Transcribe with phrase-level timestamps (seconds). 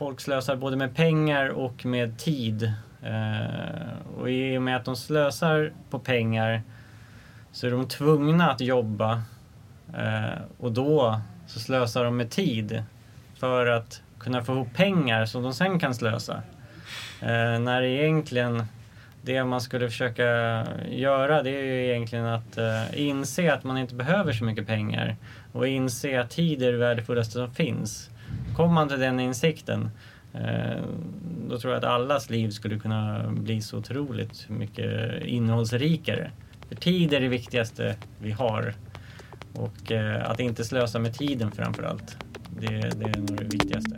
[0.00, 2.72] Folk slösar både med pengar och med tid.
[3.02, 6.62] Eh, och i och med att de slösar på pengar
[7.52, 9.22] så är de tvungna att jobba.
[9.94, 12.82] Eh, och då så slösar de med tid
[13.36, 16.42] för att kunna få ihop pengar som de sen kan slösa.
[17.20, 18.64] Eh, när egentligen
[19.22, 20.24] det man skulle försöka
[20.88, 25.16] göra det är ju egentligen att eh, inse att man inte behöver så mycket pengar
[25.52, 28.09] och inse att tid är det värdefullaste som finns.
[28.60, 29.90] Kommer man till den insikten
[30.34, 30.82] eh,
[31.48, 36.30] då tror jag att allas liv skulle kunna bli så otroligt mycket innehållsrikare.
[36.68, 38.74] För tid är det viktigaste vi har.
[39.54, 42.16] Och eh, att inte slösa med tiden framför allt.
[42.60, 43.94] Det, det är nog det viktigaste.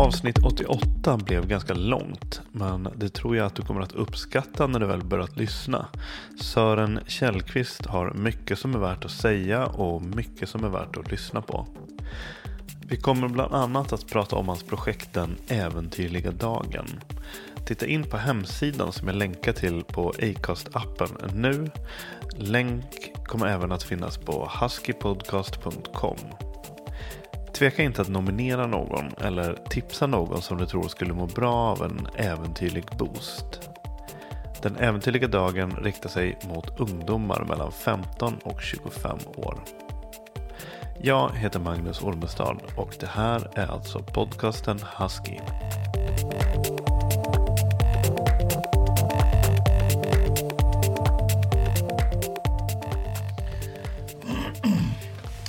[0.00, 4.80] Avsnitt 88 blev ganska långt, men det tror jag att du kommer att uppskatta när
[4.80, 5.86] du väl börjat lyssna.
[6.40, 11.10] Sören Källqvist har mycket som är värt att säga och mycket som är värt att
[11.10, 11.66] lyssna på.
[12.88, 16.86] Vi kommer bland annat att prata om hans projekt Den äventyrliga dagen.
[17.66, 21.70] Titta in på hemsidan som jag länkar till på Acast-appen nu.
[22.36, 26.16] Länk kommer även att finnas på huskypodcast.com.
[27.54, 31.82] Tveka inte att nominera någon eller tipsa någon som du tror skulle må bra av
[31.82, 33.70] en äventyrlig boost.
[34.62, 39.64] Den äventyrliga dagen riktar sig mot ungdomar mellan 15 och 25 år.
[41.02, 45.38] Jag heter Magnus Ormestad och det här är alltså podcasten Husky.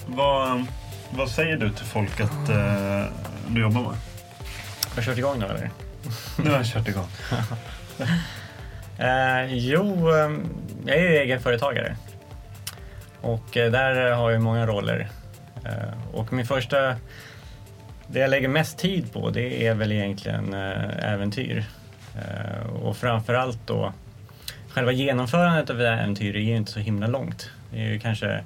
[0.05, 0.65] Vad,
[1.09, 3.05] vad säger du till folk att eh,
[3.47, 3.91] du jobbar med?
[4.89, 5.69] Har du kört igång nu eller?
[6.37, 7.07] Nu har jag kört igång.
[8.97, 10.31] Eh, jo, eh,
[10.85, 11.95] jag är ju egenföretagare.
[13.21, 15.09] Och eh, där har jag många roller.
[15.65, 16.95] Eh, och min första,
[18.07, 21.65] det jag lägger mest tid på det är väl egentligen eh, äventyr.
[22.15, 23.93] Eh, och framförallt då
[24.69, 27.49] själva genomförandet av äventyr är ju inte så himla långt.
[27.71, 28.43] Det är ju kanske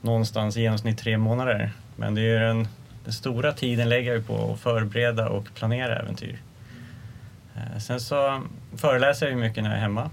[0.00, 1.72] någonstans i genomsnitt tre månader.
[1.96, 2.68] Men det är ju den,
[3.04, 6.38] den stora tiden lägger jag på att förbereda och planera äventyr.
[7.78, 8.42] Sen så
[8.76, 10.10] föreläser jag ju mycket när jag är hemma.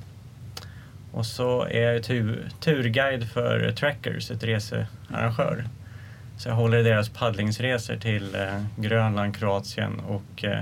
[1.12, 5.66] Och så är jag ju tur, turguide för Trackers, ett researrangör.
[6.40, 10.62] Så jag håller i deras paddlingsresor till eh, Grönland, Kroatien och eh,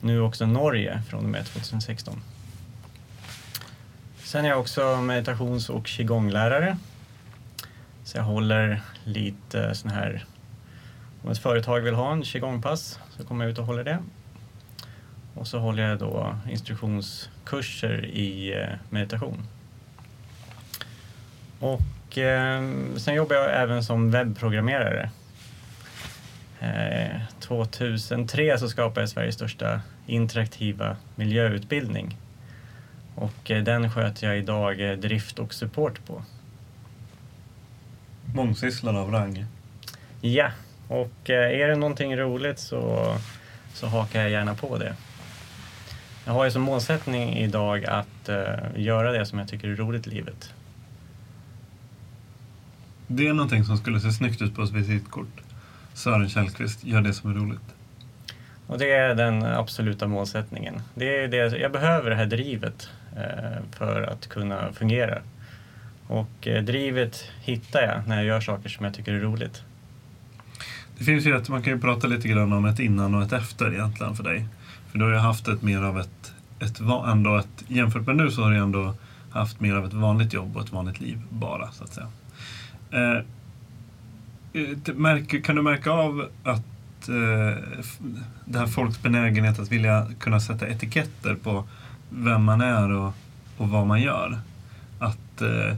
[0.00, 2.20] nu också Norge från och med 2016.
[4.18, 6.78] Sen är jag också meditations och qigonglärare.
[8.04, 10.24] Så jag håller lite sån här,
[11.22, 13.98] om ett företag vill ha en qigongpass så kommer jag ut och håller det.
[15.34, 19.46] Och så håller jag då instruktionskurser i eh, meditation.
[21.60, 21.80] Och
[22.18, 22.62] eh,
[22.96, 25.10] sen jobbar jag även som webbprogrammerare.
[26.60, 32.16] Eh, 2003 så skapade jag Sveriges största interaktiva miljöutbildning.
[33.14, 36.22] Och eh, den sköter jag idag eh, drift och support på.
[38.34, 39.44] Mångsysslare av rang.
[40.20, 40.50] Ja,
[40.88, 43.14] och eh, är det någonting roligt så,
[43.74, 44.96] så hakar jag gärna på det.
[46.24, 50.06] Jag har ju som målsättning idag att eh, göra det som jag tycker är roligt
[50.06, 50.52] i livet.
[53.06, 55.40] Det är någonting som skulle se snyggt ut på ett visitkort.
[55.94, 57.74] Sören Källqvist, gör det som är roligt.
[58.66, 60.82] Och det är den absoluta målsättningen.
[60.94, 65.18] Det är det, jag behöver det här drivet eh, för att kunna fungera.
[66.06, 69.62] Och eh, drivet hittar jag när jag gör saker som jag tycker är roligt.
[70.98, 73.32] Det finns ju ett, man kan ju prata lite grann om ett innan och ett
[73.32, 74.46] efter egentligen för dig.
[74.90, 78.30] För du har ju haft ett mer av ett, ett, ändå ett jämfört med nu
[78.30, 78.94] så har du ändå
[79.30, 82.08] haft mer av ett vanligt jobb och ett vanligt liv bara så att säga.
[82.90, 83.16] Eh,
[84.52, 87.62] eh kan du märka av att eh,
[88.44, 91.64] det här folks benägenhet att vilja kunna sätta etiketter på
[92.10, 93.14] vem man är och,
[93.56, 94.38] och vad man gör?
[94.98, 95.76] Att eh,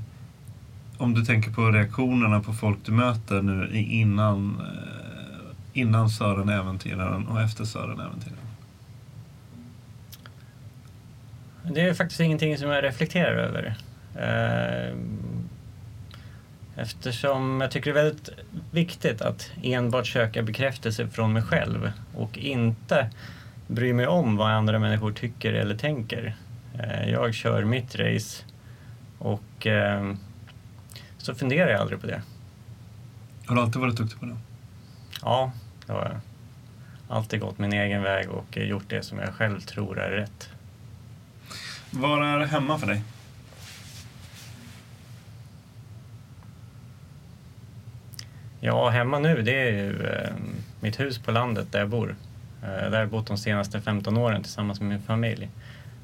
[0.99, 7.27] om du tänker på reaktionerna på folk du möter nu innan, eh, innan Sören Äventyraren
[7.27, 8.39] och efter Sören Äventyraren?
[11.75, 13.77] Det är faktiskt ingenting som jag reflekterar över.
[14.15, 14.97] Eh,
[16.79, 18.29] eftersom jag tycker det är väldigt
[18.71, 23.11] viktigt att enbart söka bekräftelse från mig själv och inte
[23.67, 26.37] bry mig om vad andra människor tycker eller tänker.
[26.79, 28.45] Eh, jag kör mitt race
[29.19, 29.67] och
[31.19, 32.23] så funderar jag aldrig på det.
[33.47, 34.37] Har du alltid varit duktig på det?
[35.23, 35.53] Ja,
[35.87, 36.21] det har jag.
[37.17, 40.49] Alltid gått min egen väg och gjort det som jag själv tror är rätt.
[41.91, 43.03] Var är hemma för dig?
[48.61, 50.33] Ja, hemma nu det är ju eh,
[50.81, 52.17] mitt hus på landet där jag bor.
[52.63, 55.49] Eh, där har jag bott de senaste 15 åren tillsammans med min familj.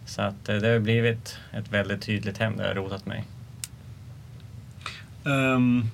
[0.07, 3.25] Så att eh, det har blivit ett väldigt tydligt hem där jag har rotat mig.
[5.25, 5.91] Um,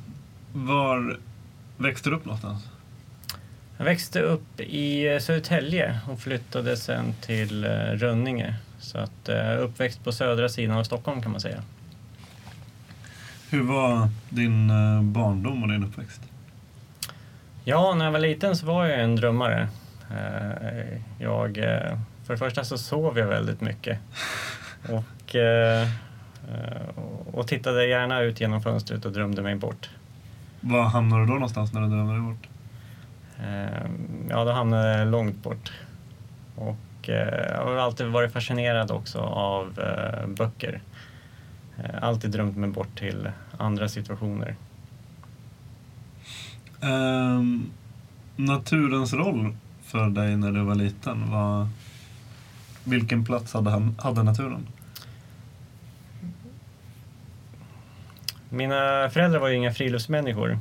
[0.53, 1.19] var
[1.77, 2.69] växte du upp någonstans?
[3.77, 8.55] Jag växte upp i Södertälje och flyttade sen till eh, Rönninge.
[8.79, 11.63] Så att uh, uppväxt på södra sidan av Stockholm kan man säga.
[13.51, 14.69] Hur var din
[15.13, 16.21] barndom och din uppväxt?
[17.70, 19.69] Ja, när jag var liten så var jag en drömmare.
[21.19, 21.55] Jag,
[22.26, 23.99] för det första så sov jag väldigt mycket.
[24.88, 25.37] Och
[26.50, 26.88] Eh,
[27.32, 29.90] och tittade gärna ut genom fönstret och drömde mig bort.
[30.61, 32.49] Var hamnade du då någonstans när du drömde dig bort?
[33.38, 33.90] Eh,
[34.31, 35.72] ja, då hamnade jag långt bort.
[36.56, 39.81] Och eh, jag har alltid varit fascinerad också av
[40.26, 40.81] böcker.
[42.00, 44.56] Alltid drömt mig bort till andra situationer.
[46.81, 47.71] Um,
[48.37, 51.69] naturens roll för dig när du var liten, var,
[52.85, 54.67] vilken plats hade, hade naturen?
[58.49, 60.59] Mina föräldrar var ju inga friluftsmänniskor.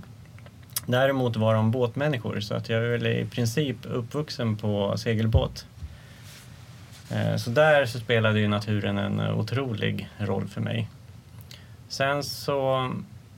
[0.86, 5.66] Däremot var de båtmänniskor så att jag är väl i princip uppvuxen på segelbåt.
[7.12, 10.90] Ehm, så där så spelade ju naturen en otrolig roll för mig.
[11.88, 12.92] Sen så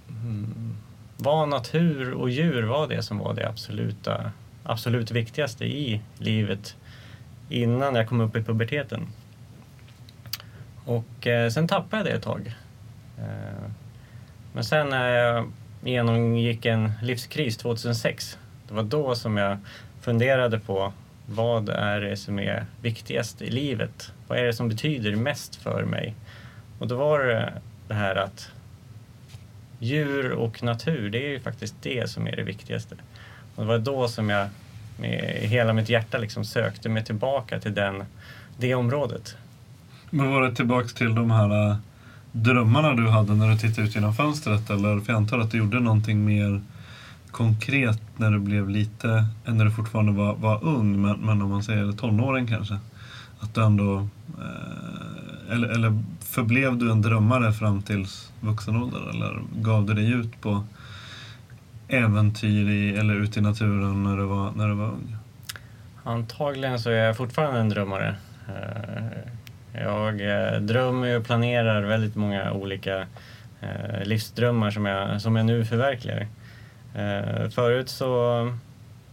[0.08, 0.76] hmm,
[1.22, 4.32] var natur och djur var det som var det absoluta,
[4.64, 6.76] absolut viktigaste i livet
[7.50, 9.08] innan jag kom upp i puberteten.
[10.86, 12.56] Och eh, sen tappade jag det ett tag.
[13.18, 13.72] Eh,
[14.54, 15.52] men sen när jag
[15.84, 18.38] genomgick en livskris 2006,
[18.68, 19.58] det var då som jag
[20.02, 20.94] funderade på
[21.26, 24.14] vad är det som är viktigast i livet?
[24.28, 26.16] Vad är det som betyder mest för mig?
[26.80, 27.50] Och då var det eh,
[27.88, 28.52] det här att
[29.82, 32.96] djur och natur, det är ju faktiskt det som är det viktigaste.
[33.56, 34.48] Och det var då som jag
[35.00, 38.04] med hela mitt hjärta liksom sökte mig tillbaka till den,
[38.58, 39.36] det området.
[40.10, 41.76] Men var det tillbaka till de här eh,
[42.32, 44.70] drömmarna du hade när du tittade ut genom fönstret?
[44.70, 46.62] Eller, för jag antar att du gjorde någonting mer
[47.32, 51.64] konkret när du blev lite, när du fortfarande var, var ung, men, men om man
[51.64, 52.80] säger tonåring kanske?
[53.40, 54.08] Att du ändå,
[54.40, 58.06] eh, eller, eller förblev du en drömmare fram till
[58.40, 59.10] vuxen ålder?
[59.10, 60.64] Eller gav du dig ut på
[61.88, 65.16] äventyr i, eller ut i naturen när du var, när du var ung?
[66.04, 68.16] Antagligen så är jag fortfarande en drömmare.
[68.48, 73.08] Eh, jag eh, drömmer och planerar väldigt många olika
[73.62, 76.28] eh, livsdrömmar som jag, som jag nu förverkligar.
[77.50, 78.58] Förut så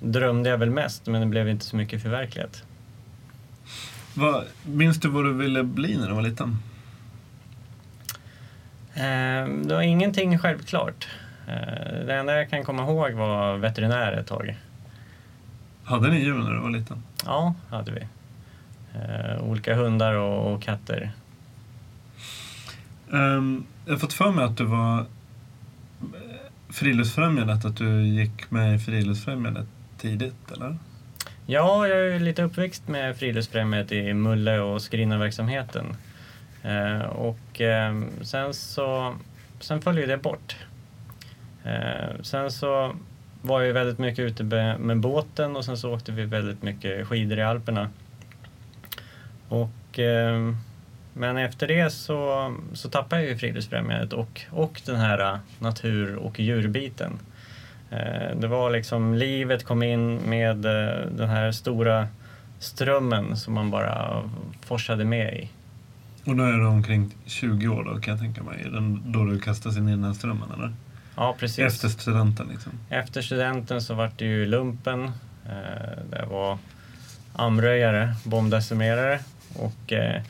[0.01, 2.63] drömde jag väl mest men det blev inte så mycket förverkligat.
[4.15, 6.59] Vad, minns du vad du ville bli när du var liten?
[9.65, 11.09] Det var ingenting självklart.
[12.07, 14.57] Det enda jag kan komma ihåg var veterinär ett tag.
[15.85, 17.03] Hade ni djur när du var liten?
[17.25, 18.01] Ja, hade vi
[18.95, 21.11] eh, olika hundar och, och katter.
[23.11, 25.07] Um, jag har fått för mig att du var
[26.69, 29.67] Friluftsfrämjandet, att du gick med i Friluftsfrämjandet
[29.99, 30.79] tidigt, eller?
[31.47, 35.97] Ja, jag är lite uppväxt med Friluftsfrämjandet i Mulle och Skrinna-verksamheten.
[36.63, 39.15] Eh, och eh, sen så
[39.61, 40.57] sen följde det bort.
[41.65, 42.93] Eh, sen så
[43.43, 47.07] var vi väldigt mycket ute med, med båten och sen så åkte vi väldigt mycket
[47.07, 47.91] skidor i Alperna.
[49.49, 50.55] Och, eh,
[51.13, 56.17] men efter det så, så tappade jag ju Friluftsfrämjandet och, och den här eh, natur
[56.17, 57.19] och djurbiten.
[57.91, 62.09] Eh, det var liksom, livet kom in med eh, den här stora
[62.59, 64.23] strömmen som man bara
[64.61, 65.49] forsade med i.
[66.25, 68.67] Och då är du omkring 20 år då kan jag tänka mig,
[69.05, 70.73] då du kastas in i den här strömmen eller?
[71.17, 71.59] Ja, precis.
[71.59, 72.73] Efter studenten liksom?
[72.89, 75.05] Efter studenten så vart det ju lumpen.
[75.47, 76.59] Eh, det var
[77.33, 79.21] amröjare, bombdecimerare
[79.55, 80.23] och eh,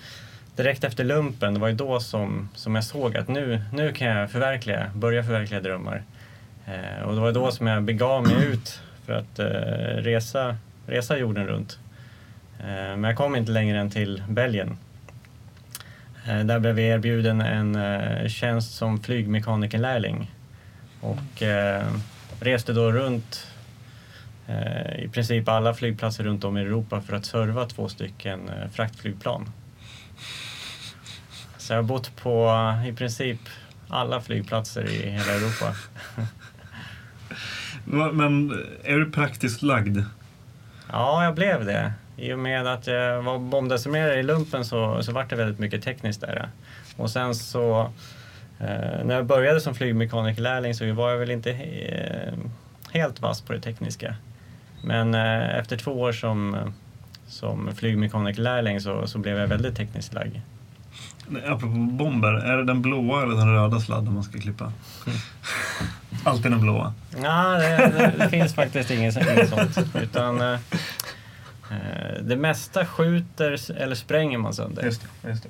[0.56, 4.08] direkt efter lumpen, det var ju då som, som jag såg att nu, nu kan
[4.08, 6.02] jag förverkliga, börja förverkliga drömmar.
[6.66, 9.44] Eh, och det var då som jag begav mig ut för att eh,
[10.02, 11.78] resa, resa jorden runt.
[12.60, 14.76] Eh, men jag kom inte längre än till Belgien.
[16.28, 20.34] Eh, där blev jag erbjuden en eh, tjänst som flygmekanikerlärling
[21.00, 21.42] och
[22.40, 23.46] reste då runt
[24.98, 29.50] i princip alla flygplatser runt om i Europa för att serva två stycken fraktflygplan.
[31.56, 32.52] Så jag har bott på
[32.88, 33.40] i princip
[33.88, 35.74] alla flygplatser i hela Europa.
[38.12, 38.50] Men
[38.84, 39.98] är du praktiskt lagd?
[40.90, 41.92] Ja, jag blev det.
[42.18, 45.82] I och med att jag var bombdecimerare i lumpen så, så var det väldigt mycket
[45.82, 46.48] tekniskt där.
[46.96, 47.80] Och sen så
[48.60, 52.32] eh, när jag började som flygmekanikerlärling så var jag väl inte he
[52.92, 54.14] helt vass på det tekniska.
[54.84, 56.56] Men eh, efter två år som,
[57.26, 60.36] som flygmekanikerlärling så, så blev jag väldigt tekniskt lagd.
[61.46, 64.72] Apropå bomber, är det den blåa eller den röda sladden man ska klippa?
[66.24, 66.94] Alltid den blåa?
[67.22, 69.78] Ja, det, det, det finns faktiskt inget, inget sånt.
[70.02, 70.58] Utan, eh,
[72.22, 74.82] det mesta skjuter eller spränger man sönder.
[74.82, 75.28] Just det.
[75.28, 75.48] Just det.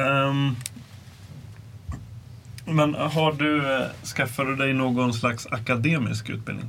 [0.00, 0.56] Um,
[2.64, 3.86] men har du, eh,
[4.16, 6.66] skaffat dig någon slags akademisk utbildning?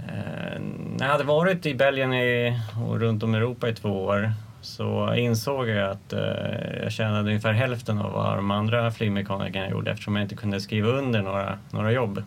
[0.00, 0.60] Uh,
[0.96, 4.32] när jag hade varit i Belgien i, och runt om i Europa i två år
[4.60, 9.90] så insåg jag att eh, jag tjänade ungefär hälften av vad de andra flygmekanikerna gjorde
[9.90, 12.22] eftersom jag inte kunde skriva under några, några jobb.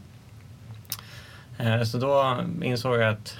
[1.63, 3.37] Eh, så då insåg jag att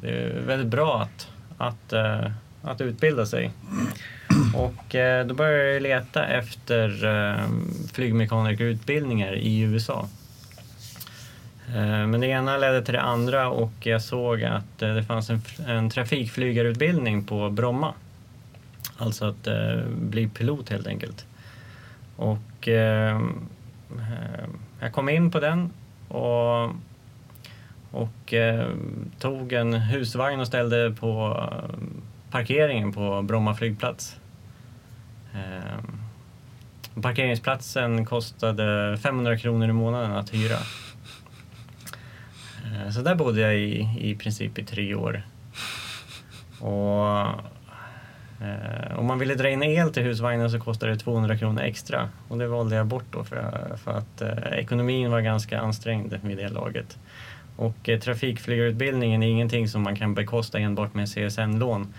[0.00, 2.30] det är väldigt bra att, att, eh,
[2.62, 3.50] att utbilda sig.
[4.54, 6.90] Och eh, då började jag leta efter
[7.92, 10.08] flygmekanikerutbildningar i USA.
[12.08, 15.90] Men det ena ledde till det andra och jag såg att det fanns en, en
[15.90, 17.94] trafikflygarutbildning på Bromma.
[18.96, 19.48] Alltså att
[19.88, 21.26] bli pilot helt enkelt.
[22.16, 22.68] Och
[24.80, 25.70] jag kom in på den
[26.08, 26.70] och,
[27.90, 28.68] och eh,
[29.18, 31.78] tog en husvagn och ställde på eh,
[32.30, 34.16] parkeringen på Bromma flygplats.
[35.34, 35.78] Eh,
[37.02, 40.58] parkeringsplatsen kostade 500 kronor i månaden att hyra.
[42.64, 45.22] Eh, så där bodde jag i, i princip i tre år.
[46.60, 47.26] Och
[48.40, 52.08] Eh, om man ville dra in el till husvagnen så kostade det 200 kronor extra
[52.28, 56.36] och det valde jag bort då för, för att eh, ekonomin var ganska ansträngd vid
[56.36, 56.98] det laget.
[57.60, 61.94] Och eh, trafikflygarutbildningen är ingenting som man kan bekosta enbart med CSN-lån.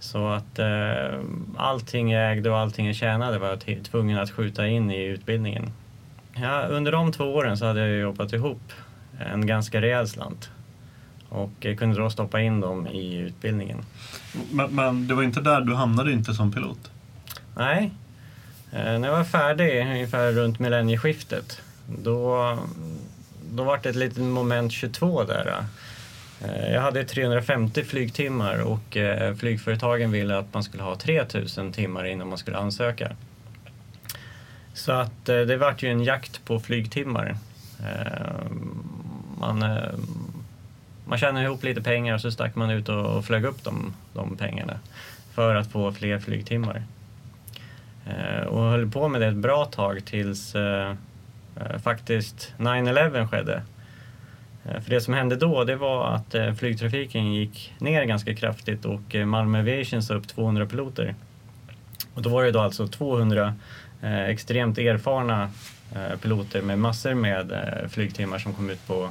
[0.00, 1.20] Så att eh,
[1.56, 5.70] allting jag ägde och allting jag tjänade var jag tvungen att skjuta in i utbildningen.
[6.34, 8.72] Ja, under de två åren så hade jag jobbat ihop
[9.18, 10.50] en ganska rejäl slant
[11.28, 13.78] och kunde då stoppa in dem i utbildningen.
[14.52, 16.90] Men, men det var inte där, du hamnade inte som pilot?
[17.56, 17.90] Nej.
[18.72, 22.58] Eh, när jag var färdig, ungefär runt millennieskiftet, då,
[23.56, 25.64] då var det ett litet moment 22 där.
[26.40, 32.04] Eh, jag hade 350 flygtimmar och eh, flygföretagen ville att man skulle ha 3000 timmar
[32.04, 33.12] innan man skulle ansöka.
[34.74, 37.36] Så att eh, det vart ju en jakt på flygtimmar.
[39.38, 39.64] Man,
[41.04, 44.36] man tjänade ihop lite pengar och så stack man ut och, flög upp de, de
[44.36, 44.80] pengarna
[45.34, 46.82] för att få fler flygtimmar.
[48.46, 50.54] Och höll på med det ett bra tag tills
[51.60, 53.62] Eh, faktiskt 9-11 skedde.
[54.64, 58.84] Eh, för det som hände då det var att eh, flygtrafiken gick ner ganska kraftigt
[58.84, 61.14] och Malmö Aviation sa upp 200 piloter.
[62.14, 63.54] Och då var det då alltså 200
[64.28, 65.50] extremt erfarna
[66.22, 67.52] piloter med massor med
[67.90, 69.10] flygtimmar som kom ut på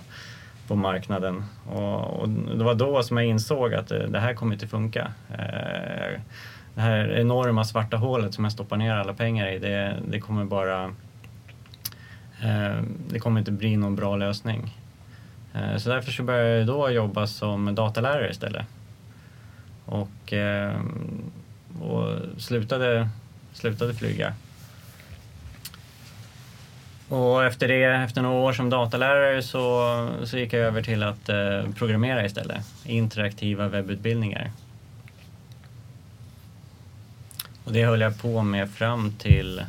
[0.67, 1.43] på marknaden.
[1.69, 5.11] Och, och, det var då som jag insåg att det, här kommer inte funka.
[6.75, 10.45] Det här enorma svarta hålet som jag stoppar ner alla pengar i, det, det kommer
[10.45, 10.93] bara...
[12.41, 14.73] Eh, det kommer inte bli någon bra lösning.
[15.53, 18.65] Eh, så därför så började jag då jobba som datalärare istället.
[19.85, 20.81] Och, eh,
[21.81, 23.09] och slutade,
[23.53, 24.33] slutade flyga.
[27.09, 31.29] Och efter det, efter några år som datalärare så, så gick jag över till att
[31.29, 32.65] eh, programmera istället.
[32.85, 34.51] Interaktiva webbutbildningar.
[37.63, 39.61] Och det höll jag på med fram till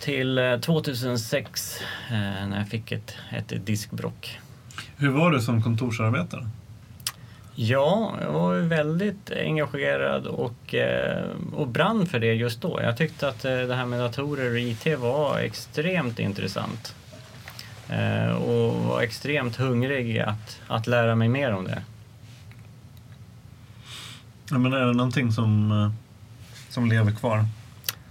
[0.00, 1.80] till 2006
[2.10, 2.14] eh,
[2.48, 4.38] när jag fick ett, ett diskbrock.
[4.96, 6.48] Hur var du som kontorsarbetare?
[7.54, 12.80] Ja, jag var väldigt engagerad och, eh, och brann för det just då.
[12.82, 16.94] Jag tyckte att eh, det här med datorer och IT var extremt intressant.
[18.40, 21.82] Och var extremt hungrig att, att lära mig mer om det.
[24.50, 25.92] Ja, men är det någonting som,
[26.68, 27.44] som lever kvar?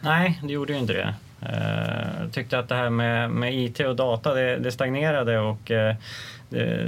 [0.01, 1.15] Nej, det gjorde ju inte det.
[1.41, 5.71] Eh, jag tyckte att det här med, med IT och data det, det stagnerade och
[5.71, 5.95] eh,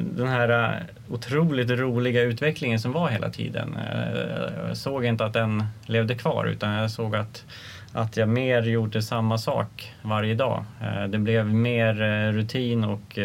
[0.01, 3.77] den här eh, otroligt roliga utvecklingen som var hela tiden.
[4.67, 7.45] Jag såg inte att den levde kvar utan jag såg att,
[7.93, 10.65] att jag mer gjorde samma sak varje dag.
[11.09, 11.93] Det blev mer
[12.31, 13.19] rutin och,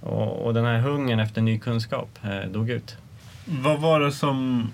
[0.00, 2.18] och, och den här hungern efter ny kunskap
[2.52, 2.96] dog ut.
[3.44, 4.70] Vad var det som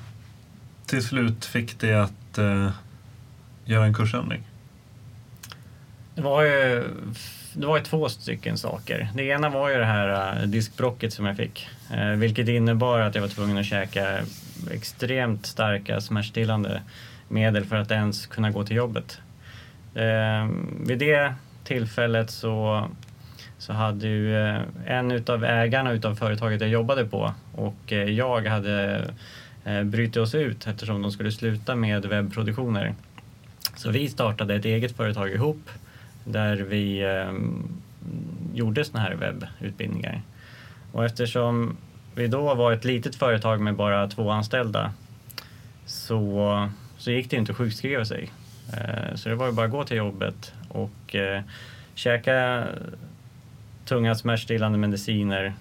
[0.86, 2.70] till slut fick dig att uh,
[3.64, 4.42] göra en kursändring?
[6.18, 6.84] Det var ju,
[7.52, 9.08] det var ju två stycken saker.
[9.14, 11.68] Det ena var ju det här äh, diskbrocket som jag fick.
[11.92, 14.18] Äh, vilket innebar att jag var tvungen att käka
[14.70, 16.82] extremt starka smärtstillande
[17.28, 19.20] medel för att ens kunna gå till jobbet.
[19.94, 21.34] Ehm, vid det
[21.64, 22.88] tillfället så,
[23.58, 29.04] så hade ju äh, en utav ägarna utav företaget jag jobbade på och jag hade
[29.84, 32.94] brutit oss ut eftersom de skulle sluta med webbproduktioner.
[33.76, 35.70] Så vi startade ett eget företag ihop
[36.28, 37.32] där vi eh,
[38.54, 40.22] gjorde såna här webbutbildningar.
[40.92, 41.76] Och eftersom
[42.14, 44.92] vi då var ett litet företag med bara två anställda
[45.86, 48.30] så, så gick det inte att sjukskriva sig.
[48.72, 51.42] Eh, så det var ju bara att gå till jobbet och eh,
[51.94, 52.66] käka
[53.84, 55.52] tunga smärtstillande mediciner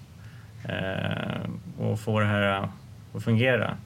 [0.64, 2.70] eh, och få det här
[3.14, 3.78] att fungera.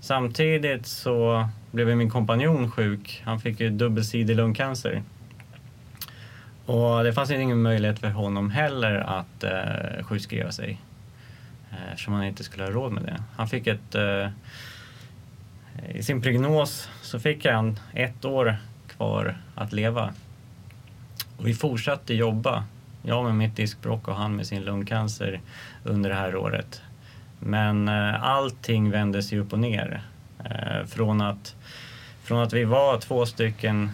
[0.00, 3.22] Samtidigt så blev min kompanjon sjuk.
[3.24, 5.02] Han fick ju dubbelsidig lungcancer.
[6.66, 10.80] Och det fanns ingen möjlighet för honom heller att eh, sjukskriva sig
[11.70, 13.22] eh, eftersom han inte skulle ha råd med det.
[13.36, 13.94] Han fick ett...
[13.94, 14.28] Eh,
[15.94, 18.56] I sin prognos så fick han ett år
[18.88, 20.12] kvar att leva.
[21.36, 22.64] Och vi fortsatte jobba,
[23.02, 25.40] jag med mitt diskbråck och han med sin lungcancer
[25.84, 26.82] under det här året.
[27.40, 30.02] Men eh, allting vände sig upp och ner.
[30.44, 31.56] Eh, från, att,
[32.22, 33.90] från att vi var två stycken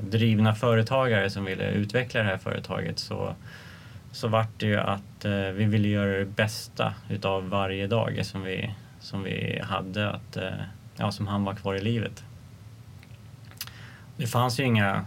[0.00, 3.34] drivna företagare som ville utveckla det här företaget så,
[4.12, 8.42] så vart det ju att eh, vi ville göra det bästa utav varje dag som
[8.42, 10.52] vi, som vi hade, att, eh,
[10.96, 12.24] ja, som han var kvar i livet.
[14.16, 15.04] Det fanns ju inga,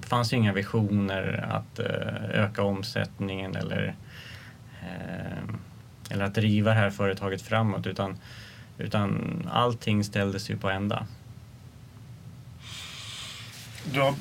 [0.00, 3.94] det fanns ju inga visioner att eh, öka omsättningen eller,
[4.82, 5.54] eh,
[6.10, 8.18] eller att driva det här företaget framåt utan,
[8.78, 11.06] utan allting ställdes ju på ända.
[13.84, 14.14] Du har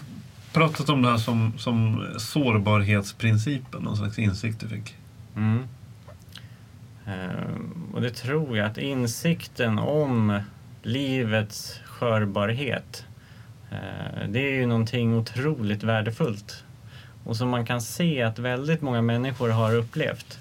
[0.54, 4.96] pratat om det här som, som sårbarhetsprincipen, någon slags insikt du fick.
[5.36, 5.68] Mm.
[7.06, 10.40] Eh, och det tror jag att insikten om
[10.84, 13.06] livets skörbarhet
[13.72, 16.64] eh, det är ju någonting otroligt värdefullt
[17.24, 20.40] och som man kan se att väldigt många människor har upplevt.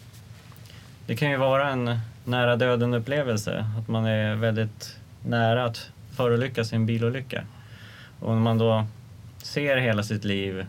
[1.07, 6.73] Det kan ju vara en nära döden upplevelse, att man är väldigt nära att förolyckas
[6.73, 7.45] i en bilolycka.
[8.21, 8.87] Och när man då
[9.43, 10.67] ser hela sitt liv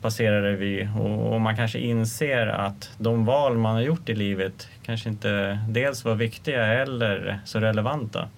[0.00, 4.68] passera revy och, och man kanske inser att de val man har gjort i livet
[4.82, 8.28] kanske inte dels var viktiga eller så relevanta.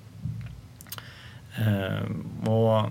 [1.57, 2.91] Ehm, och,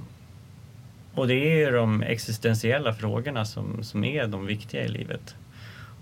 [1.14, 5.36] och det är ju de existentiella frågorna som, som är de viktiga i livet.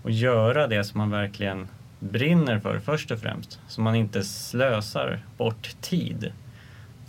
[0.04, 1.68] Och göra det som man verkligen
[2.00, 6.32] brinner för först och främst, så man inte slösar bort tid.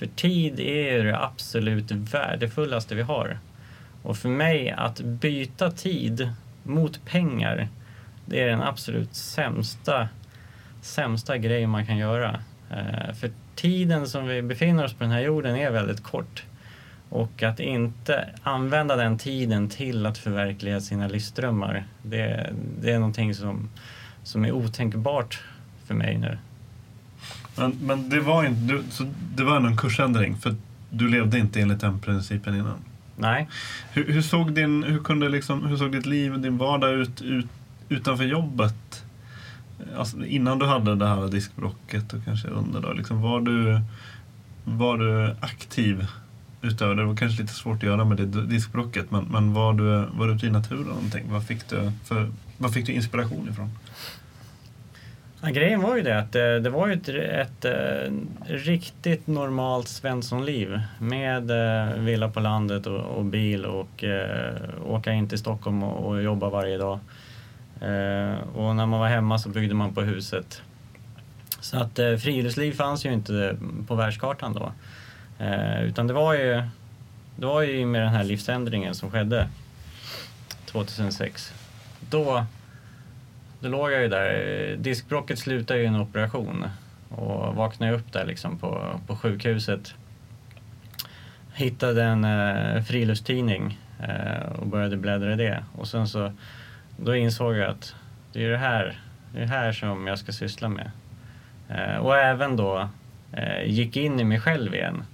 [0.01, 3.39] För tid är ju det absolut värdefullaste vi har.
[4.03, 6.33] Och för mig att byta tid
[6.63, 7.69] mot pengar,
[8.27, 10.09] det är den absolut sämsta,
[10.83, 12.41] sämsta grejen man kan göra.
[12.71, 16.45] Eh, för tiden som vi befinner oss på den här jorden är väldigt kort.
[17.09, 23.35] Och att inte använda den tiden till att förverkliga sina livsdrömmar, det, det är någonting
[23.35, 23.71] som,
[24.23, 25.43] som är otänkbart
[25.87, 26.39] för mig nu.
[27.57, 30.55] Men, men det var inte, du, så det var en kursändring för
[30.91, 32.79] du levde inte enligt den principen innan?
[33.17, 33.49] Nej.
[33.93, 37.23] Hur, hur såg, din, hur, kunde liksom, hur såg ditt liv och din vardag ut,
[37.23, 37.47] ut
[37.89, 39.05] utanför jobbet?
[39.97, 43.81] Alltså, innan du hade det här diskbrocket och kanske under då, liksom, var, du,
[44.65, 46.07] var du aktiv
[46.63, 47.05] utöver det?
[47.05, 49.85] Var kanske lite svårt att göra med det diskbrocket, men, men var, du,
[50.19, 51.25] var du ute i naturen någonting?
[51.31, 53.71] Vad fick du, för, vad fick du inspiration ifrån?
[55.43, 58.13] Ja, grejen var ju det att det, det var ju ett, ett, ett,
[58.47, 64.55] riktigt normalt Svenssonliv med eh, villa på landet och, och bil och eh,
[64.87, 66.99] åka in till Stockholm och, och jobba varje dag.
[67.81, 70.63] Eh, och när man var hemma så byggde man på huset.
[71.61, 74.73] Så att eh, friluftsliv fanns ju inte på världskartan då.
[75.83, 76.63] Utan det var ju
[77.37, 79.49] det var ju med den här livsändringen som skedde
[80.67, 81.53] 2006.
[82.11, 82.45] Då,
[83.61, 84.77] då låg jag ju där.
[84.77, 86.67] Diskbråcket slutade ju i en operation
[87.09, 89.95] och vaknade upp där liksom på, på sjukhuset.
[91.55, 95.65] Hittade en eh, friluftstidning eh, och började bläddra i det.
[95.79, 96.33] Och sen så
[96.97, 97.95] då insåg jag att
[98.33, 98.99] det är det här,
[99.33, 100.91] det är det här som jag ska syssla med.
[101.69, 102.89] Eh, och även då
[103.33, 105.05] eh, gick in i mig själv igen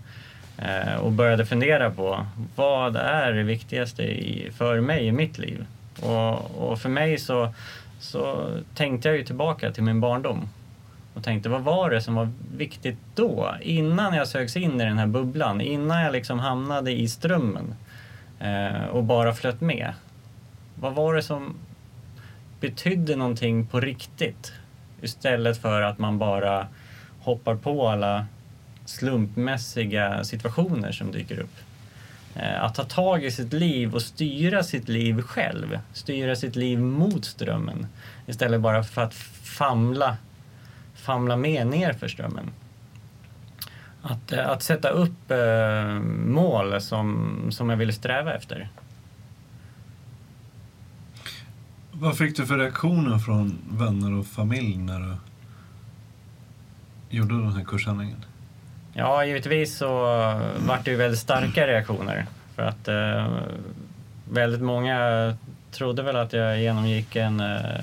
[0.59, 5.67] eh, och började fundera på vad är det viktigaste i, för mig i mitt liv?
[6.01, 7.55] Och, och för mig så,
[7.99, 10.49] så tänkte jag ju tillbaka till min barndom
[11.15, 13.55] och tänkte vad var det som var viktigt då?
[13.61, 17.75] Innan jag sögs in i den här bubblan, innan jag liksom hamnade i strömmen
[18.41, 19.93] eh, och bara flöt med.
[20.75, 21.55] Vad var det som
[22.61, 24.53] betydde någonting på riktigt?
[25.03, 26.67] Istället för att man bara
[27.21, 28.27] hoppar på alla
[28.85, 31.57] slumpmässiga situationer som dyker upp.
[32.39, 36.81] Eh, att ta tag i sitt liv och styra sitt liv själv, styra sitt liv
[36.81, 37.87] mot strömmen
[38.27, 40.17] istället bara för att famla,
[40.95, 42.51] famla med ner för strömmen.
[44.03, 48.69] Att, eh, att sätta upp eh, mål som, som jag vill sträva efter.
[51.93, 55.17] Vad fick du för reaktioner från vänner och familj när du
[57.17, 58.25] gjorde den här kursändringen?
[58.99, 59.89] Ja, givetvis så
[60.59, 62.27] vart det ju väldigt starka reaktioner.
[62.55, 63.39] För att eh,
[64.31, 65.35] väldigt många
[65.71, 67.83] trodde väl att jag genomgick en, eh,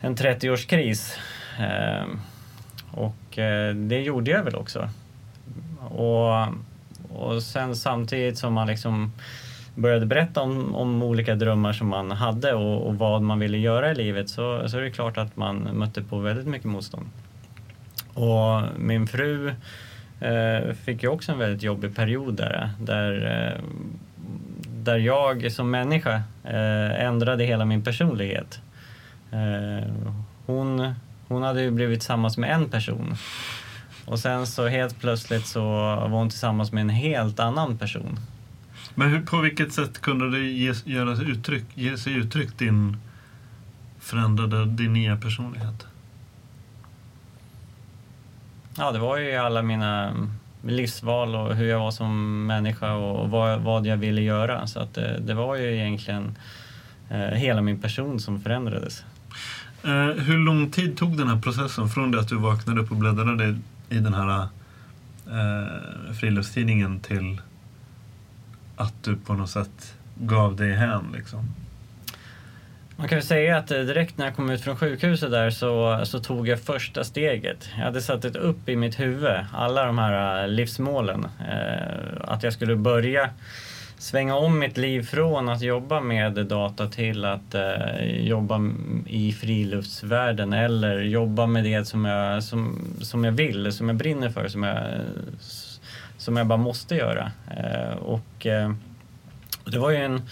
[0.00, 1.18] en 30-årskris.
[1.58, 2.06] Eh,
[2.90, 4.88] och eh, det gjorde jag väl också.
[5.88, 6.48] Och,
[7.12, 9.12] och sen samtidigt som man liksom
[9.74, 13.90] började berätta om, om olika drömmar som man hade och, och, vad man ville göra
[13.90, 17.06] i livet så, så är det klart att man mötte på väldigt mycket motstånd.
[18.14, 19.54] Och min fru
[20.20, 23.64] eh, fick ju också en väldigt jobbig period där, där, eh,
[24.84, 28.60] där jag som människa eh, ändrade hela min personlighet.
[29.32, 29.90] Eh,
[30.46, 30.94] hon,
[31.28, 33.16] hon hade ju blivit tillsammans med en person
[34.04, 38.18] och sen så helt plötsligt så var hon tillsammans med en helt annan person.
[38.94, 42.96] Men hur, på vilket sätt kunde det ge, göra uttryck, ge sig uttryck, din
[44.00, 45.86] förändrade, din nya personlighet?
[48.76, 50.32] Ja, det var ju alla mina mm,
[50.62, 54.66] livsval och hur jag var som människa och vad, vad jag ville göra.
[54.66, 56.36] Så att det, det var ju egentligen
[57.10, 59.04] eh, hela min person som förändrades.
[59.82, 62.96] Eh, hur lång tid tog den här processen från det att du vaknade upp och
[62.96, 63.58] bläddrade
[63.88, 64.48] i den här
[65.26, 67.40] eh, friluftstidningen till
[68.76, 71.54] att du på något sätt gav dig hän liksom?
[72.96, 76.00] Man kan väl säga att eh, direkt när jag kom ut från sjukhuset där så,
[76.04, 77.68] så tog jag första steget.
[77.76, 81.26] Jag hade satt ett upp i mitt huvud, alla de här eh, livsmålen.
[81.48, 83.30] Eh, att jag skulle börja
[83.98, 88.60] svänga om mitt liv från att jobba med data till att eh, jobba
[89.06, 94.30] i friluftsvärlden eller jobba med det som jag, som, som jag vill, som jag brinner
[94.30, 94.84] för, som jag,
[96.16, 97.32] som jag bara måste göra.
[97.56, 98.72] Eh, och eh,
[99.64, 100.22] det var ju en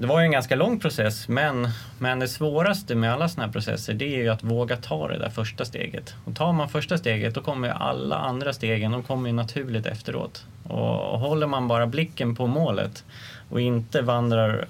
[0.00, 3.52] det var ju en ganska lång process men, men det svåraste med alla sådana här
[3.52, 6.14] processer det är ju att våga ta det där första steget.
[6.24, 10.44] Och tar man första steget då kommer alla andra stegen de kommer ju naturligt efteråt.
[10.68, 13.04] Och håller man bara blicken på målet
[13.50, 14.66] och inte vandrar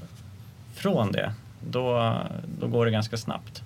[0.74, 2.16] från det då,
[2.60, 3.62] då går det ganska snabbt.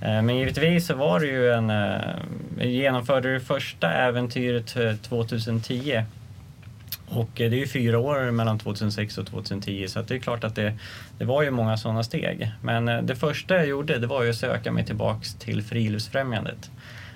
[0.00, 1.70] Eh, men givetvis så var det ju en...
[1.70, 6.02] Eh, genomförde det första äventyret eh, 2010
[7.08, 10.44] och eh, det är ju fyra år mellan 2006 och 2010 så det är klart
[10.44, 10.74] att det,
[11.18, 12.52] det var ju många sådana steg.
[12.62, 16.70] Men eh, det första jag gjorde det var ju att söka mig tillbaks till Friluftsfrämjandet.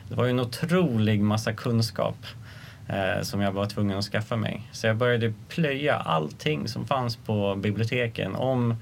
[0.09, 2.17] Det var ju en otrolig massa kunskap
[2.89, 4.63] eh, som jag var tvungen att skaffa mig.
[4.73, 8.75] Så jag började plöja allting som fanns på biblioteken om,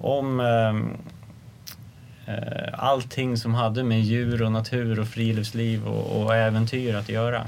[0.00, 0.96] om ehm,
[2.26, 7.46] eh allting som hade med djur och natur och friluftsliv och, och äventyr att göra.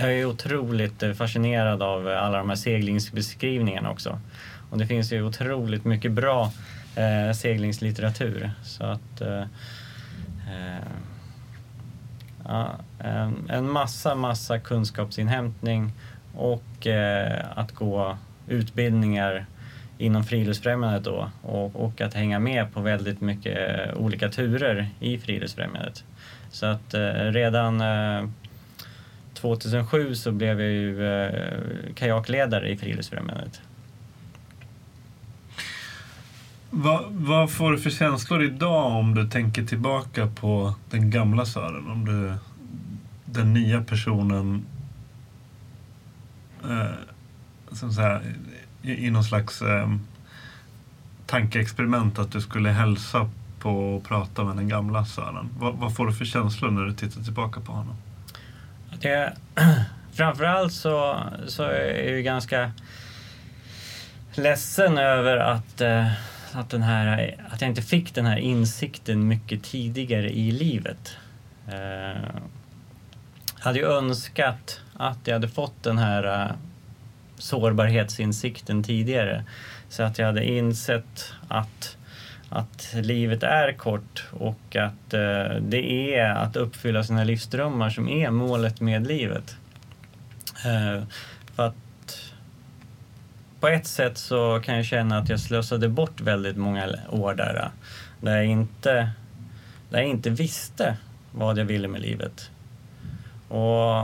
[0.00, 4.20] Jag är otroligt eh, fascinerad av eh, alla de här seglingsbeskrivningarna också.
[4.70, 6.52] Och det finns ju otroligt mycket bra
[6.96, 8.50] eh, seglingslitteratur.
[8.62, 10.84] Så att, eh, eh
[12.44, 15.92] Ja, en, en massa, massa kunskapsinhämtning
[16.34, 19.46] och eh, att gå utbildningar
[19.98, 25.18] inom Friluftsfrämjandet då och, och att hänga med på väldigt mycket eh, olika turer i
[25.18, 26.04] Friluftsfrämjandet.
[26.50, 28.28] Så att eh, redan eh,
[29.34, 33.60] 2007 så blev jag ju eh, kajakledare i Friluftsfrämjandet.
[36.70, 41.90] Vad, vad får du för känslor idag om du tänker tillbaka på den gamla Sören?
[41.90, 42.34] Om du,
[43.24, 44.66] den nya personen
[46.64, 46.90] eh,
[47.72, 48.22] som så här,
[48.82, 49.94] i, i någon slags eh,
[51.26, 55.48] tankeexperiment att du skulle hälsa på och prata med den gamla Sören.
[55.58, 57.96] Vad, vad får du för känslor när du tittar tillbaka på honom?
[59.00, 59.72] Det, eh,
[60.12, 62.72] framförallt så, så är jag ganska
[64.34, 66.12] ledsen över att, eh,
[66.52, 71.16] att, den här, att jag inte fick den här insikten mycket tidigare i livet.
[73.56, 76.54] Jag hade ju önskat att jag hade fått den här
[77.38, 79.44] sårbarhetsinsikten tidigare.
[79.88, 81.96] Så att jag hade insett att,
[82.50, 88.30] att livet är kort och att eh, det är att uppfylla sina livsdrömmar som är
[88.30, 89.56] målet med livet.
[90.64, 91.04] Eh,
[91.54, 91.74] för att
[93.60, 97.54] på ett sätt så kan jag känna att jag slösade bort väldigt många år där.
[97.54, 97.70] Eh,
[98.20, 99.10] där jag inte,
[99.90, 100.96] där jag inte visste
[101.32, 102.50] vad jag ville med livet.
[103.48, 104.00] Och,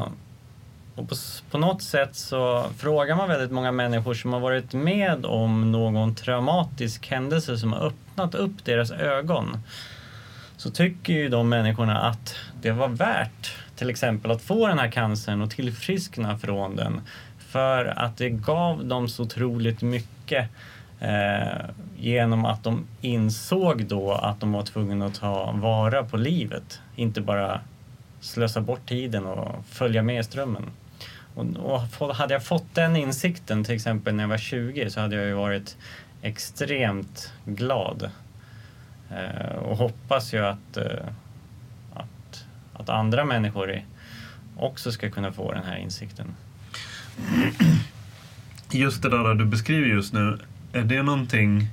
[0.94, 1.14] och på,
[1.50, 6.14] på, något sätt så frågar man väldigt många människor som har varit med om någon
[6.14, 7.80] traumatisk händelse som har
[8.16, 9.58] öppnat upp deras ögon.
[10.56, 14.90] Så tycker ju de människorna att det var värt till exempel att få den här
[14.90, 17.00] cancern och tillfriskna från den.
[17.38, 20.48] För att det gav dem så otroligt mycket
[21.00, 21.66] eh,
[21.98, 26.80] genom att de insåg då att de var tvungna att ta vara på livet.
[26.96, 27.60] Inte bara
[28.20, 30.70] slösa bort tiden och följa med i strömmen.
[31.34, 31.46] Och,
[31.98, 35.26] och hade jag fått den insikten till exempel när jag var 20 så hade jag
[35.26, 35.76] ju varit
[36.26, 38.10] extremt glad.
[39.10, 41.06] Eh, och hoppas ju att, eh,
[41.94, 43.82] att, att andra människor
[44.56, 46.34] också ska kunna få den här insikten.
[48.70, 50.38] Just det där du beskriver just nu,
[50.72, 51.68] är det någonting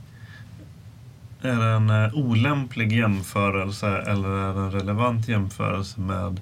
[1.41, 6.41] är det en eh, olämplig jämförelse eller är det en relevant jämförelse med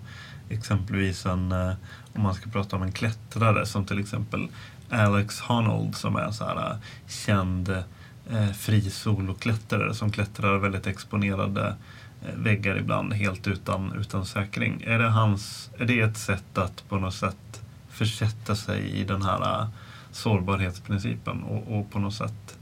[0.50, 1.74] exempelvis en, eh,
[2.14, 4.48] om man ska prata om en klättrare som till exempel
[4.90, 7.84] Alex Honnold som är så här eh, känd
[8.30, 11.76] eh, frisoloklättrare som klättrar väldigt exponerade
[12.22, 14.84] eh, väggar ibland helt utan, utan säkring.
[14.86, 19.22] Är det, hans, är det ett sätt att på något sätt försätta sig i den
[19.22, 19.68] här eh,
[20.12, 22.58] sårbarhetsprincipen och, och på något sätt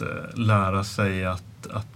[0.00, 1.86] Eh, lära sig att, att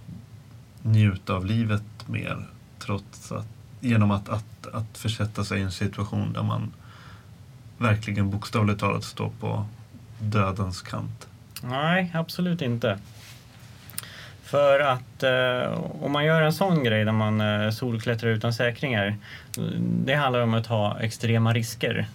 [0.81, 2.47] njuta av livet mer
[2.79, 3.47] trots att,
[3.79, 6.71] genom att, att, att försätta sig i en situation där man
[7.77, 9.65] verkligen bokstavligt talat står på
[10.19, 11.27] dödens kant?
[11.61, 12.97] Nej, absolut inte.
[14.43, 19.07] För att eh, om man gör en sån grej där man eh, solklättrar utan säkringar,
[19.57, 22.05] eh, det handlar om att ta extrema risker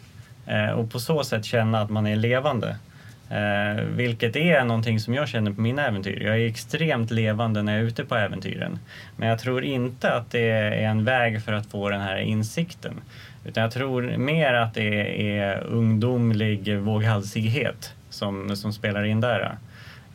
[0.47, 2.77] eh, och på så sätt känna att man är levande.
[3.31, 6.23] Eh, vilket är någonting som jag känner på mina äventyr.
[6.23, 8.79] Jag är extremt levande när jag är ute på äventyren.
[9.17, 13.01] Men jag tror inte att det är en väg för att få den här insikten.
[13.45, 19.59] Utan jag tror mer att det är ungdomlig våghalsighet som, som spelar in där.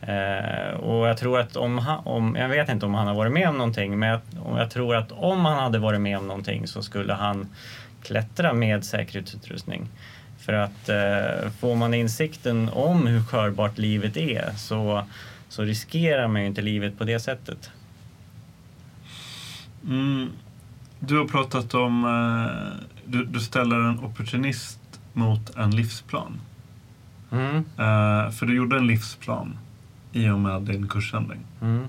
[0.00, 3.32] Eh, och jag tror att om han, om, jag vet inte om han har varit
[3.32, 4.20] med om någonting, men jag,
[4.56, 7.48] jag tror att om han hade varit med om någonting så skulle han
[8.02, 9.88] klättra med säkerhetsutrustning.
[10.38, 15.04] För att eh, får man insikten om hur skörbart livet är så,
[15.48, 17.70] så riskerar man ju inte livet på det sättet.
[19.84, 20.30] Mm.
[21.00, 24.78] Du har pratat om, eh, du, du, ställer en opportunist
[25.12, 26.40] mot en livsplan.
[27.32, 27.56] Mm.
[27.56, 29.58] Eh, för du gjorde en livsplan
[30.12, 31.40] i och med din kursändring.
[31.62, 31.86] Mm.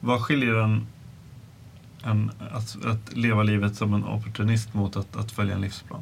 [0.00, 0.86] Vad skiljer en,
[2.04, 6.00] en att, att, leva livet som en opportunist mot att, att följa en livsplan?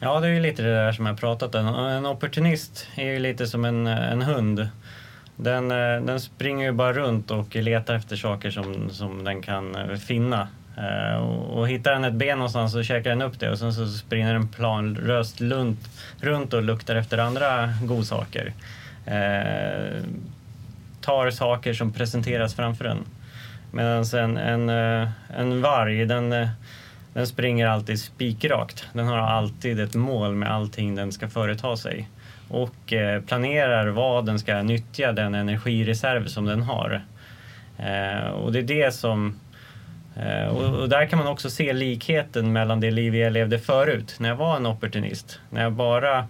[0.00, 1.66] Ja, det är ju lite det där som jag pratat om.
[1.66, 4.68] En opportunist är ju lite som en, en hund.
[5.36, 9.74] Den, eh, den springer ju bara runt och letar efter saker som, som den kan
[9.74, 10.48] eh, finna.
[10.76, 13.72] Eh, och, och hittar den ett ben någonstans så käkar den upp det och sen
[13.72, 15.88] så springer den planlöst runt,
[16.20, 18.52] runt och luktar efter andra godsaker.
[19.06, 20.02] Eh,
[21.00, 23.04] tar saker som presenteras framför den.
[23.70, 26.48] Medan en, en, eh, en varg, den eh,
[27.14, 28.86] den springer alltid spikrakt.
[28.92, 32.08] Den har alltid ett mål med allting den ska företa sig
[32.48, 32.92] och
[33.26, 37.02] planerar vad den ska nyttja den energireserv som den har.
[38.32, 39.40] Och det är det som
[40.16, 44.16] Eh, och, och, där kan man också se likheten mellan det liv jag levde förut,
[44.18, 45.40] när jag var en opportunist.
[45.50, 46.28] När jag bara,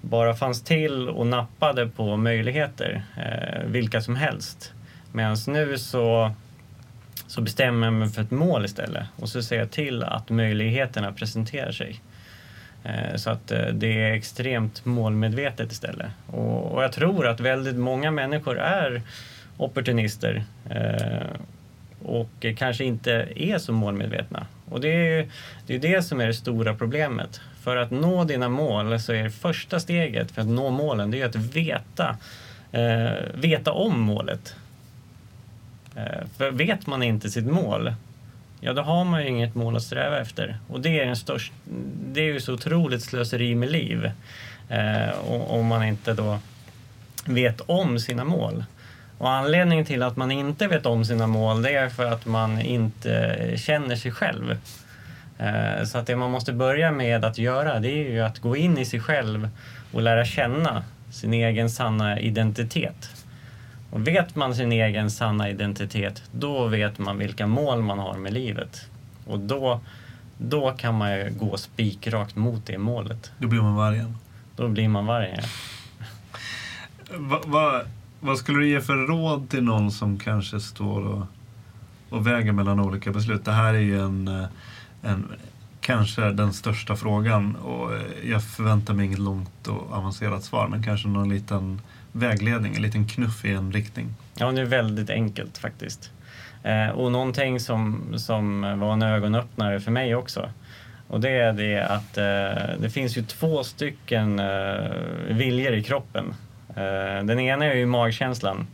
[0.00, 4.72] bara fanns till och nappade på möjligheter, eh, vilka som helst.
[5.12, 6.34] Medan nu så,
[7.26, 11.12] så bestämmer jag mig för ett mål istället och så ser jag till att möjligheterna
[11.12, 12.00] presenterar sig.
[12.84, 16.06] Eh, så att eh, det är extremt målmedvetet istället.
[16.26, 19.02] Och, och jag tror att väldigt många människor är
[19.56, 21.26] opportunister eh,
[22.04, 24.46] och kanske inte är så målmedvetna.
[24.68, 25.28] Och det är
[25.66, 27.40] det, är det som är det stora problemet.
[27.62, 31.20] För att nå dina mål så är det första steget för att nå målen det
[31.20, 32.16] är att veta,
[32.72, 34.54] eh, veta om målet.
[35.96, 37.94] Eh, för vet man inte sitt mål
[38.64, 40.58] ja då har man ju inget mål att sträva efter.
[40.68, 41.52] Och det är, den störst,
[42.12, 44.10] det är ju så otroligt slöseri med liv
[44.68, 46.38] eh, om man inte då
[47.24, 48.64] vet om sina mål.
[49.18, 52.60] Och anledningen till att man inte vet om sina mål det är för att man
[52.60, 54.58] inte känner sig själv.
[55.38, 58.56] Eh, så att det man måste börja med att göra det är ju att gå
[58.56, 59.48] in i sig själv
[59.92, 63.24] och lära känna sin egen sanna identitet.
[63.90, 68.32] Och vet man sin egen sanna identitet, då vet man vilka mål man har med
[68.32, 68.88] livet.
[69.26, 69.80] Och då,
[70.38, 73.32] då kan man ju gå spikrakt mot det målet.
[73.38, 74.16] Då blir man vargen?
[74.56, 75.48] Då blir man vargen, ja.
[77.18, 77.82] Va, va,
[78.24, 81.26] vad skulle du ge för råd till någon som kanske står och,
[82.10, 83.44] och väger mellan olika beslut?
[83.44, 84.46] Det här är ju en, eh,
[85.02, 85.32] en
[85.80, 90.82] kanske den största frågan och eh, jag förväntar mig inget långt och avancerat svar men
[90.82, 91.80] kanske någon liten
[92.12, 94.14] vägledning, en liten knuff i en riktning?
[94.34, 96.10] Ja, det är väldigt enkelt faktiskt.
[96.62, 100.48] Eh, och någonting som, som var en ögonöppnare för mig också.
[101.08, 102.14] Och det är det att
[102.80, 104.90] det finns ju två stycken eh,
[105.28, 106.34] viljor i kroppen.
[106.76, 108.66] Eh, den ena är ju magkänslan.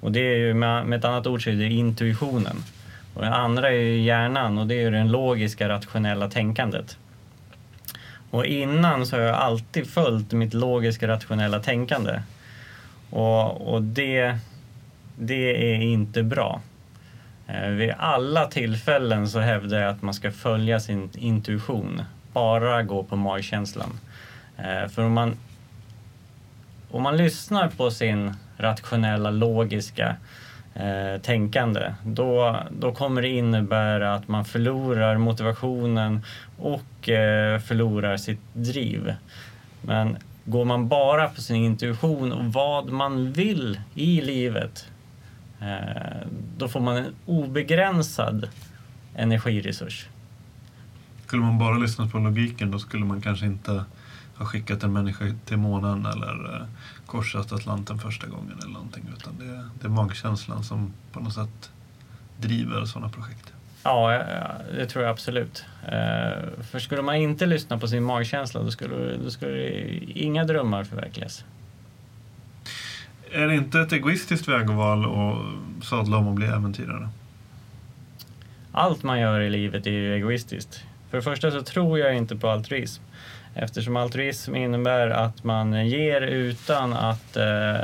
[0.00, 2.56] Och det är ju med, ett annat ord så är det intuitionen.
[3.14, 6.98] Och den andra är ju hjärnan och det är ju det logiska rationella tänkandet.
[8.30, 12.20] Och innan så har jag alltid följt mitt logiska rationella tänkande.
[13.10, 14.38] Och, och det,
[15.18, 16.60] det är inte bra.
[17.46, 22.02] Eh, vid alla tillfällen så hävdar jag att man ska följa sin intuition.
[22.32, 24.00] Bara gå på magkänslan.
[24.58, 25.36] Eh, för om man,
[26.90, 30.16] om man lyssnar på sin rationella, logiska
[30.74, 36.24] eh, tänkande, då, då kommer det innebära att man förlorar motivationen
[36.58, 39.14] och eh, förlorar sitt driv.
[39.82, 40.16] Men
[40.50, 44.88] Går man bara på sin intuition och vad man vill i livet,
[45.60, 48.48] eh, då får man en obegränsad
[49.14, 50.08] energiresurs.
[51.26, 53.84] Skulle man bara lyssna på logiken då skulle man kanske inte
[54.40, 56.66] ha skickat en människa till månen eller eh,
[57.06, 59.04] korsat Atlanten första gången eller någonting.
[59.18, 61.70] Utan det, är, det är magkänslan som på något sätt
[62.36, 63.52] driver sådana projekt.
[63.82, 64.22] Ja,
[64.76, 65.64] det tror jag absolut.
[65.84, 69.68] Eh, för skulle man inte lyssna på sin magkänsla då skulle, då skulle
[70.06, 71.44] inga drömmar förverkligas.
[73.32, 77.08] Är det inte ett egoistiskt vägval att sadla om och bli äventyrare?
[78.72, 80.84] Allt man gör i livet är ju egoistiskt.
[81.10, 83.02] För det första så tror jag inte på altruism.
[83.54, 87.74] Eftersom altruism innebär att man ger utan att, eh,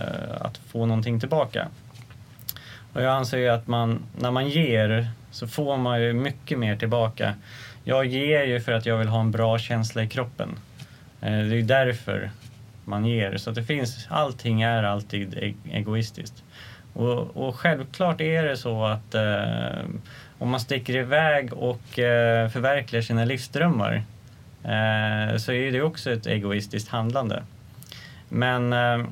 [0.40, 1.68] att få någonting tillbaka.
[2.92, 6.76] Och jag anser ju att man, när man ger så får man ju mycket mer
[6.76, 7.34] tillbaka.
[7.84, 10.48] Jag ger ju för att jag vill ha en bra känsla i kroppen.
[11.20, 12.30] Eh, det är ju därför
[12.84, 13.36] man ger.
[13.36, 16.44] Så det finns, allting är alltid e-, egoistiskt.
[16.92, 19.84] Och, och självklart är det så att eh,
[20.38, 24.02] om man sticker iväg och eh, förverkligar sina livsdrömmar
[24.66, 27.42] eh, så är det också ett egoistiskt handlande.
[28.28, 29.06] Men eh,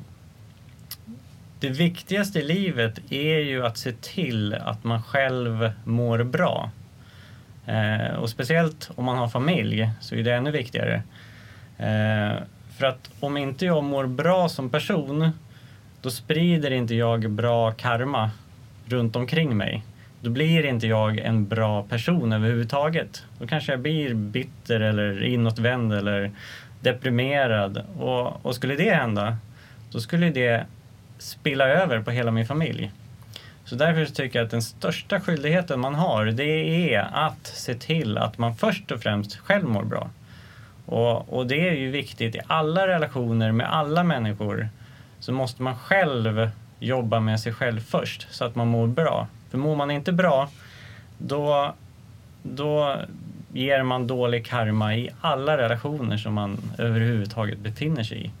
[1.59, 6.71] det viktigaste i livet är ju att se till att man själv mår bra.
[7.65, 11.03] Eh, och speciellt om man har familj så är det ännu viktigare.
[11.77, 12.43] Eh,
[12.77, 15.31] för att om inte jag mår bra som person
[16.01, 18.31] då sprider inte jag bra karma
[18.85, 19.83] runt omkring mig.
[20.25, 23.23] Då blir inte jag en bra person överhuvudtaget.
[23.39, 26.31] Då kanske jag blir bitter eller inåtvänd eller
[26.81, 27.81] deprimerad.
[27.97, 29.37] Och, och skulle det hända,
[29.91, 30.65] då skulle det
[31.17, 32.91] spilla över på hela min familj.
[33.65, 38.17] Så därför tycker jag att den största skyldigheten man har det är att se till
[38.17, 40.09] att man först och främst själv mår bra.
[40.85, 44.69] Och, och det är ju viktigt i alla relationer med alla människor
[45.19, 49.27] så måste man själv jobba med sig själv först så att man mår bra.
[49.55, 50.49] För mår man inte bra
[51.17, 51.75] då,
[52.43, 53.01] då
[53.53, 58.31] ger man dålig karma i alla relationer som man överhuvudtaget befinner sig i.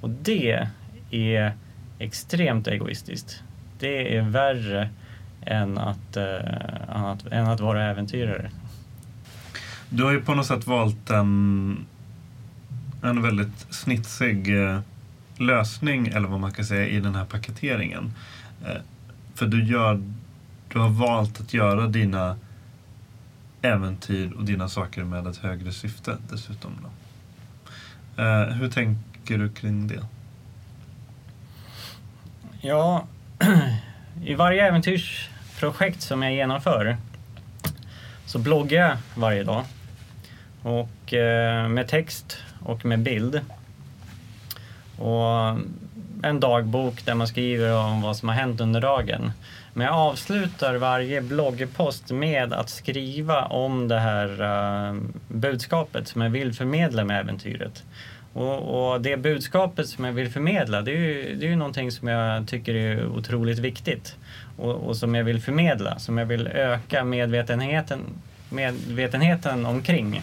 [0.00, 0.68] Och det
[1.10, 1.52] är
[1.98, 3.42] extremt egoistiskt.
[3.78, 4.88] Det är värre
[5.46, 8.50] än att, eh, att, än att vara äventyrare.
[9.88, 11.86] Du har ju på något sätt valt en,
[13.02, 14.80] en väldigt snitsig eh,
[15.38, 18.12] lösning, eller vad man kan säga, i den här paketeringen.
[18.64, 18.80] Eh,
[19.34, 20.02] för du, gör,
[20.72, 22.36] du har valt att göra dina
[23.62, 26.72] äventyr och dina saker med ett högre syfte dessutom.
[26.82, 26.88] Då.
[28.22, 30.06] Eh, hur tänker du kring det?
[32.60, 33.06] Ja,
[34.24, 36.96] i varje äventyrsprojekt som jag genomför
[38.26, 39.64] så bloggar jag varje dag.
[40.62, 43.40] Och eh, med text och med bild.
[44.98, 45.58] Och
[46.22, 49.32] en dagbok där man skriver om vad som har hänt under dagen.
[49.76, 56.30] Men jag avslutar varje bloggpost med att skriva om det här uh, budskapet som jag
[56.30, 57.84] vill förmedla med äventyret.
[58.32, 61.90] Och, och, det budskapet som jag vill förmedla det är ju, det är ju någonting
[61.92, 64.16] som jag tycker är otroligt viktigt
[64.58, 68.00] och, och som jag vill förmedla, som jag vill öka medvetenheten,
[68.50, 70.22] medvetenheten omkring.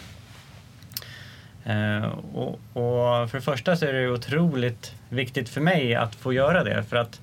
[1.67, 6.33] Uh, och, och, för det första så är det otroligt viktigt för mig att få
[6.33, 7.21] göra det för att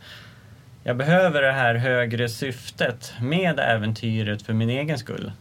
[0.84, 5.32] jag behöver det här högre syftet med äventyret för min egen skull.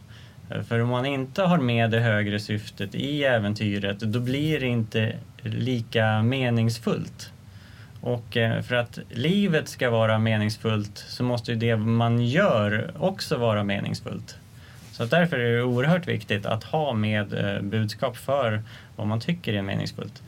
[0.68, 5.12] För om man inte har med det högre syftet i äventyret då blir det inte
[5.42, 7.32] lika meningsfullt.
[8.00, 13.36] Och eh, för att livet ska vara meningsfullt så måste ju det man gör också
[13.36, 14.36] vara meningsfullt.
[14.92, 18.62] Så därför är det oerhört viktigt att ha med eh, budskap för
[18.96, 20.22] vad man tycker är meningsfullt.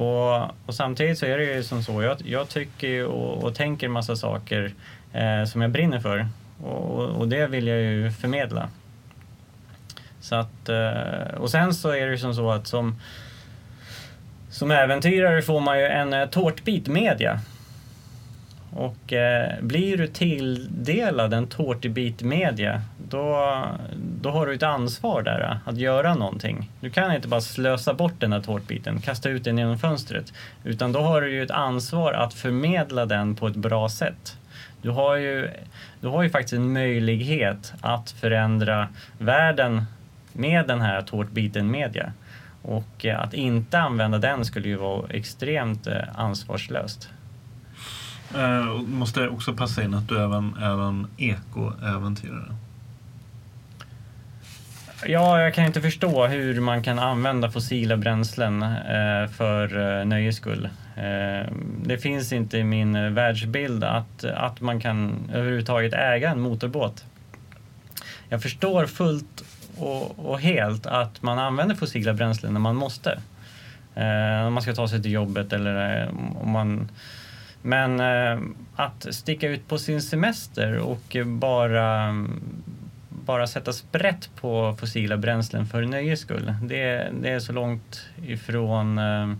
[0.00, 3.88] Och, och, samtidigt så är det ju som så, jag, jag tycker och, och tänker
[3.88, 4.72] massa saker
[5.12, 6.28] eh, som jag brinner för
[6.62, 8.68] och, och, det vill jag ju förmedla.
[10.20, 13.00] Så att, eh, och sen så är det ju som så att som,
[14.50, 17.40] som äventyrare får man ju en eh, tårtbit media
[18.72, 23.54] och eh, blir du tilldelad en tårtbit media, då,
[23.96, 26.70] då har du ett ansvar där eh, att göra någonting.
[26.80, 30.32] Du kan inte bara slösa bort den där tårtbiten, kasta ut den genom fönstret.
[30.64, 34.36] Utan då har du ju ett ansvar att förmedla den på ett bra sätt.
[34.82, 35.50] Du har ju,
[36.00, 39.84] du har ju faktiskt en möjlighet att förändra världen
[40.32, 42.12] med den här tårtbiten media.
[42.62, 47.08] Och eh, att inte använda den skulle ju vara extremt eh, ansvarslöst.
[48.34, 52.54] Eh, måste också passa in att du även är en ekoäventyrare.
[55.06, 60.36] Ja, jag kan inte förstå hur man kan använda fossila bränslen eh, för eh, nöjes
[60.36, 60.68] skull.
[60.96, 61.52] Eh,
[61.84, 67.04] det finns inte i min eh, världsbild att, att man kan överhuvudtaget äga en motorbåt.
[68.28, 69.44] Jag förstår fullt
[69.76, 73.20] och, och helt att man använder fossila bränslen när man måste.
[73.94, 76.08] Eh, om man ska ta sig till jobbet eller eh,
[76.40, 76.88] om man
[77.62, 78.40] men eh,
[78.76, 82.14] att sticka ut på sin semester och bara,
[83.08, 88.98] bara sätta sprätt på fossila bränslen för nöjes skull, det, det är så långt ifrån
[88.98, 89.32] eh,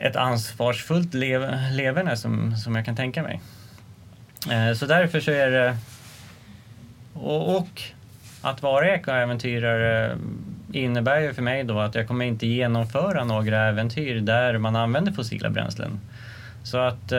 [0.00, 3.40] ett ansvarsfullt lev, leverne som, som jag kan tänka mig.
[4.50, 5.76] Eh, så därför så är det...
[7.14, 7.82] Och, och
[8.42, 10.16] att vara ekoäventyrare
[10.72, 15.12] innebär ju för mig då att jag kommer inte genomföra några äventyr där man använder
[15.12, 16.00] fossila bränslen.
[16.62, 17.18] Så att eh,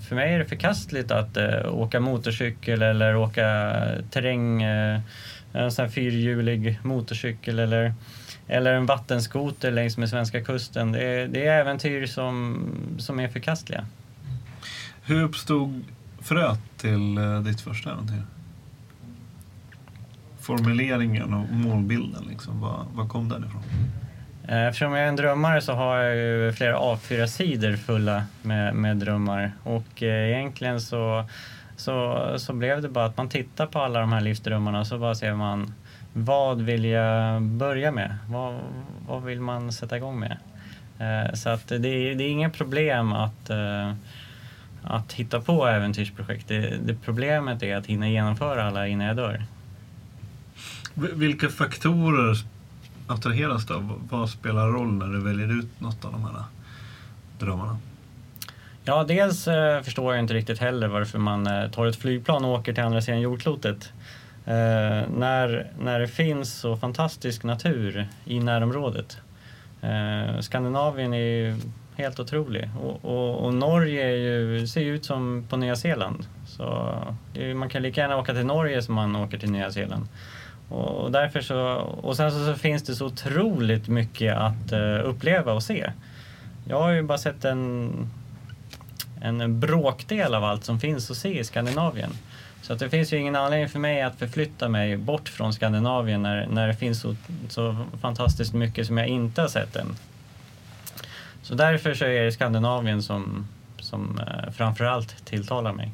[0.00, 3.72] för mig är det förkastligt att eh, åka motorcykel eller åka
[4.10, 5.00] terräng, eh,
[5.52, 7.94] en sån här fyrhjulig motorcykel eller,
[8.48, 10.92] eller en vattenskoter längs med svenska kusten.
[10.92, 12.66] Det är, det är äventyr som,
[12.98, 13.86] som är förkastliga.
[15.02, 15.84] Hur uppstod
[16.20, 18.22] fröet till ditt första äventyr?
[20.40, 23.62] Formuleringen och målbilden, liksom, var, var kom den ifrån?
[24.48, 28.96] Eh, eftersom jag är en drömmare så har jag ju flera A4-sidor fulla med, med
[28.96, 31.24] drömmar och eh, egentligen så,
[31.76, 34.98] så, så blev det bara att man tittar på alla de här livsdrömmarna och så
[34.98, 35.74] bara ser man
[36.12, 38.16] vad vill jag börja med?
[38.28, 38.58] Vad,
[39.08, 40.36] vad vill man sätta igång med?
[40.98, 41.78] Eh, så att det,
[42.14, 43.50] det är inga problem att,
[44.82, 46.48] att hitta på äventyrsprojekt.
[46.48, 49.44] Det, det problemet är att hinna genomföra alla innan jag dör.
[50.94, 52.53] Vilka faktorer
[53.06, 54.08] attraheras av?
[54.10, 56.44] Vad spelar roll när du väljer ut något av de här
[57.38, 57.78] drömmarna?
[58.84, 62.50] Ja, dels eh, förstår jag inte riktigt heller varför man eh, tar ett flygplan och
[62.50, 63.92] åker till andra sidan jordklotet.
[64.46, 69.18] Eh, när, när det finns så fantastisk natur i närområdet.
[69.80, 71.56] Eh, Skandinavien är ju
[71.96, 76.26] helt otrolig och, och, och Norge ju, ser ju ut som på Nya Zeeland.
[76.46, 76.94] Så
[77.34, 80.08] eh, man kan lika gärna åka till Norge som man åker till Nya Zeeland.
[80.68, 81.58] Och, därför så,
[82.02, 85.90] och sen så, så, finns det så otroligt mycket att uh, uppleva och se.
[86.68, 87.90] Jag har ju bara sett en,
[89.20, 92.10] en bråkdel av allt som finns att se i Skandinavien.
[92.62, 96.22] Så att det finns ju ingen anledning för mig att förflytta mig bort från Skandinavien
[96.22, 97.16] när, när det finns så,
[97.48, 99.96] så fantastiskt mycket som jag inte har sett än.
[101.42, 103.46] Så därför så är det Skandinavien som,
[103.78, 105.92] som eh, framförallt tilltalar mig.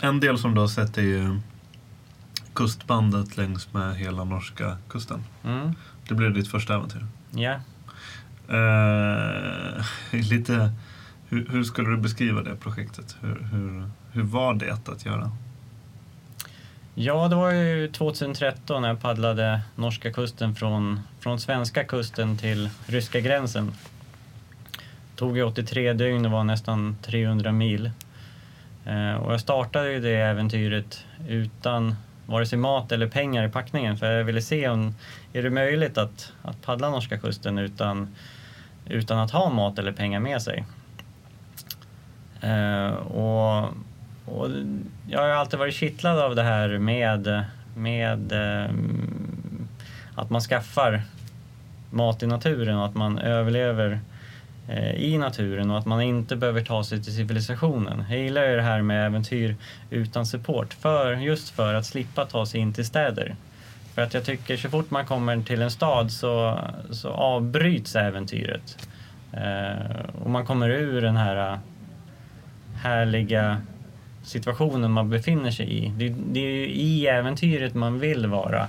[0.00, 1.40] En del som du har sett är ju
[2.54, 5.24] kustbandet längs med hela norska kusten.
[5.44, 5.72] Mm.
[6.08, 7.06] Det blev ditt första äventyr.
[7.30, 7.60] Ja.
[8.48, 9.84] Eh,
[10.30, 10.72] lite,
[11.28, 13.16] hur, hur skulle du beskriva det projektet?
[13.20, 15.30] Hur, hur, hur var det att göra?
[16.94, 22.70] Ja, det var ju 2013 när jag paddlade norska kusten från, från svenska kusten till
[22.86, 23.72] ryska gränsen.
[24.72, 27.90] Det tog ju 83 dygn och var nästan 300 mil.
[28.84, 31.96] Eh, och jag startade ju det äventyret utan
[32.32, 34.94] vare sig mat eller pengar i packningen för jag ville se om
[35.32, 38.14] är det möjligt att, att paddla norska kusten utan,
[38.86, 40.64] utan att ha mat eller pengar med sig.
[42.40, 43.64] Eh, och,
[44.26, 44.48] och
[45.08, 47.44] jag har alltid varit kittlad av det här med,
[47.76, 48.70] med eh,
[50.14, 51.02] att man skaffar
[51.90, 54.11] mat i naturen och att man överlever eh,
[54.68, 58.04] Eh, i naturen och att man inte behöver ta sig till civilisationen.
[58.10, 59.56] Jag gillar ju det här med äventyr
[59.90, 63.34] utan support, för, just för att slippa ta sig in till städer.
[63.94, 66.58] För att jag tycker så fort man kommer till en stad så,
[66.90, 68.88] så avbryts äventyret.
[69.32, 71.58] Eh, och man kommer ur den här eh,
[72.74, 73.60] härliga
[74.22, 75.92] situationen man befinner sig i.
[75.96, 78.68] Det, det är ju i äventyret man vill vara.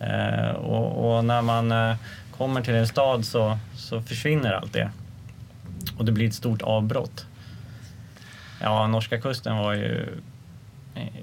[0.00, 1.96] Eh, och, och, när man eh,
[2.36, 4.90] kommer till en stad så, så försvinner allt det.
[5.98, 7.26] Och det blir ett stort avbrott.
[8.60, 10.20] Ja, norska kusten var ju...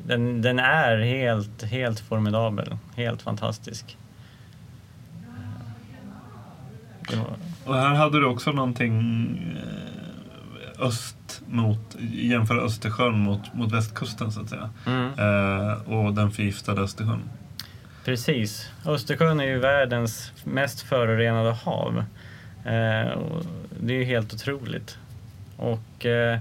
[0.08, 2.78] Den, den är helt, helt formidabel.
[2.96, 3.98] Helt fantastisk.
[7.10, 7.36] Var...
[7.66, 14.42] Och här hade du också någonting eh, öst mot, jämföra Östersjön mot, mot västkusten så
[14.42, 14.70] att säga.
[14.86, 15.12] Mm.
[15.20, 17.22] Eh, och den förgiftade Östersjön.
[18.06, 18.70] Precis.
[18.86, 22.04] Östersjön är ju världens mest förorenade hav.
[22.66, 23.18] Eh,
[23.80, 24.98] det är helt otroligt.
[25.58, 26.40] Och eh,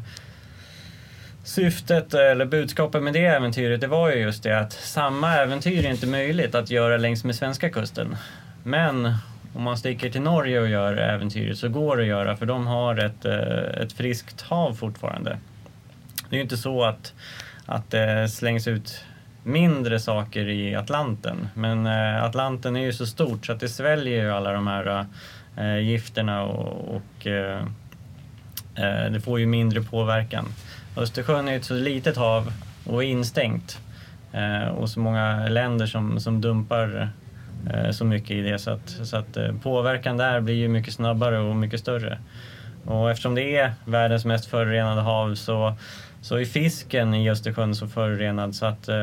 [1.45, 5.91] syftet eller budskapet med det äventyret det var ju just det att samma äventyr är
[5.91, 8.17] inte möjligt att göra längs med svenska kusten.
[8.63, 9.15] Men
[9.55, 12.67] om man sticker till Norge och gör äventyret så går det att göra för de
[12.67, 15.39] har ett, eh, ett friskt hav fortfarande.
[16.29, 17.15] Det är ju inte så att,
[17.67, 19.05] att det slängs ut
[19.43, 21.49] mindre saker i Atlanten.
[21.55, 24.87] Men eh, Atlanten är ju så stort så att det sväljer ju alla de här
[24.87, 25.05] eh,
[25.57, 27.61] eh, gifterna och, och eh,
[28.75, 30.45] eh, det får ju mindre påverkan.
[30.97, 32.53] Östersjön är ett så litet hav
[32.87, 33.79] och är instängt
[34.33, 37.09] eh, och så många länder som, som dumpar
[37.73, 40.95] eh, så mycket i det så att, så att eh, påverkan där blir ju mycket
[40.95, 42.19] snabbare och mycket större.
[42.85, 45.75] Och eftersom det är världens mest förorenade hav så
[46.25, 48.97] så är fisken i Östersjön så förorenad så att eh,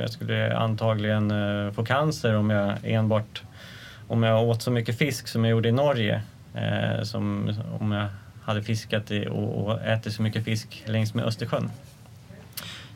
[0.00, 3.42] jag skulle antagligen eh, få cancer om jag enbart
[4.08, 6.22] om jag åt så mycket fisk som jag gjorde i Norge.
[6.54, 8.08] Eh, som om jag
[8.42, 11.70] hade fiskat i, och, och ätit så mycket fisk längs med Östersjön.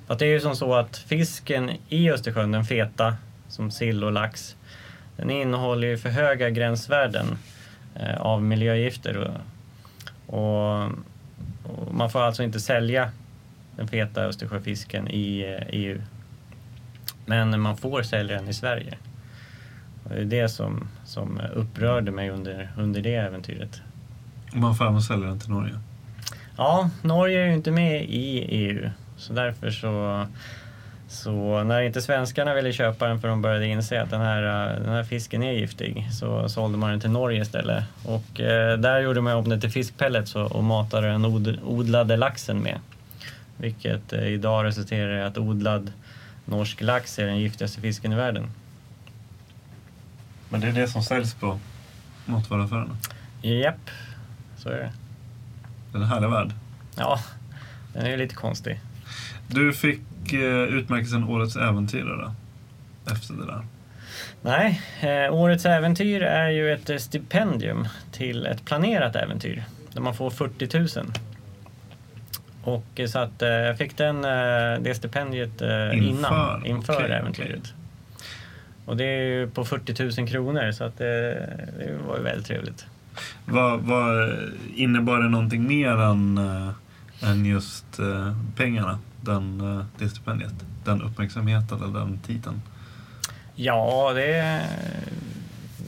[0.07, 3.17] För det är ju som så att fisken i Östersjön, den feta,
[3.49, 4.57] som sill och lax,
[5.17, 7.39] den innehåller ju för höga gränsvärden
[7.95, 9.17] eh, av miljögifter.
[9.17, 9.35] Och,
[10.39, 10.85] och,
[11.65, 13.11] och man får alltså inte sälja
[13.77, 15.57] den feta Östersjöfisken i EU.
[15.57, 16.03] Eh, EU.
[17.27, 18.99] Men man får sälja den i Sverige.
[20.05, 23.81] Och det är det som, som upprörde mig under, under det äventyret.
[24.53, 25.75] Man får även sälja den till Norge?
[26.57, 28.91] Ja, Norge är ju inte med i EU.
[29.17, 30.27] Så därför så,
[31.09, 34.43] så när inte svenskarna ville köpa den för de började inse att den här,
[34.81, 37.85] den här fisken är giftig så sålde man den till Norge istället.
[38.05, 42.17] Och eh, där gjorde man om den till fiskpellets och, och matade den od, odlade
[42.17, 42.79] laxen med.
[43.57, 45.93] Vilket eh, idag resulterar i att odlad
[46.45, 48.51] norsk lax är den giftigaste fisken i världen.
[50.53, 51.59] Men det är det som säljs på
[52.27, 52.97] matvaruaffärerna?
[53.43, 53.91] Japp,
[54.57, 54.93] så är det.
[55.93, 56.51] Det är en härlig värld.
[56.97, 57.19] Ja,
[57.93, 58.81] den är ju lite konstig.
[59.49, 62.33] Du fick eh, utmärkelsen Årets Äventyrare
[63.13, 63.65] efter det där.
[64.43, 70.31] Nej, eh, Årets Äventyr är ju ett stipendium till ett planerat äventyr där man får
[70.31, 71.13] 40 000
[72.65, 77.11] och så att eh, jag fick den, eh, det stipendiet eh, inför, innan, inför okay,
[77.11, 77.61] äventyret.
[77.61, 77.82] Okay.
[78.93, 81.35] Och det är ju på 40 000 kronor så att det,
[81.79, 82.87] det var ju väldigt trevligt.
[83.45, 84.39] Vad, vad
[84.75, 90.53] innebar det någonting mer än, äh, än just äh, pengarna, den, äh, det stipendiet?
[90.85, 92.63] Den uppmärksamheten eller den titeln?
[93.55, 94.61] Ja, det,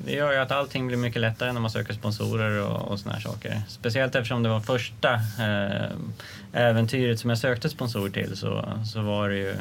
[0.04, 3.14] det gör ju att allting blir mycket lättare när man söker sponsorer och, och såna
[3.14, 3.62] här saker.
[3.68, 5.90] Speciellt eftersom det var första eh,
[6.52, 9.54] äventyret som jag sökte sponsor till så, så var det ju,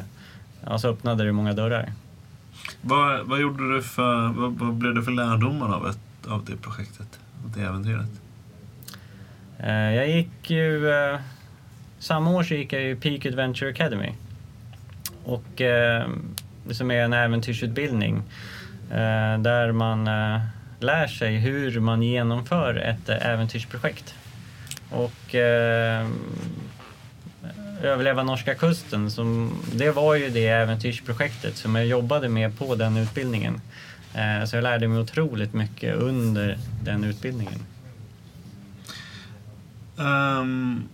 [0.66, 1.92] ja, så öppnade det många dörrar.
[2.86, 6.56] Vad, vad gjorde du för, vad, vad blev det för lärdomar av, ett, av det
[6.56, 8.10] projektet, av det äventyret?
[9.58, 11.20] Eh, jag gick ju, eh,
[11.98, 14.12] samma år så gick jag ju Peak Adventure Academy.
[15.24, 15.44] Och
[16.66, 18.22] det som är en äventyrsutbildning
[19.38, 20.04] där man
[20.80, 24.14] lär sig hur man genomför ett äventyrsprojekt.
[24.90, 25.34] Och
[27.82, 32.96] överleva norska kusten, som, det var ju det äventyrsprojektet som jag jobbade med på den
[32.96, 33.60] utbildningen.
[34.14, 37.60] Eh, så jag lärde mig otroligt mycket under den utbildningen.
[39.96, 40.88] Um,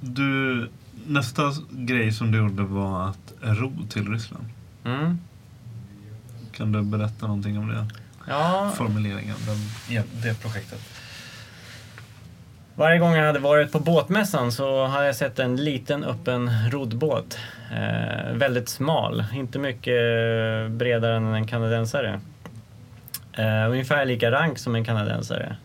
[0.00, 0.68] du,
[1.06, 4.44] nästa grej som du gjorde var att ro till Ryssland.
[4.84, 5.18] Mm.
[6.52, 7.86] Kan du berätta någonting om det?
[8.28, 10.93] Ja, Formuleringen, den, det projektet.
[12.76, 17.38] Varje gång jag hade varit på båtmässan så hade jag sett en liten öppen roddbåt.
[17.72, 22.20] Eh, väldigt smal, inte mycket eh, bredare än en kanadensare.
[23.32, 25.56] Eh, ungefär lika rank som en kanadensare.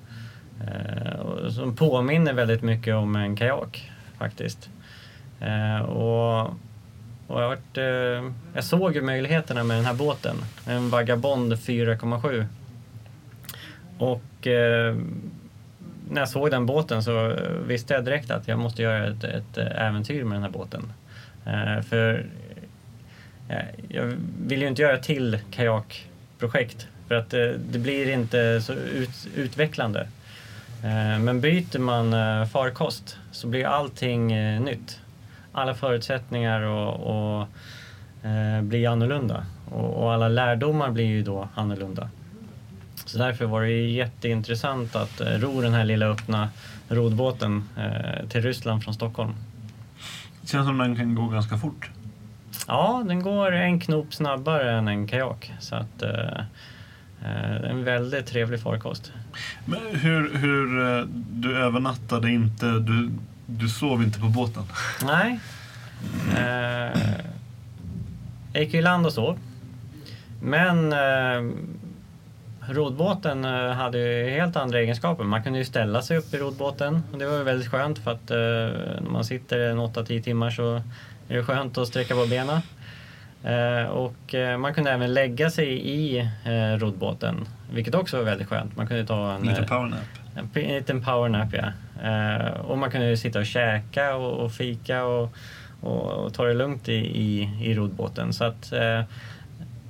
[0.61, 4.69] Eh, och som påminner väldigt mycket om en kajak faktiskt.
[5.39, 6.41] Eh, och,
[7.27, 10.35] och jag, varit, eh, jag såg ju möjligheterna med den här båten.
[10.67, 12.45] En Vagabond 4,7.
[13.97, 14.95] Och eh,
[16.09, 19.23] när jag såg den båten så eh, visste jag direkt att jag måste göra ett,
[19.23, 20.93] ett eh, äventyr med den här båten.
[21.45, 22.25] Eh, för
[23.49, 28.09] eh, eh, jag vill ju inte göra ett till kajakprojekt för att det, det blir
[28.09, 30.07] inte så ut, utvecklande.
[30.83, 34.99] Eh, men byter man eh, farkost så blir allting eh, nytt.
[35.51, 37.47] Alla förutsättningar och, och
[38.29, 42.09] eh, blir annorlunda och, och alla lärdomar blir ju då annorlunda.
[43.09, 46.49] Så därför var det jätteintressant att eh, ro den här lilla öppna
[46.89, 49.35] rodbåten eh, till Ryssland från Stockholm.
[50.41, 51.89] Det känns som den kan gå ganska fort.
[52.67, 55.53] Ja, den går en knop snabbare än en kajak.
[55.59, 56.43] Så att, eh,
[57.69, 59.11] en väldigt trevlig farkost.
[59.65, 63.11] Men hur, hur, du övernattade inte, du,
[63.45, 64.63] du sov inte på båten?
[65.03, 65.39] Nej.
[66.37, 67.01] Eh,
[68.53, 69.39] jag gick i land och sov.
[70.41, 71.53] Men eh,
[72.69, 75.23] rodbåten eh, hade ju helt andra egenskaper.
[75.23, 78.11] Man kunde ju ställa sig upp i rodbåten och det var ju väldigt skönt för
[78.11, 78.37] att eh,
[79.01, 80.75] när man sitter en 8-10 timmar så
[81.27, 82.61] är det skönt att sträcka på benen.
[83.43, 88.47] Eh, och eh, man kunde även lägga sig i eh, rodbåten, vilket också var väldigt
[88.47, 88.77] skönt.
[88.77, 89.99] Man kunde ta en, Lite eh, powernap?
[90.35, 91.71] en en liten powernap, ja.
[92.09, 95.33] Eh, och man kunde sitta och käka och, och fika och,
[95.81, 98.33] och, och ta det lugnt i, i, i rodbåten.
[98.33, 98.73] Så att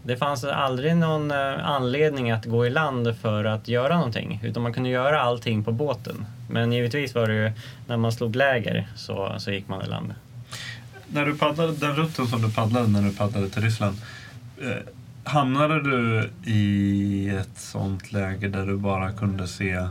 [0.10, 4.40] det fanns aldrig någon eh, anledning att gå i land för att göra någonting.
[4.44, 6.26] Utan man kunde göra allting på båten.
[6.50, 7.52] Men givetvis var det ju
[7.88, 10.14] när man slog läger så, så gick man i land.
[11.08, 13.98] När du paddlade, den rutten som du paddlade när du paddlade till Ryssland.
[14.62, 14.70] Eh,
[15.24, 19.88] hamnade du i ett sånt läge där du bara kunde se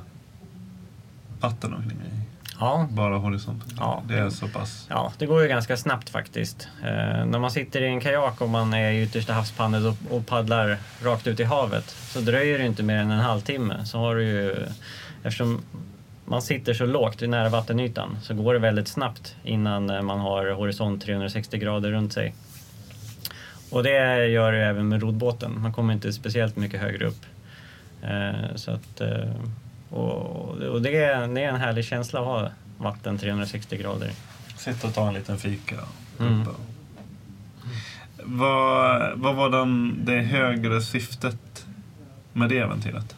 [1.40, 2.18] vatten omkring dig?
[2.60, 3.68] Ja, Bara horisonten?
[3.76, 4.02] Ja.
[4.08, 4.86] Det är så pass?
[4.90, 6.68] Ja, det går ju ganska snabbt faktiskt.
[6.82, 10.26] Eh, när man sitter i en kajak och man är i yttersta havspannet och, och
[10.26, 13.84] paddlar rakt ut i havet så dröjer det inte mer än en halvtimme.
[13.84, 14.56] Så har du ju,
[15.22, 15.60] eftersom
[16.24, 20.50] man sitter så lågt nära vattenytan så går det väldigt snabbt innan eh, man har
[20.50, 22.34] horisont 360 grader runt sig.
[23.70, 25.60] Och det gör det även med rodbåten.
[25.62, 27.26] Man kommer inte speciellt mycket högre upp.
[28.02, 29.30] Eh, så att, eh,
[29.90, 30.38] och
[30.78, 34.10] och det, är, det är en härlig känsla att ha vatten 360 grader.
[34.56, 35.76] Sitta och ta en liten fika.
[36.20, 36.44] Mm.
[38.22, 41.66] Vad, vad var den, det högre syftet
[42.32, 43.14] med det äventyret?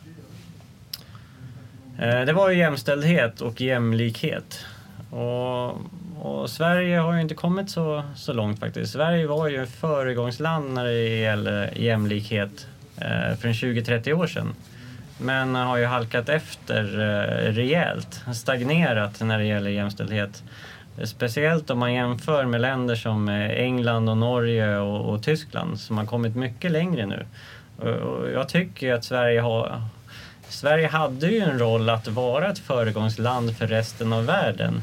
[1.98, 4.64] Eh, Det var ju jämställdhet och jämlikhet.
[5.10, 5.68] Och,
[6.20, 8.92] och Sverige har ju inte kommit så, så långt faktiskt.
[8.92, 12.66] Sverige var ju föregångsland när det gäller jämlikhet
[12.96, 14.54] eh, för en 20-30 år sedan.
[15.22, 20.42] Men har ju halkat efter eh, rejält, stagnerat när det gäller jämställdhet.
[21.04, 25.98] Speciellt om man jämför med länder som eh, England och Norge och, och Tyskland som
[25.98, 27.26] har kommit mycket längre nu.
[27.86, 29.82] Och, jag tycker att Sverige har,
[30.48, 34.82] Sverige hade ju en roll att vara ett föregångsland för resten av världen.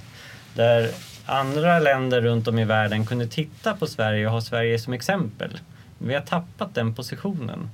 [0.54, 0.90] Där
[1.26, 5.60] andra länder runt om i världen kunde titta på Sverige och ha Sverige som exempel.
[5.98, 7.70] Vi har tappat den positionen.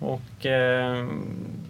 [0.00, 1.06] Och eh,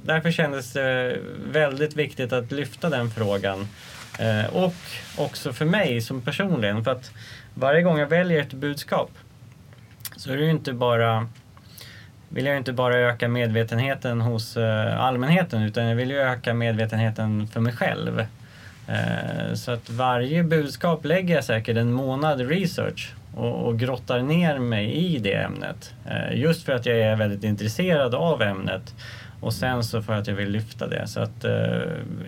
[0.04, 1.18] därför kändes det
[1.52, 3.68] väldigt viktigt att lyfta den frågan.
[4.18, 4.74] Eh, och
[5.16, 6.84] också för mig som personligen.
[6.84, 7.10] För att
[7.54, 9.10] varje gång jag väljer ett budskap
[10.16, 11.28] så är det ju inte bara
[12.28, 17.46] vill jag inte bara öka medvetenheten hos eh, allmänheten utan jag vill ju öka medvetenheten
[17.46, 18.26] för mig själv.
[18.88, 24.58] Eh, så att varje budskap lägger jag säkert en månad research och, och grottar ner
[24.58, 25.94] mig i det ämnet.
[26.06, 28.94] Eh, just för att jag är väldigt intresserad av ämnet
[29.40, 31.06] och sen så för att jag vill lyfta det.
[31.06, 31.52] Så att eh,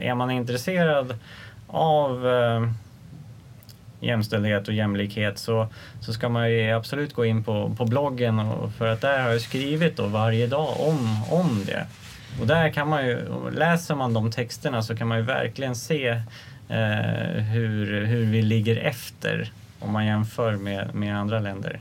[0.01, 1.15] är man intresserad
[1.67, 2.71] av eh,
[4.01, 5.69] jämställdhet och jämlikhet så,
[6.01, 9.31] så ska man ju absolut gå in på, på bloggen och, för att där har
[9.31, 11.87] jag skrivit då varje dag om, om det.
[12.41, 16.09] Och där kan man ju, läser man de texterna så kan man ju verkligen se
[16.69, 19.51] eh, hur, hur vi ligger efter
[19.85, 21.81] om man jämför med, med andra länder.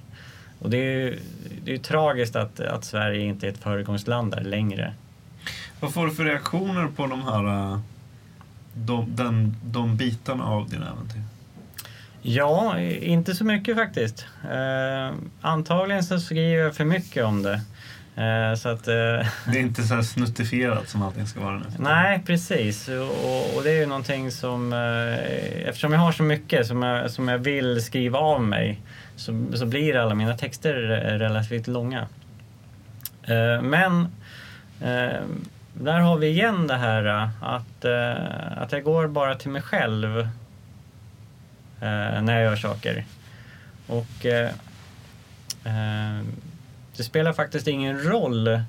[0.60, 1.20] Och det är ju
[1.64, 4.94] det är tragiskt att, att Sverige inte är ett föregångsland där längre.
[5.80, 7.80] Vad får du för reaktioner på de här eh,
[8.74, 11.22] de, den, de bitarna av dina äventyr?
[12.22, 14.26] Ja, inte så mycket faktiskt.
[14.52, 17.62] Eh, antagligen så skriver jag för mycket om det.
[18.16, 18.94] Eh, så att, eh,
[19.46, 21.66] det är inte så här snuttifierat som allting ska vara nu?
[21.78, 22.88] Nej, precis.
[22.88, 24.74] Och, och, det är ju någonting som...
[24.74, 28.82] Eh, eftersom jag har så mycket som jag, som jag vill skriva av mig
[29.16, 30.74] så, så blir alla mina texter
[31.20, 32.08] relativt långa.
[33.62, 34.08] Men
[35.74, 37.06] där har vi igen det här
[37.42, 37.86] att,
[38.58, 40.28] att jag går bara till mig själv
[42.22, 43.06] när jag gör saker.
[43.88, 44.26] Och
[47.02, 48.60] det spelar faktiskt ingen roll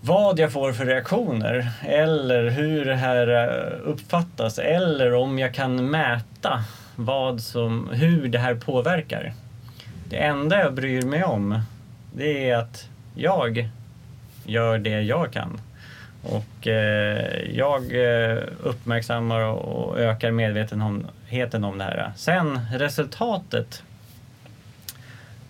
[0.00, 5.90] vad jag får för reaktioner eller hur det här eh, uppfattas eller om jag kan
[5.90, 6.64] mäta
[6.96, 9.32] vad som, hur det här påverkar.
[10.08, 11.60] Det enda jag bryr mig om
[12.12, 13.68] det är att jag
[14.44, 15.60] gör det jag kan.
[16.22, 22.12] Och eh, jag eh, uppmärksammar och ökar medvetenheten om det här.
[22.16, 23.82] Sen resultatet,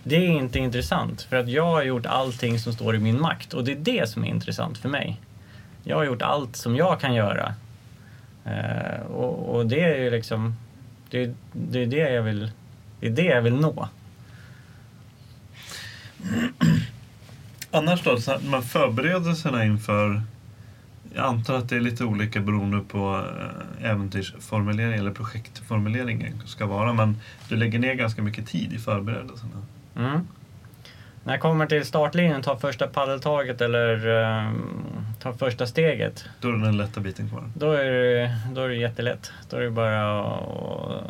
[0.04, 3.54] det är inte intressant för att jag har gjort allting som står i min makt
[3.54, 5.20] och det är det som är intressant för mig.
[5.82, 7.54] Jag har gjort allt som jag kan göra.
[8.44, 10.54] Eh, och, och, det är ju liksom,
[11.10, 12.50] det, det, är det jag vill,
[13.00, 13.88] det är det jag vill nå.
[17.70, 20.22] Annars då, så här, förberedelserna inför
[21.14, 22.98] jag antar att det är lite olika beroende på
[23.80, 26.92] äventyrsformuleringen äventyrsformulering eller projektformuleringen ska vara.
[26.92, 27.16] Men
[27.48, 29.62] du lägger ner ganska mycket tid i förberedelserna.
[29.96, 30.28] Mm.
[31.24, 34.52] När jag kommer till startlinjen, tar första paddeltaget eller uh,
[35.20, 36.24] tar första steget.
[36.40, 37.44] Då är det den lätta biten kvar?
[37.54, 39.32] Då är det, då är det jättelätt.
[39.50, 40.24] Då är det bara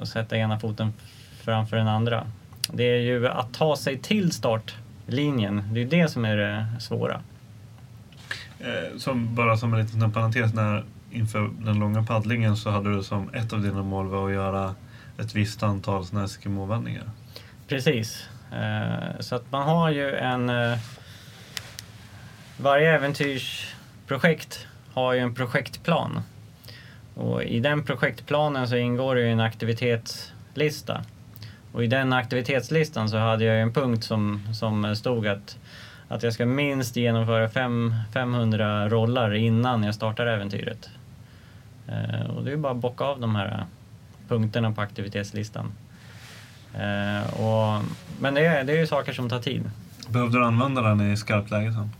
[0.02, 0.92] att sätta ena foten
[1.40, 2.26] framför den andra.
[2.72, 5.62] Det är ju att ta sig till startlinjen.
[5.72, 7.20] Det är det som är det svåra.
[8.60, 13.02] Eh, som, bara som en liten parentes, när, inför den långa paddlingen så hade du
[13.02, 14.74] som ett av dina mål var att göra
[15.18, 17.10] ett visst antal såna Eskimo-vändningar.
[17.68, 18.28] Precis.
[18.54, 20.50] Eh, så att man har ju en...
[20.50, 20.78] Eh,
[22.56, 26.20] varje äventyrsprojekt har ju en projektplan.
[27.14, 31.04] Och i den projektplanen så ingår det ju en aktivitetslista.
[31.72, 35.56] Och i den aktivitetslistan så hade jag en punkt som, som stod att
[36.08, 40.90] att jag ska minst genomföra fem, 500 rollar innan jag startar äventyret.
[41.88, 43.64] Eh, och det är bara att bocka av de här
[44.28, 45.72] punkterna på aktivitetslistan.
[46.78, 47.82] Eh, och,
[48.20, 49.70] men det är, det är ju saker som tar tid.
[50.08, 51.90] Behövde du använda den i skarpt läge sen?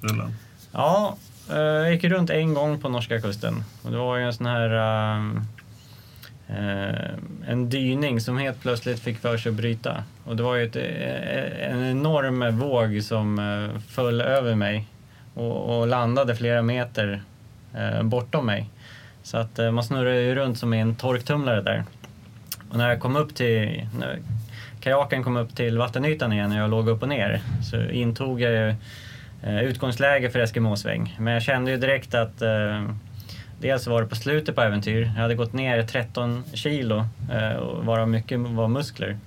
[0.00, 0.34] Rullen?
[0.72, 1.16] Ja,
[1.50, 3.64] eh, jag gick runt en gång på norska kusten.
[3.82, 4.70] Och det var ju en sån här
[6.48, 7.14] Eh,
[7.46, 10.04] en dyning som helt plötsligt fick för sig att bryta.
[10.24, 13.40] Och det var ju ett, en enorm våg som
[13.88, 14.88] föll över mig
[15.34, 17.22] och, och landade flera meter
[18.02, 18.70] bortom mig.
[19.22, 21.84] Så att man snurrade ju runt som i en torktumlare där.
[22.74, 24.18] Och när jag kom upp till, när
[24.80, 28.52] kajaken kom upp till vattenytan igen och jag låg upp och ner så intog jag
[28.52, 28.74] ju
[29.42, 31.16] eh, utgångsläge för Eskimåsväng.
[31.18, 32.82] Men jag kände ju direkt att eh,
[33.60, 35.12] Dels var det på slutet på äventyr.
[35.14, 39.18] Jag hade gått ner 13 kilo eh, varav mycket var muskler.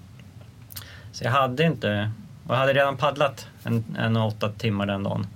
[1.12, 2.12] Så jag hade inte,
[2.48, 5.28] och jag hade redan paddlat en, en åtta timmar den dagen.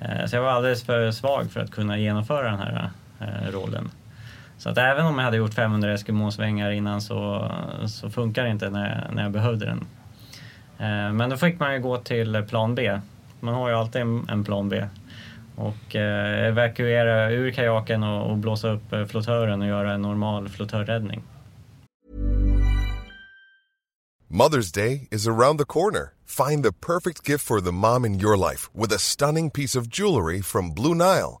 [0.00, 2.90] Eh, så jag var alldeles för svag för att kunna genomföra den här
[3.20, 3.90] eh, rollen.
[4.68, 7.50] Så att även om jag hade gjort 500 Eskimo-svängar innan så,
[7.86, 9.86] så funkar det inte när, när jag behövde den.
[10.78, 13.00] Eh, men då fick man ju gå till plan B.
[13.40, 14.84] Man har ju alltid en, en plan B.
[15.56, 20.48] och eh, evakuera ur kajaken och, och blåsa upp eh, flottören och göra en normal
[20.48, 21.22] flottörräddning.
[24.30, 26.12] Mother's Day is around the corner.
[26.26, 29.88] Find the perfect gift for the mom in your life with a stunning piece of
[29.88, 31.40] jewelry from Blue Nile.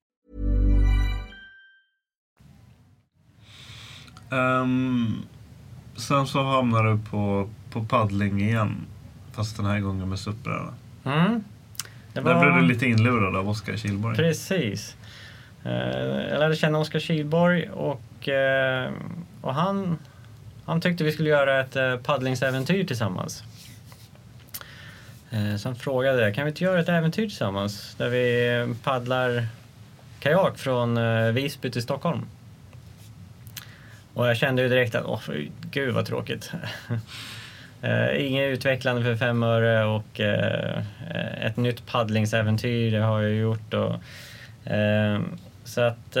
[4.31, 5.15] Ehm,
[5.95, 8.75] sen så hamnar du på, på paddling igen.
[9.31, 10.73] Fast den här gången med SUP-bräda.
[11.05, 11.43] Mm.
[12.13, 14.15] Det Där blev du lite inlurad av Oskar Kihlborg.
[14.15, 14.95] Precis.
[15.63, 15.71] Eh,
[16.29, 18.91] Jag lärde känna Oskar Kihlborg och, eh,
[19.41, 19.97] och han,
[20.65, 23.43] han tyckte vi skulle göra ett eh, paddlingsäventyr tillsammans.
[25.59, 27.95] Så han frågade, kan vi inte göra ett äventyr tillsammans?
[27.97, 29.47] Där vi paddlar
[30.19, 30.99] kajak från
[31.33, 32.25] Visby till Stockholm.
[34.13, 35.21] Och jag kände ju direkt att, åh
[35.71, 36.51] gud vad tråkigt.
[37.83, 40.83] Eh, inget utvecklande för fem öre och eh,
[41.41, 43.73] ett nytt paddlingsäventyr, det har jag gjort.
[43.73, 43.93] Och,
[44.71, 45.21] eh,
[45.63, 46.13] så att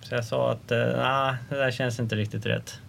[0.00, 2.80] så jag sa att eh, nah, det där känns inte riktigt rätt.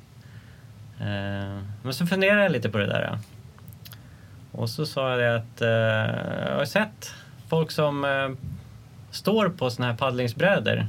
[1.84, 3.18] Men så funderade jag lite på det där.
[4.52, 5.62] Och så sa jag det att
[6.52, 7.14] jag har sett
[7.50, 8.06] folk som
[9.12, 10.88] står på såna här paddlingsbrädor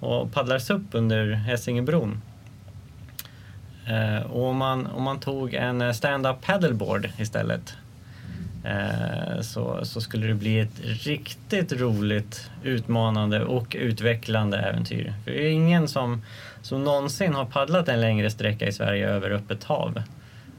[0.00, 2.22] och paddlar SUP under Hessingebron.
[3.86, 7.76] Eh, och om man, om man tog en eh, stand-up paddleboard istället
[8.64, 15.14] eh, så, så skulle det bli ett riktigt roligt, utmanande och utvecklande äventyr.
[15.24, 16.22] För det är ingen som,
[16.62, 20.02] som någonsin har paddlat en längre sträcka i Sverige över öppet hav.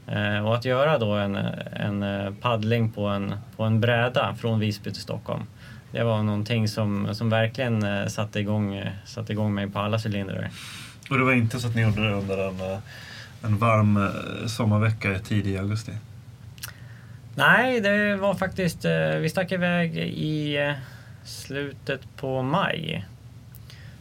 [0.06, 1.36] Eh, och att göra då en,
[1.72, 5.42] en eh, paddling på en, på en bräda från Visby till Stockholm
[5.90, 9.98] det var någonting som, som verkligen eh, satte igång, eh, satte igång mig på alla
[10.06, 10.50] cylindrar.
[11.10, 12.78] Och det var inte så att ni gjorde det under en, eh,
[13.42, 14.10] en varm
[14.48, 15.92] sommarvecka tidig i augusti?
[17.34, 18.84] Nej, det var faktiskt...
[19.20, 20.74] Vi stack iväg i
[21.24, 23.06] slutet på maj.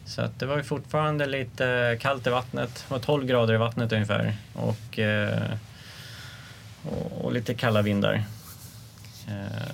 [0.06, 2.86] Så att det var ju fortfarande lite kallt i vattnet.
[2.88, 4.34] Det var 12 grader i vattnet ungefär.
[4.54, 5.00] Och,
[6.84, 8.24] och, och lite kalla vindar.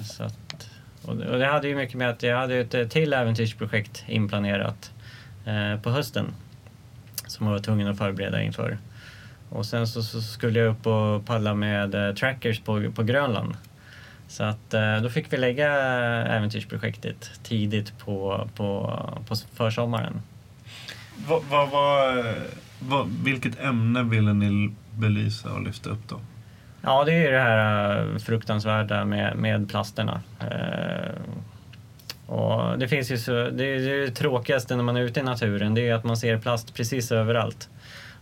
[0.04, 0.73] Så att,
[1.06, 4.92] och och det hade ju mycket med att jag hade ett eh, till äventyrsprojekt inplanerat
[5.46, 6.34] eh, på hösten.
[7.28, 8.78] Som jag var tvungen att förbereda inför.
[9.50, 13.56] Och sen så, så skulle jag upp och paddla med eh, trackers på, på Grönland.
[14.28, 15.72] Så att eh, då fick vi lägga
[16.28, 20.22] äventyrsprojektet tidigt på, på, på försommaren.
[21.28, 21.70] Va, va,
[22.80, 26.20] va, vilket ämne ville ni belysa och lyfta upp då?
[26.86, 30.22] Ja, det är ju det här eh, fruktansvärda med, med plasterna.
[30.40, 31.12] Eh,
[32.26, 35.74] och det finns ju så, det, är, det, tråkigaste när man är ute i naturen,
[35.74, 37.70] det är att man ser plast precis överallt.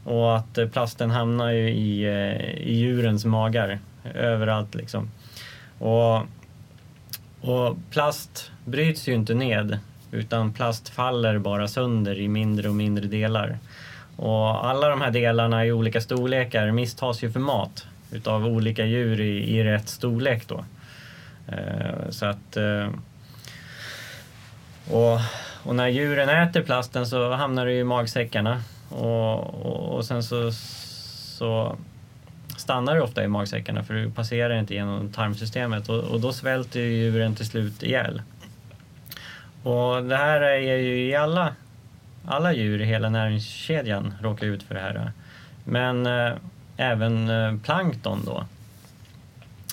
[0.03, 3.79] Och att eh, plasten hamnar ju i, eh, i djurens magar,
[4.13, 5.11] överallt liksom.
[5.79, 6.17] Och,
[7.41, 9.79] och plast bryts ju inte ned,
[10.11, 13.57] utan plast faller bara sönder i mindre och mindre delar.
[14.15, 19.21] Och alla de här delarna i olika storlekar misstas ju för mat utav olika djur
[19.21, 20.65] i, i rätt storlek då.
[21.47, 22.57] Eh, så att...
[22.57, 22.89] Eh,
[24.89, 25.19] och,
[25.63, 30.51] och när djuren äter plasten så hamnar det i magsäckarna och, och, och sen så,
[30.51, 31.77] så
[32.57, 36.79] stannar det ofta i magsäckarna för det passerar inte genom tarmsystemet och, och då svälter
[36.79, 38.21] djuren till slut ihjäl.
[39.63, 41.55] Och det här är ju i alla,
[42.25, 45.11] alla djur i hela näringskedjan råkar ut för det här.
[45.63, 46.33] Men eh,
[46.81, 48.45] även eh, plankton då.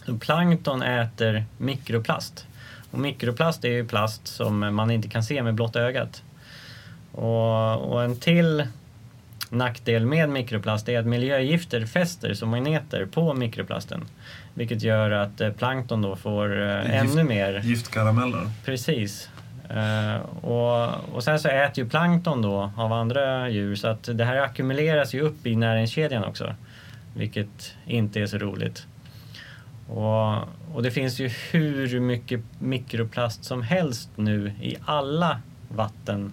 [0.07, 2.47] Så plankton äter mikroplast.
[2.91, 6.23] Och mikroplast är ju plast som man inte kan se med blotta ögat.
[7.13, 8.67] Och, och en till
[9.51, 14.05] nackdel med mikroplast är att miljögifter fäster som magneter på mikroplasten.
[14.55, 18.51] Vilket gör att eh, plankton då får eh, ännu mer Giftkarameller?
[18.65, 19.31] Precis.
[20.41, 24.37] Och, och sen så äter ju plankton då av andra djur så att det här
[24.37, 26.55] ackumuleras ju upp i näringskedjan också.
[27.15, 28.87] Vilket inte är så roligt.
[29.89, 30.39] Och,
[30.75, 36.33] och det finns ju hur mycket mikroplast som helst nu i alla vatten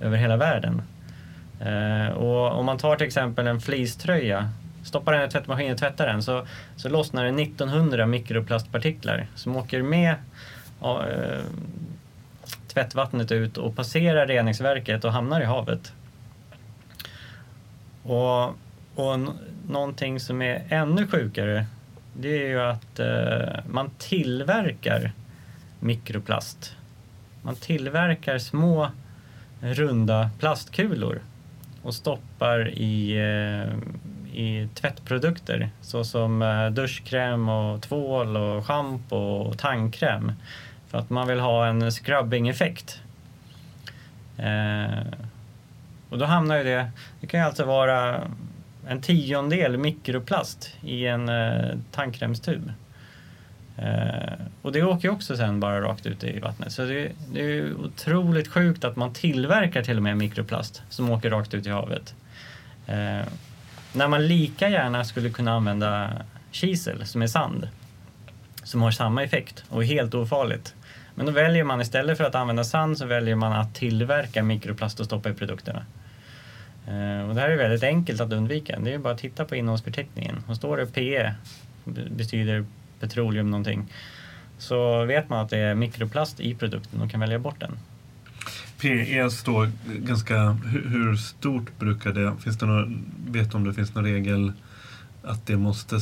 [0.00, 0.82] över hela världen.
[1.60, 4.50] Eh, och om man tar till exempel en fleecetröja,
[4.82, 6.46] stoppar den i tvättmaskinen och tvättar den så,
[6.76, 10.14] så lossnar det 1900 mikroplastpartiklar som åker med
[10.82, 11.44] eh,
[12.68, 15.92] tvättvattnet ut och passerar reningsverket och hamnar i havet.
[18.02, 18.54] Och,
[18.98, 19.18] och
[19.68, 21.66] någonting som är ännu sjukare
[22.20, 25.12] det är ju att eh, man tillverkar
[25.80, 26.76] mikroplast.
[27.42, 28.90] Man tillverkar små
[29.60, 31.20] runda plastkulor
[31.82, 33.74] och stoppar i, eh,
[34.38, 40.32] i tvättprodukter såsom eh, duschkräm och tvål och schampo och tandkräm
[40.88, 43.00] för att man vill ha en scrubbing-effekt.
[44.36, 45.06] Eh,
[46.10, 46.90] och då hamnar ju det,
[47.20, 48.20] det kan ju alltså vara
[48.88, 52.72] en tiondel mikroplast i en eh, tandkrämstub.
[53.76, 54.32] Eh,
[54.62, 56.72] och det åker ju också sen bara rakt ut i vattnet.
[56.72, 61.30] Så det, det är otroligt sjukt att man tillverkar till och med mikroplast som åker
[61.30, 62.14] rakt ut i havet.
[62.86, 63.26] Eh,
[63.92, 66.12] när man lika gärna skulle kunna använda
[66.50, 67.68] kisel som är sand
[68.62, 70.74] som har samma effekt och är helt ofarligt.
[71.14, 75.00] Men då väljer man istället för att använda sand så väljer man att tillverka mikroplast
[75.00, 75.86] och stoppa i produkterna.
[76.88, 78.78] Eh, och det här är väldigt enkelt att undvika.
[78.80, 80.42] Det är bara att titta på innehållsförteckningen.
[80.46, 81.34] Och står det PE,
[82.10, 82.64] betyder
[83.00, 83.86] petroleum någonting,
[84.58, 87.78] så vet man att det är mikroplast i produkten och kan välja bort den.
[88.80, 90.50] PE står ganska...
[90.88, 92.34] Hur, stort brukar det...
[92.40, 94.52] Finns det någon, vet du om det finns någon regel
[95.22, 96.00] att det måste eh,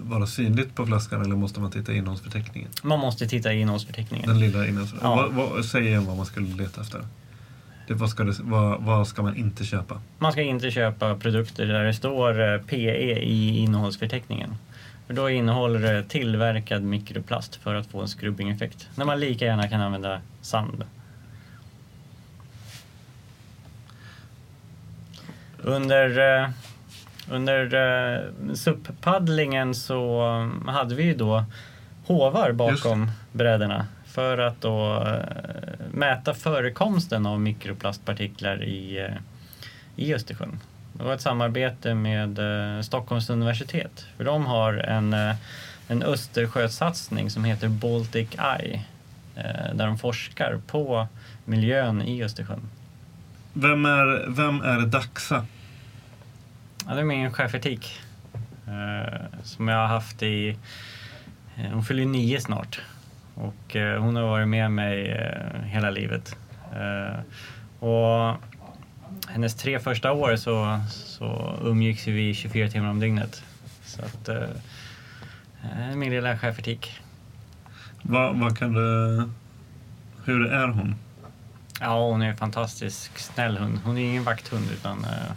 [0.00, 2.70] vara synligt på flaskan eller måste man titta i innehållsförteckningen?
[2.82, 4.28] Man måste titta i innehållsförteckningen.
[4.28, 5.18] Den lilla innehållsförteckningen.
[5.18, 5.30] Ja.
[5.32, 7.04] Vad, vad, säg igen vad man skulle leta efter.
[7.88, 10.00] Det, vad, ska det, vad, vad, ska man inte köpa?
[10.18, 14.54] Man ska inte köpa produkter där det står eh, PE i innehållsförteckningen.
[15.06, 18.88] För då innehåller det tillverkad mikroplast för att få en skrubbing-effekt.
[18.94, 20.84] När man lika gärna kan använda sand.
[25.58, 26.48] Under, eh,
[27.30, 30.22] under uh, SUP-paddlingen så
[30.66, 31.44] hade vi ju då
[32.06, 33.86] hovar bakom brädorna
[34.18, 39.14] för att då uh, mäta förekomsten av mikroplastpartiklar i, uh,
[39.96, 40.60] i Östersjön.
[40.92, 44.06] Det var ett samarbete med eh, Stockholms universitet.
[44.16, 45.34] För de har en, eh,
[45.88, 48.84] en Östersjösatsning som heter Baltic Eye.
[49.36, 51.06] Eh, där de forskar på
[51.44, 52.60] miljön i Östersjön.
[53.52, 55.46] Vem är, vem är Daxa?
[56.86, 58.00] Ja, det är min chefetik.
[58.66, 60.56] Eh, som jag har haft i...
[61.56, 62.80] Eh, hon fyller nio snart.
[63.38, 65.16] Och eh, hon har varit med mig
[65.64, 66.36] hela livet.
[67.78, 68.36] och
[69.28, 73.42] hennes tre första år så, så umgicks vi 24 timmar om dygnet.
[73.84, 77.00] Så att, eh, min lilla schäfertik.
[78.02, 79.28] Vad, vad kan du...
[80.24, 80.94] Hur är hon?
[81.80, 83.78] Ja, hon är en fantastisk snäll hund.
[83.84, 85.30] Hon är ingen vakthund utan eh,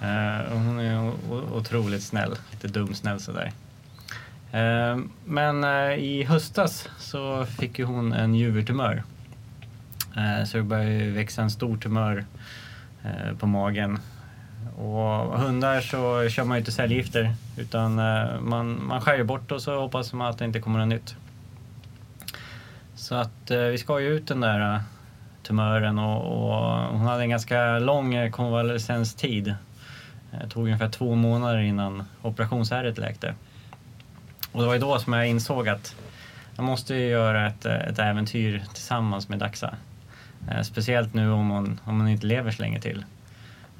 [0.40, 1.12] eh, hon är
[1.54, 2.36] otroligt snäll.
[2.50, 3.52] Lite dumsnäll sådär.
[4.56, 9.02] Ehm, men eh, i höstas så fick ju hon en juvertumör.
[10.16, 12.24] Eh, så det började växa en stor tumör
[13.04, 13.98] eh, på magen.
[14.78, 17.94] Och hundar så kör man ju inte cellgifter utan
[18.40, 21.16] man, man skär bort och så hoppas man att det inte kommer något nytt.
[22.94, 24.80] Så att vi ska ju ut den där
[25.42, 26.62] tumören och, och
[26.98, 29.54] hon hade en ganska lång konvalescenstid.
[30.30, 33.34] Det tog ungefär två månader innan operationsärret läkte.
[34.56, 35.96] Och det var ju då som jag insåg att
[36.56, 39.74] jag måste göra ett, ett äventyr tillsammans med Daxa.
[40.50, 43.04] Eh, speciellt nu om hon, om hon inte lever så länge till.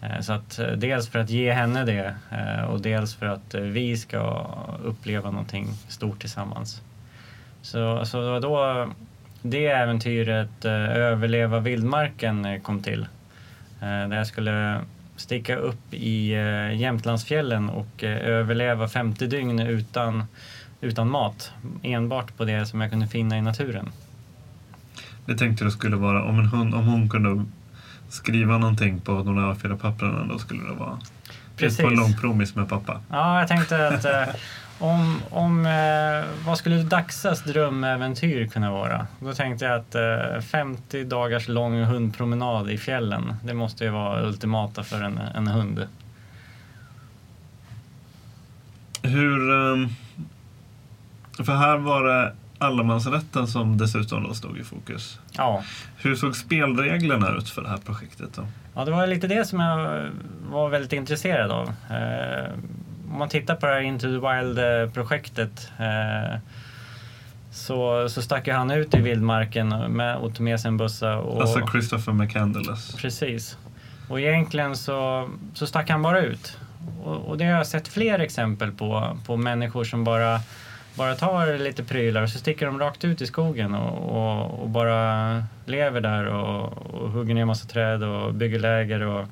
[0.02, 3.54] Eh, så att eh, dels för att ge henne det eh, och dels för att
[3.54, 4.46] eh, vi ska
[4.84, 6.82] uppleva någonting stort tillsammans.
[7.62, 8.86] Så, så då
[9.42, 13.06] det äventyret Överleva vildmarken kom till.
[13.80, 14.80] Där jag skulle
[15.16, 16.28] sticka upp i
[16.74, 20.24] Jämtlandsfjällen och överleva 50 dygn utan,
[20.80, 21.52] utan mat.
[21.82, 23.90] Enbart på det som jag kunde finna i naturen.
[25.26, 27.44] Det tänkte det skulle vara om, en hund, om hon kunde
[28.08, 30.98] skriva någonting på de där A4-papperna då skulle det vara
[31.56, 31.80] Precis.
[31.80, 33.00] på en lång promis med pappa.
[33.10, 34.34] Ja, jag tänkte att eh,
[34.78, 39.06] om, om eh, vad skulle Daxas drömäventyr kunna vara?
[39.20, 44.26] Då tänkte jag att eh, 50 dagars lång hundpromenad i fjällen, det måste ju vara
[44.26, 45.86] ultimata för en, en hund.
[49.02, 49.50] Hur...
[49.50, 49.88] Um,
[51.44, 55.20] för här var det allemansrätten som dessutom då stod i fokus.
[55.32, 55.62] Ja.
[55.96, 58.28] Hur såg spelreglerna ut för det här projektet?
[58.34, 58.46] Då?
[58.74, 60.10] Ja, det var lite det som jag
[60.50, 61.68] var väldigt intresserad av.
[61.90, 62.52] Eh,
[63.12, 66.38] om man tittar på det här Into the Wild-projektet eh,
[67.50, 71.16] så, så stack ju han ut i vildmarken med, och tog med sig en bussa.
[71.16, 72.96] Och, Alltså Christopher McCandless.
[72.96, 73.58] Precis.
[74.08, 76.58] Och egentligen så, så stack han bara ut.
[77.04, 80.40] Och, och det har jag sett fler exempel på, på människor som bara,
[80.96, 84.68] bara tar lite prylar och så sticker de rakt ut i skogen och, och, och
[84.68, 89.26] bara lever där och, och hugger ner massa träd och bygger läger och,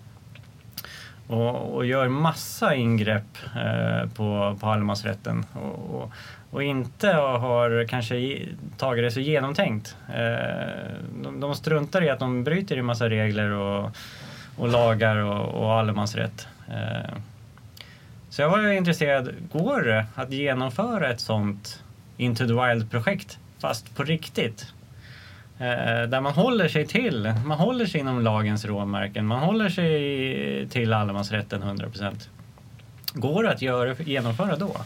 [1.26, 5.46] och, och gör massa ingrepp eh, på, på allemansrätten.
[5.52, 6.12] Och, och,
[6.50, 8.38] och inte har kanske
[8.76, 9.96] tagit det så genomtänkt.
[10.08, 13.90] Eh, de, de struntar i att de bryter i massa regler och,
[14.56, 16.48] och lagar och, och allemansrätt.
[16.68, 17.14] Eh,
[18.35, 21.82] så jag var intresserad, går det att genomföra ett sånt
[22.16, 24.66] Into the Wild-projekt fast på riktigt?
[25.59, 30.68] Eh, där man håller sig till, man håller sig inom lagens råmärken, man håller sig
[30.68, 32.28] till allemansrätten 100%.
[33.12, 34.76] Går det att göra, genomföra då?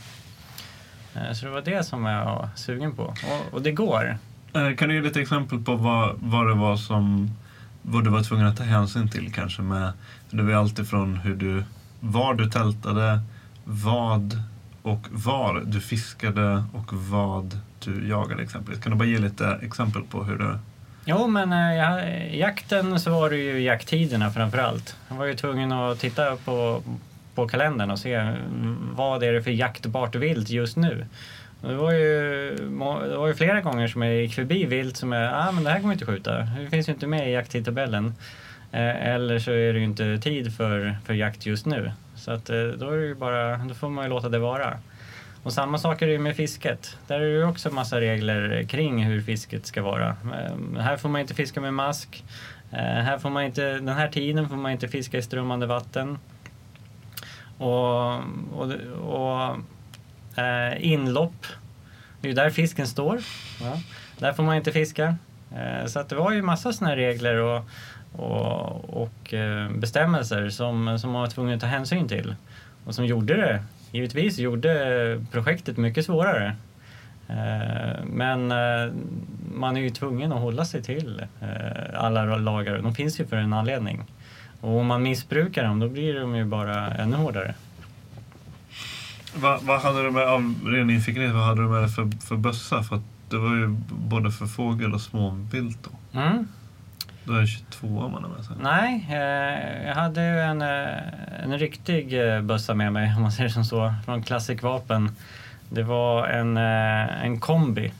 [1.14, 3.03] Eh, så det var det som jag var sugen på.
[3.03, 4.18] Och, och det går.
[4.55, 7.30] Eh, Kan du ge lite exempel på vad, vad det var som
[7.82, 9.92] vad du var tvungen att ta hänsyn till kanske med,
[10.28, 11.64] för det var ju alltifrån hur du,
[12.01, 13.20] var du tältade,
[13.70, 14.42] vad
[14.82, 18.82] och var du fiskade och vad du jagade exempelvis.
[18.82, 20.58] Kan du bara ge lite exempel på hur du...
[21.04, 22.02] Jo, men eh, ja,
[22.32, 24.96] jakten så var det ju jakttiderna framför allt.
[25.08, 26.82] Jag var ju tvungen att titta på,
[27.34, 31.06] på kalendern och se mm, vad är det för jaktbart vilt just nu.
[31.60, 32.50] Det var, ju,
[33.10, 35.70] det var ju flera gånger som jag gick förbi vilt som jag, ah, men det
[35.70, 36.38] här kommer jag inte skjuta.
[36.38, 38.14] Det finns ju inte med i jakttidtabellen.
[38.72, 41.92] Eh, eller så är det ju inte tid för, för jakt just nu.
[42.28, 44.78] Så att, eh, då, är det ju bara, då får man ju låta det vara.
[45.42, 46.96] Och samma sak är det ju med fisket.
[47.06, 50.08] Där är det ju också massa regler kring hur fisket ska vara.
[50.08, 52.24] Eh, här får man inte fiska med mask.
[52.70, 56.18] Eh, här får man inte, den här tiden får man inte fiska i strömmande vatten.
[57.58, 58.14] Och,
[58.52, 58.72] och,
[59.02, 59.56] och
[60.42, 61.46] eh, inlopp,
[62.20, 63.20] det är ju där fisken står.
[63.60, 63.80] Ja.
[64.18, 65.16] Där får man inte fiska.
[65.56, 67.64] Eh, så att det var ju massa sådana regler och,
[68.12, 72.34] och, och eh, bestämmelser som, som man var tvungen att ta hänsyn till.
[72.84, 76.56] Och som gjorde det, givetvis gjorde projektet mycket svårare.
[77.28, 78.92] Eh, Men eh,
[79.54, 81.22] man är ju tvungen att hålla sig till
[81.94, 82.78] alla lagar.
[82.78, 84.04] De finns ju för en anledning.
[84.61, 87.54] Och om man missbrukar dem, då blir de ju bara ännu hårdare.
[89.34, 92.82] Vad, vad hade du med, av ren nyfikenhet, vad hade du med för, för bössa?
[92.82, 96.20] För att det var ju både för fågel och småvilt då.
[96.20, 96.48] Mm.
[97.28, 98.56] Då är det 22 man har med sig.
[98.60, 103.32] Nej, eh, jag hade ju en, eh, en riktig eh, bössa med mig, om man
[103.32, 105.16] säger som så, från Classic Vapen.
[105.70, 107.92] Det var en, eh, en kombi.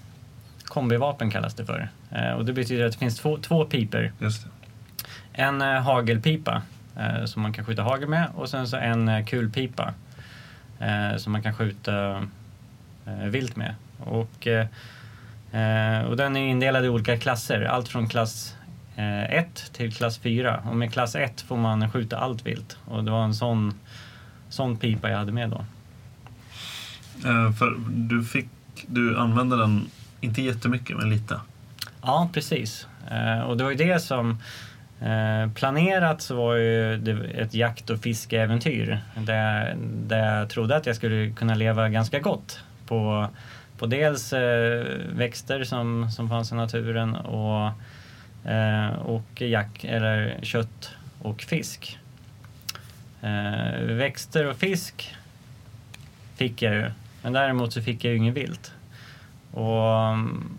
[0.65, 1.89] Kombivapen kallas det för.
[2.11, 4.13] Eh, och det betyder att det finns två, två piper.
[4.19, 4.51] Just det.
[5.33, 6.63] En eh, hagelpipa
[7.25, 9.95] som man kan skjuta hagel med och sen så en kulpipa
[11.17, 12.27] som man kan skjuta
[13.25, 13.75] vilt med.
[13.99, 14.49] Och,
[16.09, 18.58] och den är indelad i olika klasser, allt från klass
[18.99, 20.63] 1 till klass 4.
[20.71, 22.77] Och med klass 1 får man skjuta allt vilt.
[22.85, 23.75] Och det var en sån,
[24.49, 25.65] sån pipa jag hade med då.
[27.29, 28.49] Eh, för du fick,
[28.87, 29.91] du använde den,
[30.21, 31.41] inte jättemycket, men lite.
[32.03, 32.87] Ja, precis.
[33.11, 34.31] Eh, och det var ju det som
[35.01, 39.77] eh, planerat så var ju det ett jakt och fiskeäventyr där,
[40.07, 43.29] där jag trodde att jag skulle kunna leva ganska gott på,
[43.79, 47.73] på dels eh, växter som, som fanns i naturen och, eh,
[48.49, 50.91] Eh, och jack, eller kött
[51.23, 51.99] och fisk.
[53.21, 55.15] Eh, växter och fisk
[56.37, 56.91] fick jag ju,
[57.23, 58.73] men däremot så fick jag ju ingen vilt.
[59.51, 60.59] Och mm,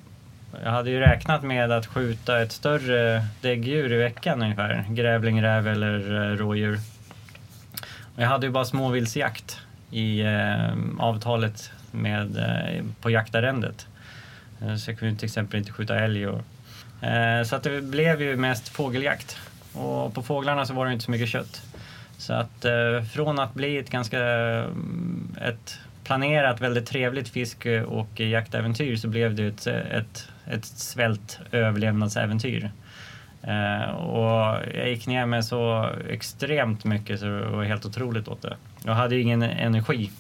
[0.64, 4.86] jag hade ju räknat med att skjuta ett större däggdjur i veckan ungefär.
[4.90, 6.80] Grävling, räv eller eh, rådjur.
[8.16, 9.60] Och jag hade ju bara småviltsjakt
[9.92, 13.88] i eh, avtalet med, eh, på jaktarrendet.
[14.62, 16.28] Eh, så jag kunde till exempel inte skjuta älg.
[16.28, 16.42] Och,
[17.02, 19.38] Eh, så att det blev ju mest fågeljakt.
[19.74, 21.62] Och på fåglarna så var det inte så mycket kött.
[22.18, 27.84] Så att eh, från att bli ett ganska mm, ett planerat väldigt trevligt fiske eh,
[27.84, 32.72] och jaktäventyr så blev det ett, ett, ett svält överlevnadsäventyr.
[33.98, 38.56] Och jag gick ner med så extremt mycket så det var helt otroligt åt det.
[38.84, 40.12] Jag hade ju ingen energi.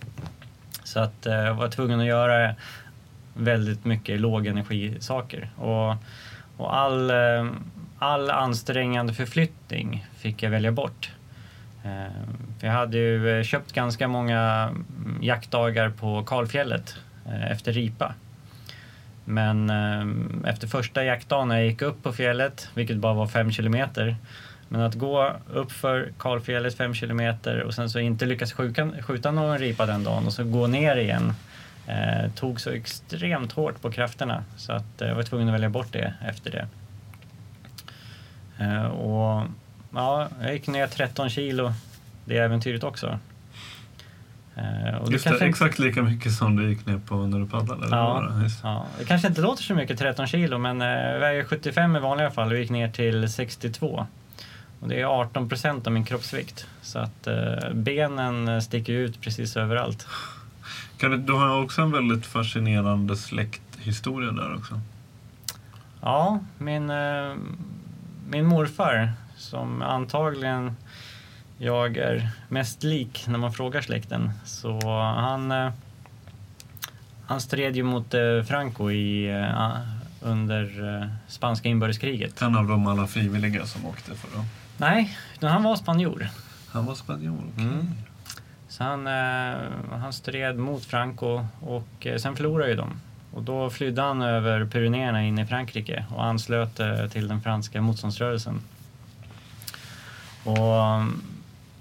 [0.84, 2.56] Så att jag var tvungen att göra
[3.34, 5.50] väldigt mycket lågenergisaker.
[5.56, 5.96] Och,
[6.60, 7.46] och all, eh,
[8.00, 11.12] all ansträngande förflyttning fick jag välja bort.
[11.84, 12.14] Eh,
[12.60, 16.96] för Jag hade ju eh, köpt ganska många mm, jaktdagar på kalfjället
[17.50, 18.14] efter ripa.
[19.26, 19.70] Men
[20.46, 24.16] efter första jaktdagen när jag gick upp på fjället, vilket bara var fem kilometer,
[24.68, 29.32] men att gå upp för kalfjället fem kilometer och sen så inte lyckas skjuta, skjuta
[29.32, 31.34] någon ripa den dagen och så gå ner igen
[31.90, 35.70] eh, tog så extremt hårt på krafterna så att eh, jag var tvungen att välja
[35.70, 36.68] bort det efter det.
[38.66, 39.46] Eh, och
[39.94, 41.74] ja, jag gick ner 13 kilo
[42.26, 43.20] det äventyret också.
[44.56, 47.88] Eh, Just det, det exakt lika mycket som du gick ner på när du paddlade?
[47.92, 48.32] Ja,
[48.64, 52.00] ja, det kanske inte låter så mycket 13 kilo men jag eh, väger 75 i
[52.00, 54.08] vanliga fall och gick ner till 62.
[54.80, 56.68] Och det är 18 procent av min kroppsvikt.
[56.82, 60.08] Så att eh, benen sticker ut precis överallt.
[61.00, 64.80] Kan du, du har också en väldigt fascinerande släkthistoria där också.
[66.02, 67.36] Ja, min, eh,
[68.30, 70.76] min morfar som antagligen
[71.58, 74.32] jag är mest lik när man frågar släkten.
[74.46, 75.72] Så han, eh,
[77.26, 79.46] han stred ju mot eh, Franco i,
[80.22, 82.42] under spanska inbördeskriget.
[82.42, 84.46] En av de alla frivilliga som åkte för då?
[84.78, 86.28] Nej, han var spanjor.
[86.70, 87.66] Han var spanjor, okej.
[87.66, 87.66] Okay.
[87.66, 87.96] Mm.
[88.80, 93.02] Så han, eh, han stred mot Franco och eh, sen förlorade ju de.
[93.34, 97.82] Och då flydde han över Pyrenéerna in i Frankrike och anslöt eh, till den franska
[97.82, 98.62] motståndsrörelsen.
[100.44, 101.22] Och mm,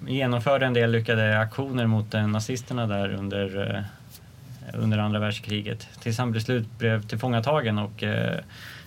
[0.06, 5.88] genomförde en del lyckade aktioner mot eh, nazisterna där under, eh, under andra världskriget.
[6.00, 8.38] Tills han till slut blev tillfångatagen och eh,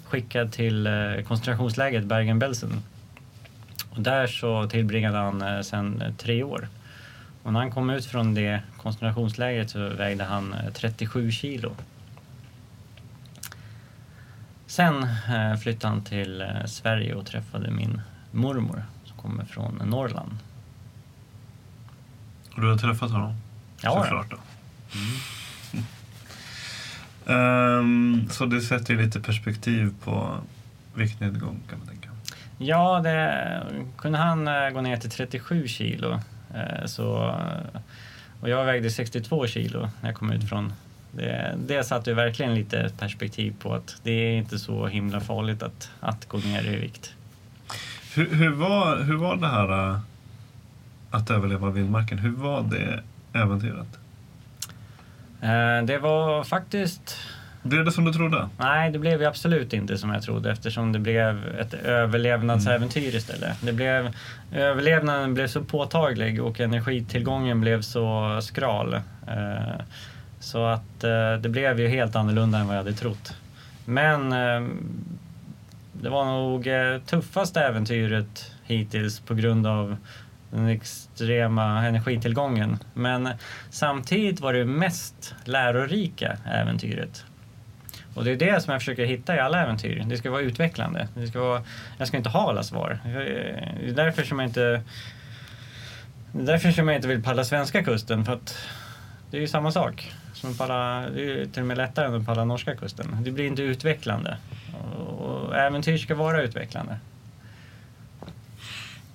[0.04, 0.94] skickad till eh,
[1.28, 2.84] koncentrationslägret Bergen-Belsen.
[3.90, 6.68] Och där så tillbringade han eh, sen eh, tre år.
[7.44, 11.76] Och när han kom ut från det koncentrationslägret så vägde han 37 eh, kilo.
[14.66, 18.02] Sen eh, flyttade han till eh, Sverige och träffade min
[18.32, 20.38] mormor som kommer från Norrland.
[22.56, 23.36] Och du har träffat honom?
[23.82, 24.04] Ja.
[24.04, 24.38] Såklart då.
[27.26, 27.80] Mm.
[27.80, 30.38] um, så det sätter ju lite perspektiv på
[30.94, 32.10] viktnedgång kan man tänka.
[32.58, 33.64] Ja, det,
[33.98, 36.20] kunde han gå ner till 37 kilo
[36.86, 37.36] så,
[38.42, 40.74] och jag vägde 62 kilo när jag kom ut från
[41.12, 45.90] det, det satte verkligen lite perspektiv på att det är inte så himla farligt att,
[46.00, 47.14] att gå ner i vikt.
[48.16, 50.00] Hur, hur, var, hur var det här eh,
[51.12, 52.18] att överleva vildmarken?
[52.18, 53.04] Hur var det
[53.34, 54.00] äventyret?
[55.42, 57.18] Eh, det var faktiskt
[57.64, 58.50] blev det som du trodde?
[58.58, 63.18] Nej, det blev ju absolut inte som jag trodde eftersom det blev ett överlevnadsäventyr mm.
[63.18, 63.58] istället.
[63.62, 64.16] Det blev,
[64.52, 68.94] överlevnaden blev så påtaglig och energitillgången blev så skral.
[69.28, 69.82] Eh,
[70.40, 73.36] så att eh, det blev ju helt annorlunda än vad jag hade trott.
[73.86, 74.70] Men eh,
[75.94, 76.68] det var nog
[77.06, 79.98] tuffaste äventyret hittills på grund av
[80.52, 82.78] den extrema energitillgången.
[82.94, 83.30] Men
[83.70, 87.26] samtidigt var det mest lärorika äventyret.
[88.14, 90.04] Och det är det som jag försöker hitta i alla äventyr.
[90.06, 91.08] Det ska vara utvecklande.
[91.16, 91.62] Det ska vara,
[91.98, 93.00] jag ska inte ha alla svar.
[93.04, 94.82] Det är därför som jag inte
[96.34, 98.26] det är därför som jag inte vill paddla svenska kusten.
[98.26, 98.58] För att
[99.32, 100.14] det är ju samma sak.
[100.34, 103.18] Som paddla, det är ju till och med lättare än att paddla norska kusten.
[103.24, 104.38] Det blir inte utvecklande.
[105.08, 106.98] Och äventyr ska vara utvecklande.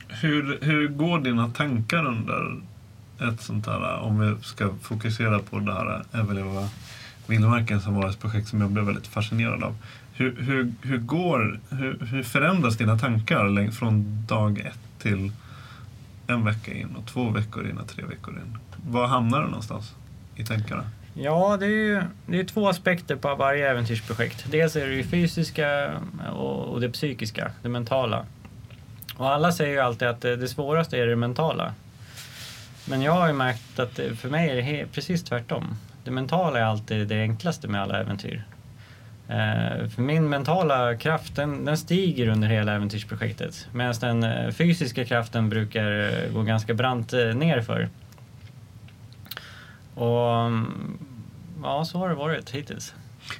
[0.08, 2.60] Hur, hur går dina tankar under
[3.30, 6.68] ett sånt här, om vi ska fokusera på det här överleva
[7.26, 9.76] Vildmarken som var ett projekt som jag blev väldigt fascinerad av.
[10.12, 15.32] Hur, hur, hur, går, hur, hur förändras dina tankar från dag ett till
[16.26, 18.58] en vecka in och två veckor in och tre veckor in?
[18.90, 19.94] Var hamnar du någonstans
[20.36, 20.84] i tankarna?
[21.14, 24.46] Ja, det är ju det är två aspekter på varje äventyrsprojekt.
[24.50, 25.84] Dels är det det fysiska
[26.24, 28.26] eh, och det psykiska, det mentala.
[29.16, 31.74] Och alla säger ju alltid att eh, det svåraste är det mentala.
[32.88, 35.76] Men jag har ju märkt att eh, för mig är det precis tvärtom
[36.06, 38.44] det mentala är alltid det enklaste med alla äventyr.
[39.28, 45.04] Eh, för min mentala kraft den, den stiger under hela äventyrsprojektet medan den eh, fysiska
[45.04, 47.88] kraften brukar eh, gå ganska brant nerför.
[49.94, 50.98] Och mm,
[51.62, 52.94] ja, så har det varit hittills.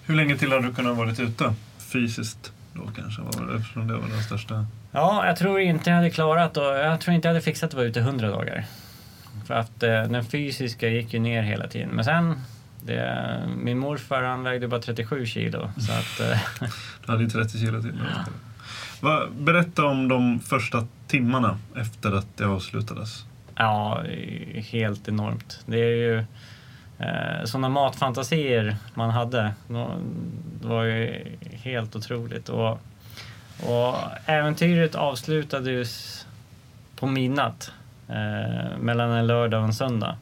[0.07, 3.23] Hur länge till har du kunnat varit ute fysiskt då kanske?
[3.57, 4.67] Eftersom det var den största...
[4.93, 7.75] Ja, jag tror inte jag hade klarat och jag tror inte jag hade fixat att
[7.75, 8.65] vara ute 100 dagar.
[9.47, 11.89] För att den fysiska gick ju ner hela tiden.
[11.89, 12.35] Men sen
[12.87, 15.71] det, min morfar han vägde bara 37 kilo.
[15.79, 16.39] Så att, eh,
[17.07, 17.93] du hade ju 30 kilo till.
[19.03, 19.27] Ja.
[19.39, 23.25] Berätta om de första timmarna efter att det avslutades.
[23.55, 24.03] Ja,
[24.55, 25.61] helt enormt.
[25.67, 26.19] Det är ju
[26.99, 29.55] eh, sådana matfantasier man hade.
[30.61, 32.49] Det var ju helt otroligt.
[32.49, 32.81] Och,
[33.63, 33.95] och
[34.27, 36.27] äventyret avslutades
[36.97, 37.73] på midnatt
[38.09, 40.17] eh, mellan en lördag och en söndag.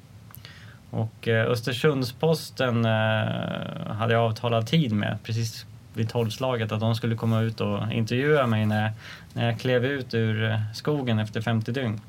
[0.95, 7.16] Och eh, Östersundsposten eh, hade jag avtalad tid med precis vid tolvslaget att de skulle
[7.16, 8.93] komma ut och intervjua mig när,
[9.33, 12.01] när jag klev ut ur eh, skogen efter 50 dygn.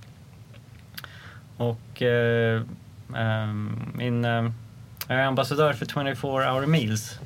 [1.57, 2.62] Och eh,
[3.16, 3.48] eh,
[3.94, 4.49] min, eh,
[5.07, 6.16] jag är ambassadör för 24
[6.52, 7.20] hour meals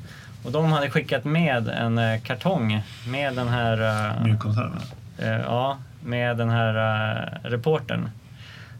[0.44, 4.14] och de hade skickat med en eh, kartong med den här...
[4.23, 4.81] Mjukkonserven?
[5.18, 8.10] eh, ja, med den här reportern.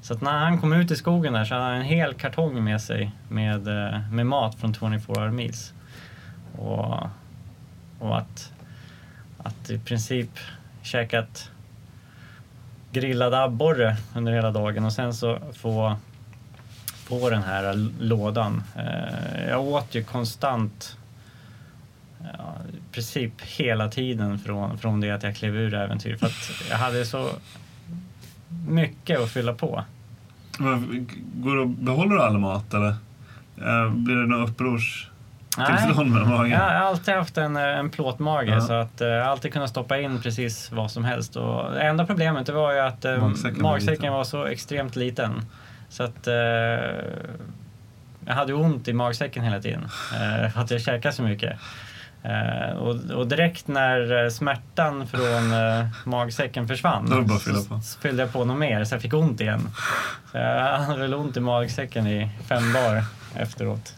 [0.10, 2.64] Så att när han kom ut i skogen där så hade han en hel kartong
[2.64, 5.74] med sig med, eh, med mat från 24 hour meals.
[6.58, 6.96] Och,
[8.00, 8.54] och att,
[9.38, 10.30] att i princip
[10.82, 11.52] käkat
[12.92, 15.98] grillad abborre under hela dagen och sen så få,
[17.04, 18.64] få den här lådan.
[18.76, 20.98] Eh, jag åt ju konstant
[22.20, 26.52] ja, i princip hela tiden från, från det att jag klev ur äventyr för att
[26.70, 27.30] jag hade så
[28.68, 29.84] mycket att fylla på.
[31.34, 32.90] Går det, behåller du all mat eller?
[33.58, 36.52] Eh, Blir det något upprorstillstånd med magen?
[36.52, 38.62] Jag har alltid haft en, eh, en plåtmage Ja.
[38.62, 41.36] så att jag har alltid kunnat stoppa in precis vad som helst.
[41.36, 44.14] Och det enda problemet det var ju att Magsäcken var magsäcken liten.
[44.14, 45.32] var så extremt liten.
[45.90, 46.34] Så att eh,
[48.26, 49.84] jag hade ont i magsäcken hela tiden
[50.14, 51.60] eh, för att jag käkade så mycket.
[52.24, 57.08] Eh, och, och direkt när eh, smärtan från eh, magsäcken försvann
[57.84, 59.70] så fyllde jag på något mer så jag fick ont igen.
[60.32, 63.04] Så jag hade väl ont i magsäcken i fem dagar
[63.36, 63.96] efteråt.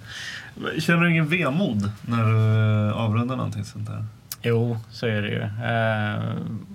[0.80, 4.06] Känner du ingen vemod när du eh, avrundar någonting sånt där?
[4.44, 5.42] Jo, så är det ju.
[5.42, 6.34] Eh,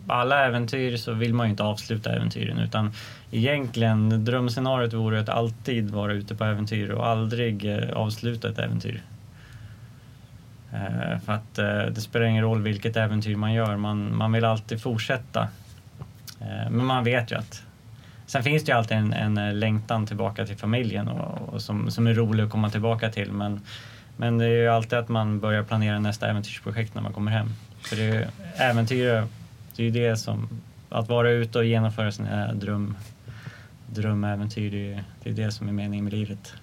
[0.08, 2.92] Alla äventyr så vill man ju inte avsluta äventyren utan
[3.30, 9.02] egentligen drömscenariot vore att alltid vara ute på äventyr och aldrig eh, avsluta ett äventyr.
[10.76, 14.44] Eh, för att eh, det spelar ingen roll vilket äventyr man gör, man, man vill
[14.44, 15.48] alltid fortsätta.
[16.40, 17.62] Eh, men man vet ju att
[18.26, 22.06] Sen finns det ju alltid en, en längtan tillbaka till familjen och, och som, som
[22.06, 23.32] är rolig att komma tillbaka till.
[23.32, 23.60] Men,
[24.16, 27.48] men det är ju alltid att man börjar planera nästa äventyrsprojekt när man kommer hem.
[27.80, 28.24] För det är ju,
[28.56, 29.22] äventyr,
[29.76, 30.48] det är ju det som,
[30.88, 32.96] att vara ute och genomföra sina dröm,
[33.86, 36.54] drömäventyr, det är ju det, är det som är meningen med livet.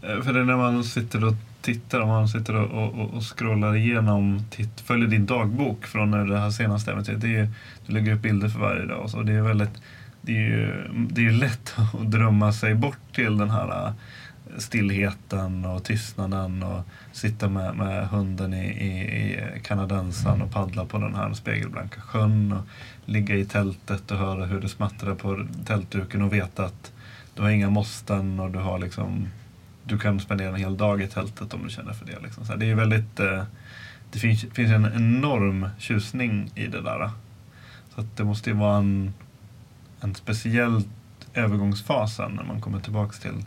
[0.00, 3.76] För det är när man sitter och tittar, om man sitter och, och, och- scrollar
[3.76, 7.20] igenom, titt, följer din dagbok från när det här senaste äventyret.
[7.20, 7.48] Det är,
[7.86, 9.22] du lägger upp bilder för varje dag och så.
[9.22, 9.82] Det är väldigt,
[10.20, 13.92] det är ju det är lätt att drömma sig bort till den här eh,
[14.58, 18.90] stillheten och tystnaden och sitta med, med hunden i, i,
[19.56, 22.64] i kanadensan och paddla på den här spegelblanka sjön och
[23.04, 26.92] ligga i tältet och höra hur det smattrar på tältduken och veta att
[27.34, 29.28] du har inga måsten och du har liksom
[29.88, 32.18] du kan spendera en hel dag i tältet om du känner för det.
[32.22, 32.44] Liksom.
[32.44, 33.42] Så här, det är väldigt, eh,
[34.10, 37.10] det finns, finns en enorm tjusning i det där.
[37.94, 39.14] Så att det måste ju vara en,
[40.00, 40.82] en speciell
[41.34, 43.44] övergångsfas när man kommer tillbaks till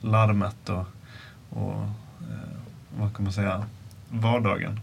[0.00, 0.86] larmet och,
[1.50, 1.82] och
[2.20, 2.56] eh,
[2.98, 3.64] vad kan man säga,
[4.10, 4.80] vardagen.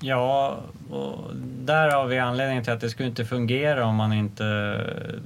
[0.00, 0.60] Ja,
[0.90, 1.30] och
[1.62, 4.44] där har vi anledningen till att det skulle inte fungera om man inte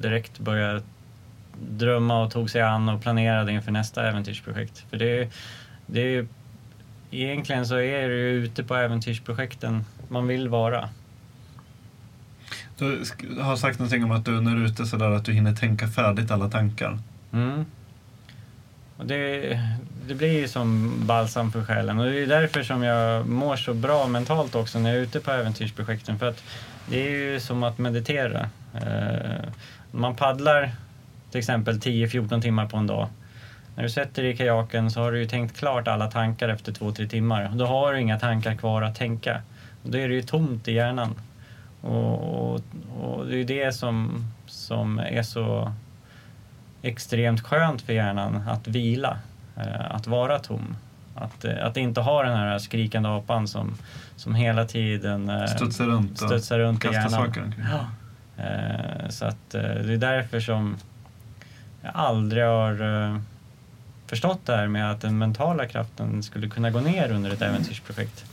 [0.01, 0.83] direkt börjar
[1.61, 4.85] drömma och tog sig an och planerade inför nästa äventyrsprojekt.
[4.91, 5.29] För det, är-
[5.87, 6.29] det är ju-
[7.11, 10.89] egentligen så är det ju ute på äventyrsprojekten man vill vara.
[12.79, 13.05] Du
[13.41, 15.89] har sagt någonting om att du när du är ute sådär att du hinner tänka
[15.89, 16.99] färdigt alla tankar.
[17.33, 17.65] Mm.
[18.97, 19.61] Och det,
[20.09, 23.75] det blir ju som balsam för själen och det är därför som jag mår så
[23.75, 26.19] bra mentalt också när jag är ute på äventyrsprojekten.
[26.19, 26.43] För att
[26.91, 28.49] det är ju som att meditera.
[28.75, 29.49] Eh,
[29.91, 30.71] man paddlar
[31.35, 33.09] till exempel 10-14 timmar på en dag.
[33.77, 36.73] När du sätter dig i kajaken så har du ju tänkt klart alla tankar efter
[36.73, 37.51] 2-3 timmar.
[37.55, 39.43] Då har du inga tankar kvar att tänka.
[39.83, 41.15] Då är det ju tomt i hjärnan.
[41.81, 42.61] Och, och,
[43.01, 45.73] och det är ju det som, som är så
[46.83, 49.19] extremt skönt för hjärnan att vila,
[49.57, 50.77] eh, att vara tom.
[51.15, 53.75] Att, eh, att inte ha den här skrikande apan som,
[54.17, 57.11] som hela tiden eh, Studsar runt studsar runt i hjärnan.
[57.11, 57.53] saker.
[57.71, 57.87] Ja.
[59.09, 60.77] Så att det är därför som
[61.85, 63.19] jag aldrig har eh,
[64.07, 68.25] förstått det här med att den mentala kraften skulle kunna gå ner under ett äventyrsprojekt.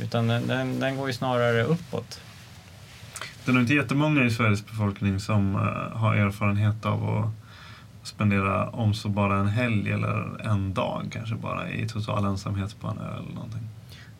[0.00, 2.20] Utan den, den, går ju snarare uppåt.
[3.44, 8.68] Det är nog inte jättemånga i Sveriges befolkning som eh, har erfarenhet av att spendera
[8.70, 12.98] om så bara en helg eller en dag kanske bara i total ensamhet på en
[12.98, 13.68] ö eller någonting.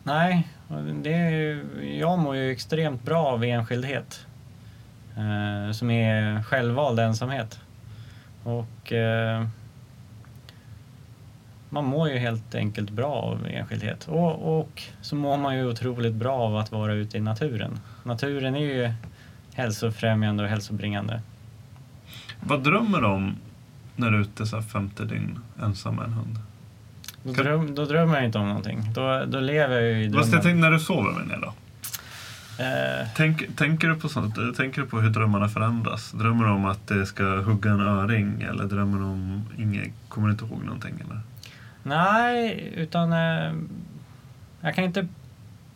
[0.03, 0.47] Nej,
[1.03, 4.25] det är, ju- jag mår ju extremt bra av enskildhet.
[5.17, 7.59] Eh, som är självvald ensamhet.
[8.47, 9.47] Och eh,
[11.69, 14.07] man mår ju helt enkelt bra av enskildhet.
[14.07, 17.79] Och, och så mår man ju otroligt bra av att vara ute i naturen.
[18.03, 18.91] Naturen är ju
[19.53, 21.21] hälsofrämjande och hälsobringande.
[22.41, 23.35] Vad drömmer du om
[23.95, 26.35] när du är ute så femte dygn ensam med en hund?
[27.23, 28.93] Då, dröm, då drömmer jag inte om någonting.
[28.93, 30.33] Då, då lever jag ju i Fast drömmen.
[30.33, 31.53] jag tänkte när du sover med det då?
[32.59, 36.11] Eh, Tänk, tänker, du på sånt, tänker du på hur drömmarna förändras?
[36.11, 40.27] Drömmer du om att det ska hugga en öring eller drömmer du om inget, kommer
[40.27, 40.95] du inte ihåg någonting?
[41.05, 41.19] Eller?
[41.83, 43.53] nej, utan eh,
[44.61, 45.07] jag kan inte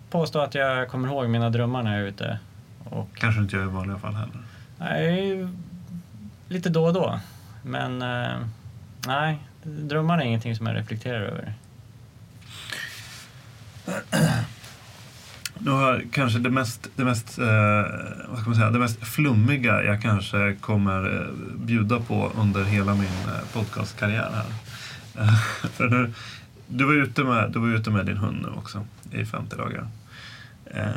[0.09, 2.39] påstå att jag kommer ihåg mina drömmar när jag är ute.
[2.83, 4.39] Och, Kanske inte jag i vanliga fall heller.
[4.77, 5.47] nej,
[6.47, 7.19] lite då och då.
[7.63, 8.37] Men eh,
[9.07, 11.53] nej, drömmar är ingenting som jag reflekterar över.
[15.63, 17.45] Nu har kanske det mest, det mest, eh,
[18.29, 22.93] vad ska man säga, det mest flummiga jag kanske kommer eh, bjuda på under hela
[22.93, 24.45] min eh, podcastkarriär här.
[25.23, 25.35] Eh,
[25.71, 26.13] för nu,
[26.67, 29.87] du, var ute med, du var ute med din hund nu också i 50 dagar.
[30.65, 30.87] Eh,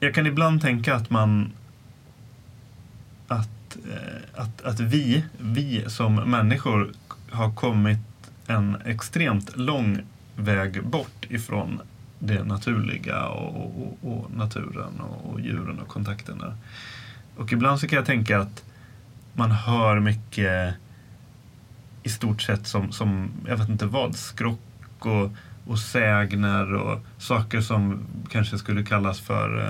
[0.00, 1.52] jag kan ibland tänka att man
[3.28, 6.92] att, eh, att, att vi, vi som människor
[7.30, 7.98] har kommit
[8.46, 9.98] en extremt lång
[10.36, 11.80] väg bort ifrån
[12.20, 16.54] det naturliga och, och, och naturen och, och djuren och kontakterna.
[17.36, 18.64] Och ibland så kan jag tänka att
[19.32, 20.74] man hör mycket
[22.02, 24.60] i stort sett som, som jag vet inte vad, skrock
[24.98, 25.30] och,
[25.66, 29.68] och sägner och saker som kanske skulle kallas för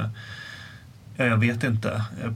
[1.16, 2.04] eh, jag vet inte.
[2.24, 2.32] Eh,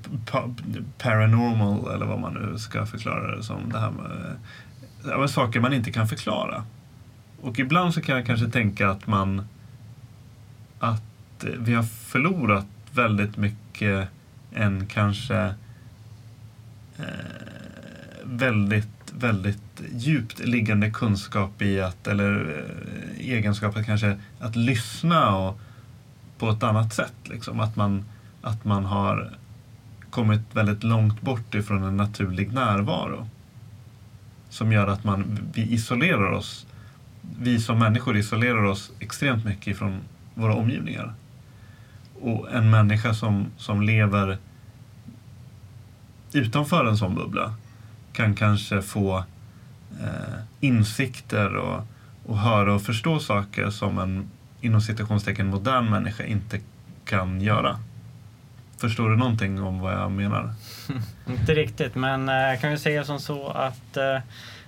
[0.99, 3.71] paranormal eller vad man nu ska förklara det som.
[3.73, 4.37] Det här med,
[5.05, 6.65] eh, ja, saker man inte kan förklara.
[7.41, 9.49] Och ibland så kan jag kanske tänka att man
[10.85, 14.09] att eh, vi har förlorat väldigt mycket
[14.53, 15.55] en kanske
[16.99, 17.05] eh,
[18.25, 22.65] väldigt, väldigt djupt liggande kunskap i att, eller
[23.19, 25.61] eh, egenskap att kanske att lyssna och
[26.39, 27.15] på ett annat sätt.
[27.25, 27.61] Liksom.
[27.61, 28.05] Att, man,
[28.43, 29.31] att man har
[30.11, 33.29] kommit väldigt långt bort ifrån en naturlig närvaro.
[34.49, 36.67] Som gör att man, vi isolerar oss.
[37.39, 40.01] Vi som människor isolerar oss extremt mycket ifrån
[40.35, 41.15] våra omgivningar.
[42.21, 44.39] Och en människa som, som lever
[46.33, 47.55] utanför en sån bubbla
[48.13, 49.25] kan kanske få
[50.01, 51.87] eh, insikter och,
[52.27, 54.31] och höra och förstå saker som en
[54.61, 56.61] inom citationstecken modern människa inte
[57.05, 57.79] kan göra.
[58.77, 60.53] Förstår du någonting om vad jag menar?
[61.27, 64.19] Inte riktigt, men eh, jag kan ju säga som så att eh,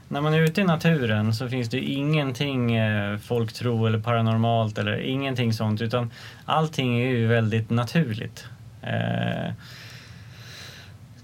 [0.08, 4.78] när man är ute i naturen så finns det ingenting eh, folk folktro eller paranormalt
[4.78, 6.10] eller ingenting sånt utan
[6.44, 8.44] allting är ju väldigt naturligt.
[8.82, 9.52] Eh,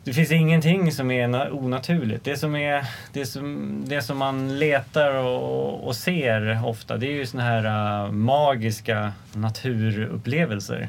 [0.05, 2.25] det finns ingenting som är onaturligt.
[2.25, 7.13] Det som, är, det som, det som man letar och, och ser ofta det är
[7.13, 7.65] ju såna här
[8.05, 10.89] eh, magiska naturupplevelser.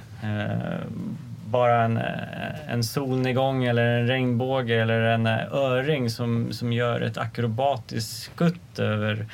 [1.54, 7.02] Bara en, eh, en solnedgång eller en regnbåge eller en eh, öring som, som gör
[7.02, 9.26] ett akrobatiskt skutt över,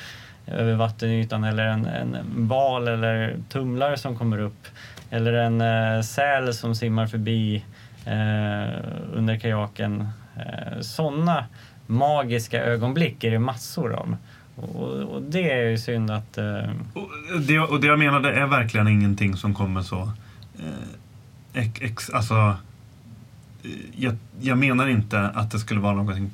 [0.46, 2.16] över vattenytan eller en, en
[2.48, 4.66] val eller tumlare som kommer upp
[5.10, 7.64] eller en eh, säl som simmar förbi
[8.06, 8.78] eh,
[9.14, 10.08] under kajaken.
[10.36, 11.44] Eh, Sådana
[11.86, 14.16] magiska ögonblick är det massor av.
[14.56, 16.38] Och, och det är ju synd att...
[16.38, 20.00] Eh, Och det, och det jag menade är verkligen ingenting som kommer så...
[20.58, 20.64] Eh,
[21.52, 22.56] Ex, ex, alltså,
[23.96, 26.30] jag, jag menar inte att det skulle vara någonting,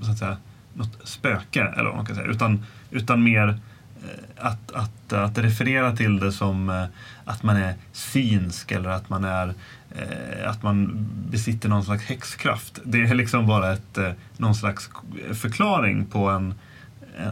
[0.00, 0.36] så att säga,
[0.74, 2.28] något spöke eller vad man kan säga.
[2.28, 6.84] Utan, utan mer eh, att, att, att referera till det som eh,
[7.24, 9.54] att man är synsk eller att man är
[9.90, 12.78] eh, att man besitter någon slags häxkraft.
[12.84, 13.98] Det är liksom bara ett,
[14.36, 14.90] någon slags
[15.34, 16.54] förklaring på en,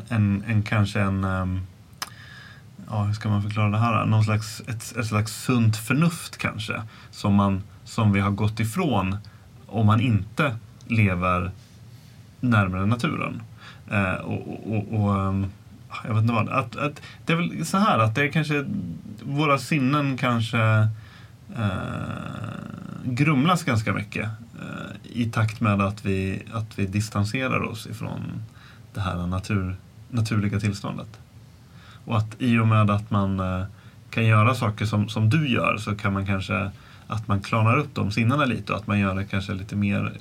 [0.08, 1.60] en, en kanske en ehm,
[2.90, 4.06] ja, hur ska man förklara det här?
[4.06, 6.82] Någon slags, ett, ett slags sunt förnuft kanske.
[7.10, 9.16] Som, man, som vi har gått ifrån
[9.66, 10.56] om man inte
[10.86, 11.50] lever
[12.40, 13.42] närmare naturen.
[13.90, 15.46] Eh, och, och, och, och, ehm,
[16.04, 16.48] jag vet inte vad.
[16.48, 18.64] Att, att, det är väl så här att det är kanske
[19.22, 20.88] våra sinnen kanske
[21.56, 21.70] eh,
[23.04, 24.28] grumlas ganska mycket
[24.60, 28.42] eh, i takt med att vi, att vi distanserar oss ifrån
[28.94, 29.76] det här natur,
[30.10, 31.18] naturliga tillståndet.
[32.10, 33.64] Och att i och med att man eh,
[34.10, 36.70] kan göra saker som, som du gör så kan man kanske
[37.06, 40.12] att man klarnar upp de sinnena lite och att man gör det kanske lite mer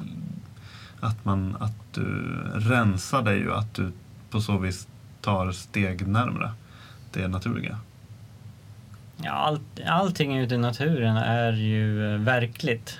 [1.00, 3.92] att, man, att du rensar dig och att du
[4.30, 4.88] på så vis
[5.22, 6.52] tar steg närmre
[7.12, 7.78] det naturliga.
[9.18, 13.00] Ja, all, allting ute i naturen är ju eh, verkligt.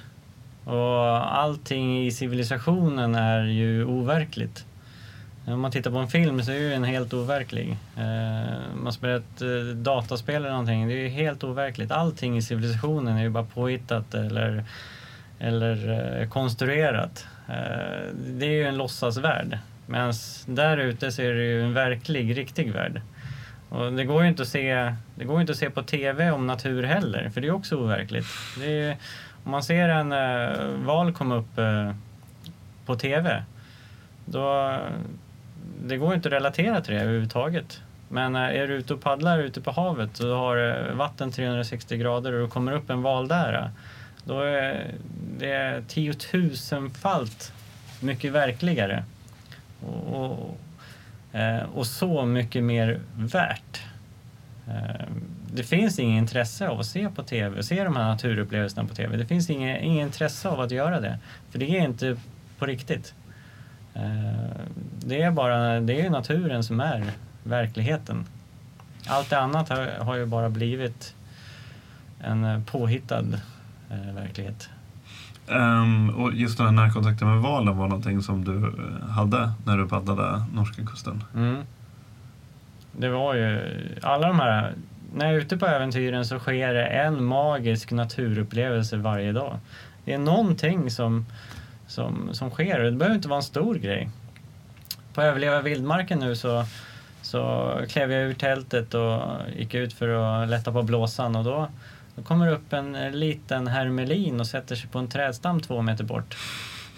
[0.64, 4.66] Och allting i civilisationen är ju overkligt.
[5.54, 7.78] Om man tittar på en film så är ju den helt overklig.
[7.98, 11.92] Eh, man spelar ett eh, dataspel eller någonting, det är ju helt overkligt.
[11.92, 14.64] Allting i civilisationen är ju bara påhittat eller,
[15.40, 15.90] eller
[16.22, 17.28] eh, konstruerat.
[17.48, 19.58] Eh, det är ju en låtsasvärld.
[19.86, 20.14] Medan
[20.46, 23.02] där ute så är det ju en verklig, riktig värld.
[23.70, 26.48] Och det går ju inte att se, det går inte att se på TV om
[26.48, 28.28] natur heller, för det är också overkligt.
[28.60, 28.98] Det är,
[29.44, 31.92] om man ser en eh, val komma upp eh,
[32.86, 33.44] på TV,
[34.26, 34.78] då
[35.84, 37.82] det går inte att relatera till det överhuvudtaget.
[38.10, 41.32] Men eh, är du ute och paddlar ute på havet och du har eh, vatten
[41.32, 43.72] 360 grader och det kommer upp en val där,
[44.24, 44.92] då är
[45.38, 47.54] det tiotusenfalt
[48.00, 49.04] mycket verkligare.
[49.86, 50.58] Och,
[51.34, 53.82] och eh, så mycket mer värt.
[55.54, 59.18] Det finns inget intresse av att se på TV, se de här naturupplevelserna på TV.
[59.18, 61.20] Det finns inget, inget intresse av att göra det.
[61.52, 62.18] För det är inte
[62.60, 63.14] på riktigt.
[65.00, 67.12] Det är bara det är naturen som är
[67.44, 68.26] verkligheten.
[69.08, 71.16] Allt det annat har, har ju bara blivit
[72.20, 73.26] en påhittad
[73.90, 74.70] eh, verklighet.
[75.48, 78.74] Um, och just den här närkontakten med valen var någonting som du
[79.10, 81.24] hade när du paddlade norska kusten?
[81.36, 81.64] Mm.
[82.92, 83.62] Det var ju
[84.02, 84.74] alla de här,
[85.16, 89.60] när jag är ute på äventyren så sker det en magisk naturupplevelse varje dag.
[90.06, 91.26] Det är någonting som,
[91.90, 94.10] som, som sker det behöver inte vara en stor grej.
[95.14, 96.66] På Överleva vildmarken nu så,
[97.22, 99.22] så klev jag ur tältet och
[99.58, 101.68] gick ut för att lätta på blåsan och då
[102.20, 106.04] då kommer det upp en liten hermelin och sätter sig på en trädstam två meter
[106.04, 106.38] bort.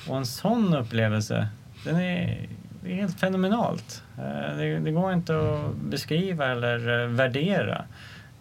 [0.07, 1.47] Och en sån upplevelse,
[1.85, 2.47] den är,
[2.83, 4.03] det är helt fenomenalt.
[4.17, 7.85] Eh, det, det, går inte att beskriva eller eh, värdera.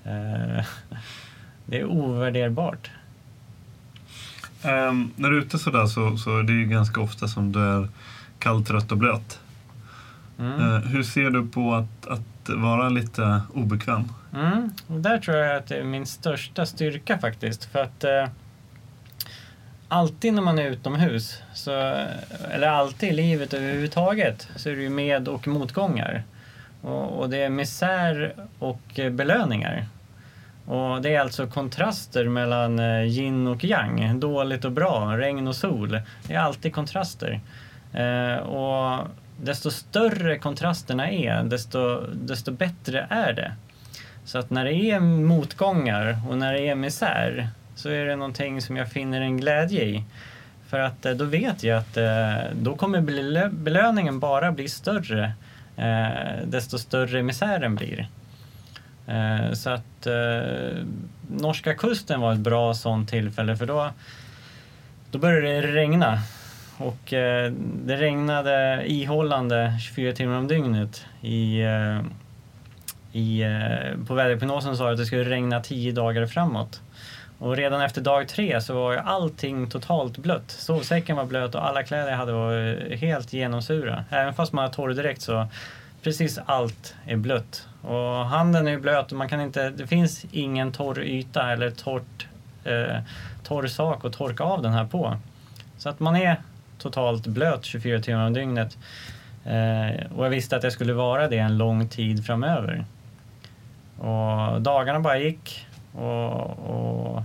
[0.04, 0.64] Eh,
[1.66, 2.90] det är ovärderbart.
[4.64, 7.60] Um, när du är ute sådär så, så är det ju ganska ofta som du
[7.60, 7.88] är
[8.38, 9.40] kall, trött och blöt.
[10.38, 10.60] Mm.
[10.60, 14.04] Uh, hur ser du på att, att vara lite obekväm?
[14.34, 17.64] Mm, där tror jag att det är min största styrka faktiskt.
[17.64, 18.28] För att eh,
[19.88, 21.70] alltid när man är utomhus, så,
[22.50, 26.22] eller alltid i livet överhuvudtaget, så är det ju med och motgångar.
[26.82, 29.86] Och, och det är misär och belöningar.
[30.70, 35.56] Och det är alltså kontraster mellan eh, yin och yang, dåligt och bra, regn och
[35.56, 36.00] sol.
[36.26, 37.40] Det är alltid kontraster.
[37.92, 39.06] Eh, och
[39.42, 43.52] desto större kontrasterna är, desto, desto bättre är det.
[44.24, 48.62] Så att när det är motgångar och när det är misär så är det någonting
[48.62, 50.04] som jag finner en glädje i.
[50.68, 53.00] För att eh, då vet jag att eh, då kommer
[53.48, 55.32] belöningen bara bli större
[56.44, 58.08] desto större misären blir.
[59.10, 60.84] Eh, så att eh,
[61.28, 63.90] norska kusten var ett bra sånt tillfälle för då,
[65.10, 66.18] då började det regna.
[66.78, 67.52] Och eh,
[67.84, 71.64] det regnade ihållande 24 timmar om dygnet i
[73.12, 76.80] i, eh, på väderprognosen sa det att det skulle regna 10 dagar framåt.
[77.38, 80.50] Och redan efter dag tre så var ju allting totalt blött.
[80.50, 84.04] Sovsäcken var blöt och alla kläder jag hade var helt genomsura.
[84.10, 85.48] Även fast man har torrdräkt så
[86.02, 87.66] precis allt är blött.
[87.82, 92.26] Och handen är blöt och man kan inte, det finns ingen torr yta eller torrt,
[92.64, 92.96] eh,
[93.42, 95.16] torr sak att torka av den här på.
[95.78, 96.36] Så att man är
[96.78, 98.78] totalt blöt 24 timmar om dygnet.
[99.44, 102.84] Eh, och jag visste att jag skulle vara det en lång tid framöver.
[103.98, 105.66] Och dagarna bara gick.
[105.92, 106.32] Och,
[106.70, 107.22] och,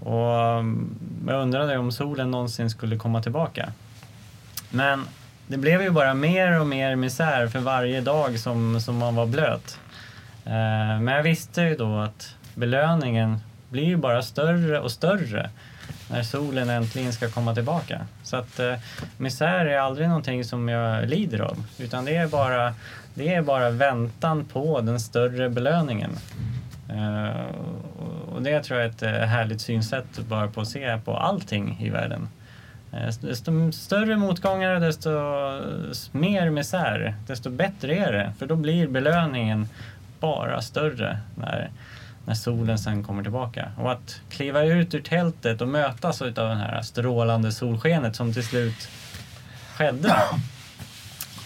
[0.00, 3.72] och mm, jag undrade om solen någonsin skulle komma tillbaka.
[4.70, 5.04] Men
[5.48, 9.26] det blev ju bara mer och mer misär för varje dag som, som man var
[9.26, 9.80] blöt.
[10.44, 13.38] Eh, men jag visste ju då att belöningen
[13.68, 15.50] blir ju bara större och större
[16.10, 18.06] när solen äntligen ska komma tillbaka.
[18.22, 18.74] Så att eh,
[19.16, 22.74] misär är aldrig någonting som jag lider av, utan det är bara
[23.14, 26.10] det är bara väntan på den större belöningen.
[26.88, 27.44] Eh,
[28.34, 31.78] och det tror jag är ett eh, härligt synsätt bara på att se på allting
[31.80, 32.28] i världen.
[32.92, 35.10] Uh, desto större motgångar, desto
[36.12, 38.32] mer misär, desto bättre är det.
[38.38, 39.68] För då blir belöningen
[40.20, 41.70] bara större när,
[42.26, 43.72] när solen sen kommer tillbaka.
[43.76, 48.44] Och att kliva ut ur tältet och mötas av det här strålande solskenet som till
[48.44, 48.88] slut
[49.76, 50.14] skedde.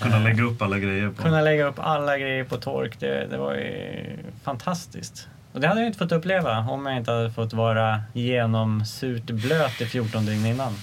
[0.00, 1.22] Kunna lägga upp alla grejer på.
[1.22, 3.00] Kunna lägga upp alla grejer på tork.
[3.00, 5.28] Det, det var ju fantastiskt.
[5.52, 9.80] Och det hade jag inte fått uppleva om jag inte hade fått vara genomsurt blöt
[9.80, 10.74] i 14 dygn innan.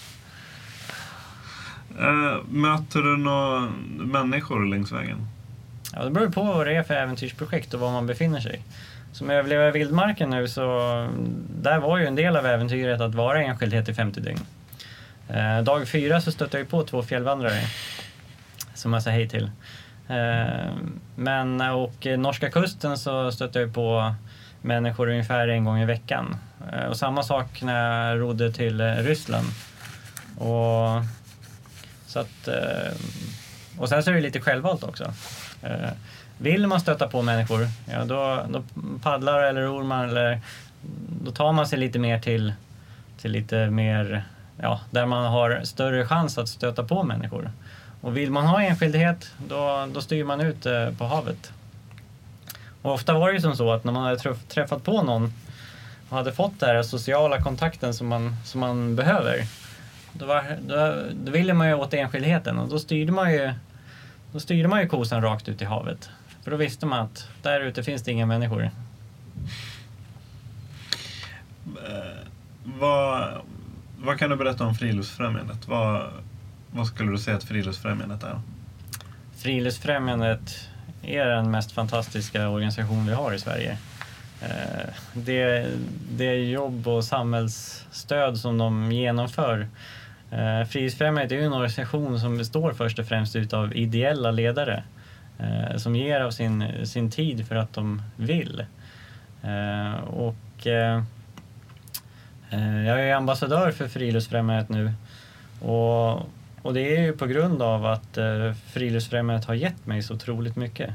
[1.99, 5.27] Eh, möter du några människor längs vägen?
[5.93, 8.61] Ja, det beror på vad det är för äventyrsprojekt och var man befinner sig.
[9.11, 11.13] Som överlevare i vildmarken nu så mm,
[11.61, 14.39] där var ju en del av äventyret att vara enskildhet i 50 dygn.
[15.29, 17.61] Eh, dag fyra så stötte jag på två fjällvandrare
[18.73, 19.51] som jag sa hej till.
[20.07, 20.71] Eh,
[21.15, 24.15] men och norska kusten så stötte jag på
[24.61, 26.35] människor ungefär en gång i veckan.
[26.71, 29.47] Eh, och samma sak när jag rodde till eh, Ryssland.
[30.37, 31.03] Och,
[32.09, 32.93] så att, eh,
[33.77, 35.13] och sen så är det lite självvalt också.
[35.63, 35.89] Eh,
[36.37, 38.63] vill man stöta på människor, ja då, då
[39.01, 40.41] paddlar eller ror man eller
[41.23, 42.53] då tar man sig lite mer till,
[43.21, 44.23] till lite mer,
[44.61, 47.51] ja, där man har större chans att stöta på människor.
[48.01, 51.51] Och vill man ha enskildhet, då, då styr man ut eh, på havet.
[52.81, 55.33] Och ofta var det ju som så att när man hade träffat på någon
[56.09, 59.45] och hade fått den här sociala kontakten som man, som man behöver,
[60.13, 63.53] då, var, då, då ville man ju åt enskildheten och då styrde man ju,
[64.31, 66.09] då styrde man ju kosan rakt ut i havet.
[66.43, 68.63] För då visste man att där ute finns det inga människor.
[68.63, 68.71] Eh,
[72.63, 73.41] vad,
[73.97, 75.67] vad kan du berätta om Friluftsfrämjandet?
[75.67, 76.03] Vad,
[76.71, 78.41] vad skulle du säga att Friluftsfrämjandet är?
[79.37, 80.69] Friluftsfrämjandet
[81.01, 83.77] är den mest fantastiska organisation vi har i Sverige.
[84.41, 85.67] Eh, det,
[86.11, 89.67] det jobb och samhällsstöd som de genomför.
[90.31, 94.83] Eh, Friluftsfrämjandet är en organisation som består först och främst utav ideella ledare
[95.39, 98.65] eh, som ger av sin, sin tid för att de vill.
[99.43, 101.03] Eh, och eh,
[102.49, 104.93] eh, jag är ambassadör för Friluftsfrämjandet nu
[105.67, 106.29] och
[106.61, 110.55] och det är ju på grund av att eh, Friluftsfrämjandet har gett mig så otroligt
[110.55, 110.89] mycket.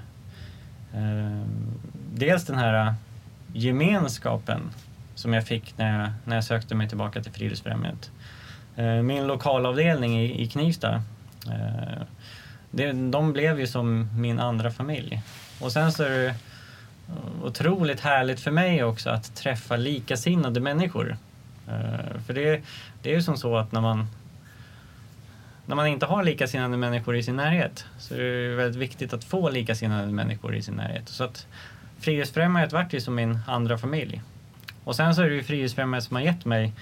[2.14, 2.94] Dels den här
[3.52, 4.70] gemenskapen
[5.14, 8.10] som jag fick när jag, när jag sökte mig tillbaka till Friluftsfrämjandet.
[8.76, 11.02] Eh, min lokalavdelning i, i Knivsta,
[11.46, 12.02] eh,
[12.70, 15.22] det, de blev ju som min andra familj.
[15.60, 16.34] Och sen så är det
[17.42, 21.16] otroligt härligt för mig också att träffa likasinnade människor.
[21.68, 22.62] Eh, för det,
[23.02, 24.06] det är ju som så att när man
[25.66, 29.24] när man inte har likasinnade människor i sin närhet så är det väldigt viktigt att
[29.24, 31.08] få likasinnade människor i sin närhet.
[31.08, 31.46] Så att
[31.98, 34.22] Frihetsfrämjandet vart ju som min andra familj.
[34.84, 36.72] Och sen så är det ju Frihetsfrämjandet som har gett mig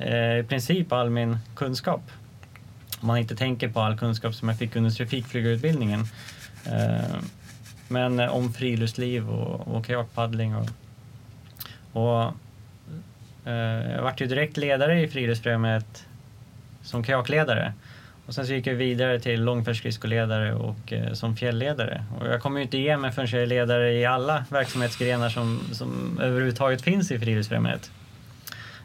[0.00, 2.00] Eh, i princip all min kunskap.
[3.00, 6.00] Om man inte tänker på all kunskap som jag fick under trafikflygarutbildningen.
[6.66, 7.20] Eh,
[7.88, 10.56] men eh, om friluftsliv och, och kajakpaddling.
[10.56, 10.68] Och,
[11.92, 12.32] och
[13.44, 16.06] jag vart ju direkt ledare i Friluftsfrämjandet
[16.82, 17.72] som kajakledare.
[18.30, 22.04] Och sen så gick jag vidare till långfärdsskridskoledare och eh, som fjällledare.
[22.18, 25.60] Och jag kommer ju inte ge mig förrän jag är ledare i alla verksamhetsgrenar som,
[25.72, 27.90] som överhuvudtaget finns i Friluftsfrämjandet.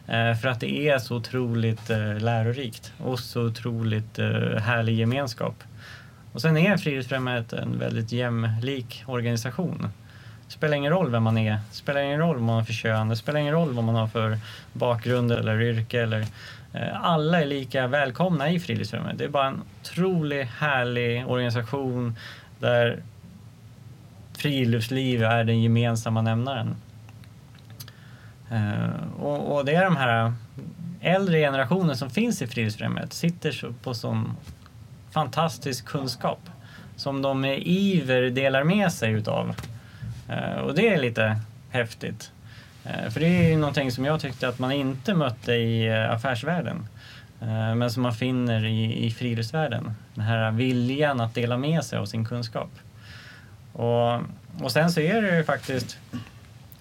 [0.07, 5.63] Eh, för att det är så otroligt eh, lärorikt och så otroligt eh, härlig gemenskap.
[6.31, 9.87] Och sen är Friluftsfrämjandet en väldigt jämlik organisation.
[10.47, 12.73] Det spelar ingen roll vem man är, det spelar ingen roll vad man har för
[12.73, 14.37] kön, det spelar ingen roll vad man har för
[14.73, 16.25] bakgrund eller yrke eller
[17.01, 19.17] alla är lika välkomna i Friluftsfrämjandet.
[19.17, 22.15] Det är bara en otroligt härlig organisation
[22.59, 23.03] där
[24.37, 26.75] friluftsliv är den gemensamma nämnaren.
[28.51, 30.33] Eh, och, och det är de här
[31.01, 34.37] äldre generationen som finns i Friluftsfrämjandet sitter på sån
[35.11, 36.39] fantastisk kunskap
[36.95, 39.55] som de med iver delar med sig utav.
[40.29, 41.39] Eh, och det är lite
[41.69, 42.31] häftigt.
[42.83, 46.87] Eh, för det är ju någonting som jag tyckte att man inte mötte i affärsvärlden.
[47.75, 49.93] Men som man finner i, i friluftsvärlden.
[50.13, 52.69] Den här viljan att dela med sig av sin kunskap.
[53.73, 54.13] Och,
[54.61, 55.97] och sen så är det ju faktiskt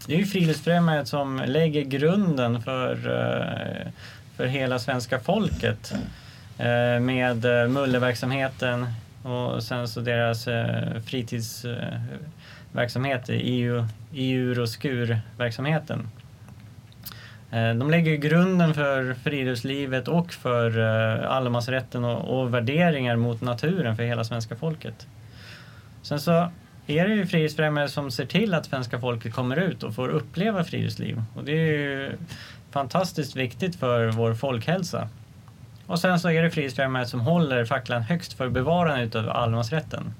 [0.06, 3.86] det är ju Friluftsfrämjandet som lägger grunden för, eh,
[4.36, 5.94] för hela svenska folket
[6.58, 8.86] eh, med eh, mulleverksamheten
[9.22, 10.48] och sen så deras
[11.06, 16.08] fritidsverksamhet i EU, EU och skurverksamheten.
[17.50, 20.78] De lägger grunden för friluftslivet och för
[21.24, 25.06] allemansrätten och, och värderingar mot naturen för hela svenska folket.
[26.02, 26.50] Sen så
[26.86, 30.64] är det ju Friluftsfrämjandet som ser till att svenska folket kommer ut och får uppleva
[30.64, 31.22] friluftsliv.
[31.34, 32.12] Och det är ju
[32.70, 35.08] fantastiskt viktigt för vår folkhälsa.
[35.86, 40.14] Och sen så är det Friluftsfrämjandet som håller facklan högst för bevarandet av allemansrätten.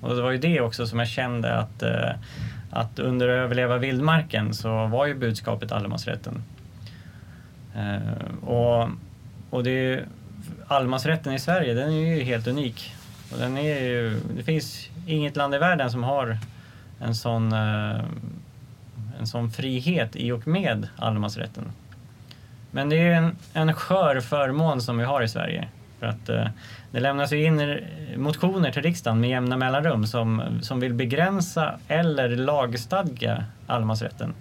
[0.00, 2.10] Och det var ju det också som jag kände att, eh,
[2.70, 6.42] att under Överleva vildmarken så var ju budskapet allemansrätten.
[7.76, 8.88] Eh, och,
[9.50, 10.00] och det
[10.66, 12.94] allemansrätten i Sverige den är ju helt unik.
[13.32, 16.38] Och den är ju, det finns inget land i världen som har
[17.00, 18.00] en sån, eh,
[19.20, 21.72] en sån frihet i och med allemansrätten.
[22.70, 25.68] Men det är en, en skör förmån som vi har i Sverige.
[26.00, 26.46] För att eh,
[26.90, 27.78] det lämnas ju in
[28.16, 34.34] motioner till riksdagen med jämna mellanrum som, som vill begränsa eller lagstadga allemansrätten.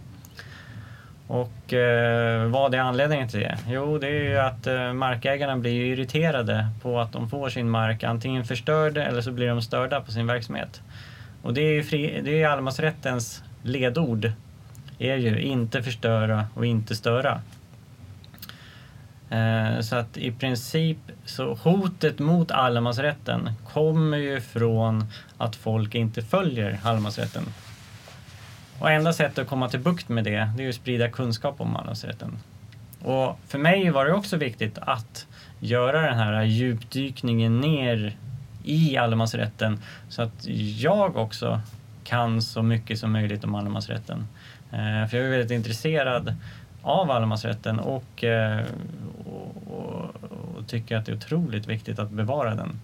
[1.32, 3.58] Och eh, vad är anledningen till det?
[3.68, 8.04] Jo, det är ju att eh, markägarna blir irriterade på att de får sin mark
[8.04, 10.82] antingen förstörd eller så blir de störda på sin verksamhet.
[11.42, 14.32] Och det är ju fri, det är allemansrättens ledord.
[15.00, 17.42] är ju inte förstöra och inte störa.
[19.30, 25.06] Eh, så att i princip så hotet mot allemansrätten kommer ju från
[25.38, 27.44] att folk inte följer allemansrätten.
[28.82, 31.76] Och enda sättet att komma till bukt med det, det är att sprida kunskap om
[31.76, 32.38] allemansrätten.
[33.02, 35.28] Och för mig var det också viktigt att
[35.60, 38.18] göra den här djupdykningen ner
[38.64, 39.80] i allemansrätten
[40.10, 40.48] så att
[40.78, 41.62] jag också
[42.04, 44.28] kan så mycket som möjligt om allemansrätten.
[44.72, 46.36] Eh, för jag är väldigt intresserad
[46.82, 48.66] av allemansrätten och, eh,
[49.26, 50.16] och, och,
[50.58, 52.80] och, tycker att det är otroligt viktigt att bevara den.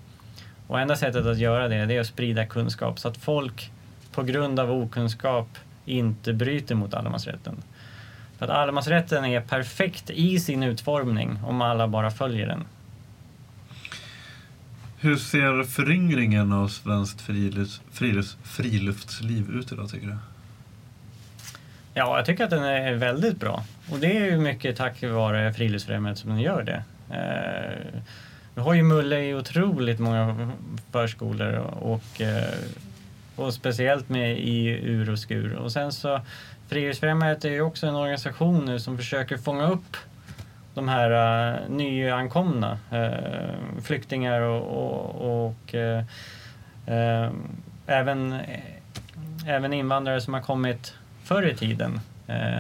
[0.68, 3.72] Och enda sättet att göra det, det är att sprida kunskap så att folk
[4.12, 5.48] på grund av okunskap
[5.88, 7.56] inte bryter mot allemansrätten.
[8.38, 12.64] För att allemansrätten är perfekt i sin utformning om alla bara följer den.
[15.00, 20.18] Hur ser föryngringen av svenskt frilufts, frilufts, friluftsliv ut idag tycker du?
[21.94, 23.64] Ja, jag tycker att den är väldigt bra.
[23.92, 26.84] Och det är ju mycket tack vare Friluftsfrämjandet som den gör det.
[27.16, 28.02] Eh,
[28.56, 30.52] vi har ju Mulle i otroligt många
[30.92, 32.54] förskolor och, eh,
[33.38, 35.54] och speciellt med i ur och skur.
[35.54, 36.22] Och sen så
[36.68, 39.98] Friluftsfrämjandet är ju också en organisation nu som försöker fånga upp
[40.74, 47.32] de här uh, nyankomna uh, flyktingar och, och, och uh,
[47.88, 48.40] även,
[49.46, 50.94] även invandrare som har kommit
[51.24, 52.00] förr i tiden,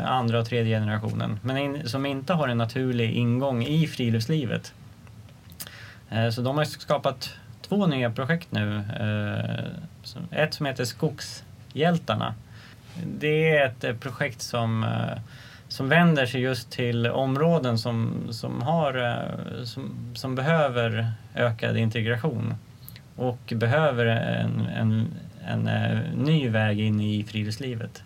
[0.05, 4.73] andra och tredje generationen, men in, som inte har en naturlig ingång i friluftslivet.
[6.35, 7.35] så de har skapat
[7.69, 8.83] två nya projekt nu.
[8.99, 12.33] Eh, ett som heter Skogshjältarna.
[13.19, 15.19] Det är ett eh, projekt som eh,
[15.67, 19.25] som vänder sig just till områden som, som, har,
[19.63, 22.53] som, som behöver ökad integration
[23.15, 25.07] och behöver en, en,
[25.45, 25.63] en,
[26.15, 28.03] ny väg in i friluftslivet.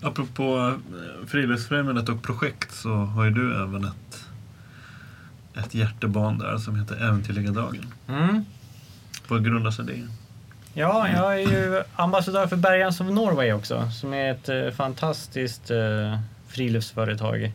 [0.00, 0.78] Apropå
[1.26, 4.23] Friluftsfrämjandet och projekt så har ju du även ett,
[5.54, 7.94] ett hjärtebarn där som heter Äventyrliga dagen.
[8.08, 8.44] Mm.
[9.28, 10.08] Vad grundar sig det
[10.76, 15.70] Ja, jag är ju ambassadör för Bergans of Norway också, som är ett eh, fantastiskt
[15.70, 16.18] eh,
[16.48, 17.52] friluftsföretag.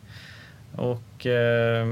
[0.76, 1.88] Och, eh,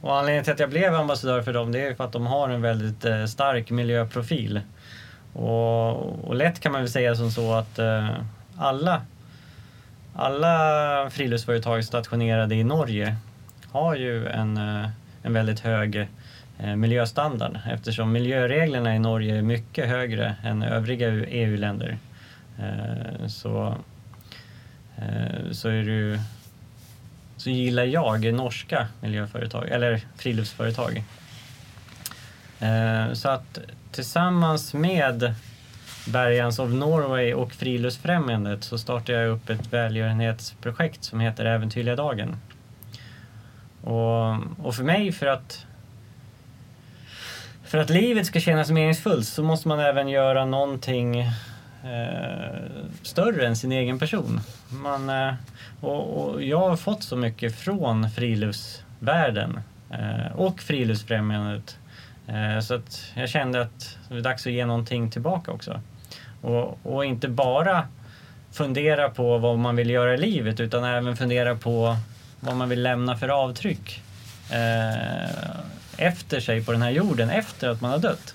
[0.00, 2.48] och anledningen till att jag blev ambassadör för dem, det är för att de har
[2.48, 4.60] en väldigt eh, stark miljöprofil.
[5.32, 8.08] Och, och, lätt kan man väl säga som så att eh,
[8.56, 9.02] alla,
[10.16, 13.16] alla friluftsföretag stationerade i Norge
[13.70, 14.88] har ju en, eh,
[15.22, 16.08] en väldigt hög
[16.58, 21.98] eh, miljöstandard eftersom miljöreglerna i Norge är mycket högre än övriga EU-länder.
[22.58, 23.76] Eh, så,
[25.52, 26.20] så, är det,
[27.36, 31.04] så gillar jag norska miljöföretag, eller friluftsföretag.
[33.12, 33.58] Så att
[33.92, 35.34] tillsammans med
[36.06, 42.36] Bergans of Norway och Friluftsfrämjandet så startade jag upp ett välgörenhetsprojekt som heter Äventyrliga dagen.
[43.82, 45.66] Och, och för mig, för att
[47.64, 51.30] för att livet ska kännas meningsfullt så måste man även göra någonting eh,
[53.02, 54.40] större än sin egen person.
[54.68, 55.34] Man, eh,
[55.80, 59.60] och, och, jag har fått så mycket från friluftsvärlden
[59.90, 61.78] eh, och Friluftsfrämjandet
[62.26, 65.80] eh, så att jag kände att det var dags att ge någonting tillbaka också.
[66.40, 67.88] Och, och inte bara
[68.52, 71.96] fundera på vad man vill göra i livet utan även fundera på
[72.40, 74.02] vad man vill lämna för avtryck.
[74.50, 75.30] Eh,
[75.96, 78.34] efter sig på den här jorden efter att man har dött.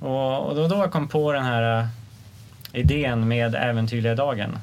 [0.00, 1.86] Och, och då, då jag kom på den här eh,
[2.72, 4.58] idén med Äventyrliga dagen.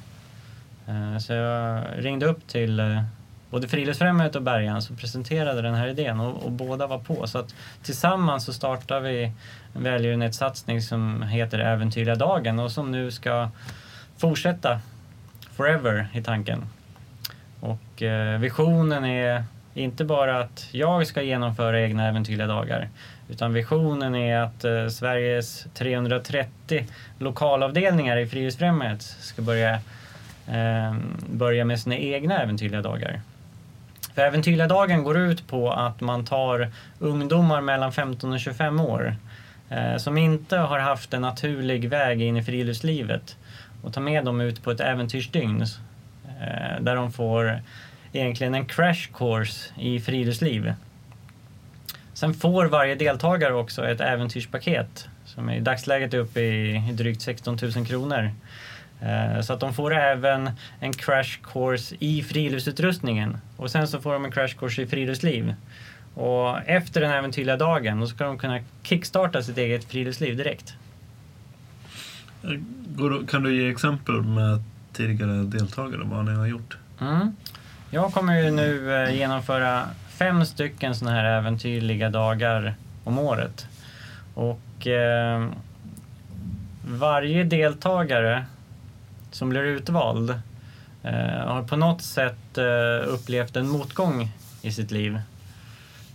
[0.87, 3.03] Eh, så jag ringde upp till eh,
[3.49, 7.27] både Friluftsfrämjandet och Bergan som presenterade den här idén och, och, båda var på.
[7.27, 9.31] Så att tillsammans så startar vi
[9.73, 13.49] en välgörenhetssatsning som heter Äventyrliga dagen och som nu ska
[14.17, 14.79] fortsätta
[15.51, 16.65] forever i tanken.
[17.59, 19.43] Och eh, visionen är
[19.73, 22.89] inte bara att jag ska genomföra egna äventyrliga dagar
[23.29, 26.87] utan visionen är att eh, Sveriges 330
[27.19, 29.73] lokalavdelningar i Friluftsfrämjandet ska börja,
[30.47, 30.95] eh,
[31.29, 33.21] börja med sina egna äventyrliga dagar.
[34.19, 39.15] För äventyrliga dagen går ut på att man tar ungdomar mellan 15 och 25 år
[39.69, 43.37] eh, som inte har haft en naturlig väg in i friluftslivet
[43.83, 47.61] och tar med dem ut på ett äventyrsdygn eh, där de får
[48.13, 50.73] egentligen en crash course i friluftsliv.
[52.13, 57.57] Sen får varje deltagare också ett äventyrspaket som i dagsläget är uppe i drygt 16
[57.75, 58.31] 000 kronor.
[59.01, 60.49] Eh, så att de får även
[60.79, 65.53] en crash course i friluftsutrustningen och sen så får de en crash course i friluftsliv.
[66.13, 70.73] Och efter den äventyrliga dagen då ska de kunna kickstarta sitt eget friluftsliv direkt.
[73.27, 74.63] Kan du ge exempel med
[74.93, 76.77] tidigare deltagare vad ni har gjort.
[77.01, 77.35] Mm.
[77.91, 83.67] Jag kommer ju nu eh, genomföra fem stycken sådana här äventyrliga dagar om året.
[84.33, 85.49] Och eh,
[86.87, 88.45] varje deltagare
[89.31, 90.29] som blir utvald
[91.03, 94.31] eh, har på något sätt eh, upplevt en motgång
[94.61, 95.19] i sitt liv.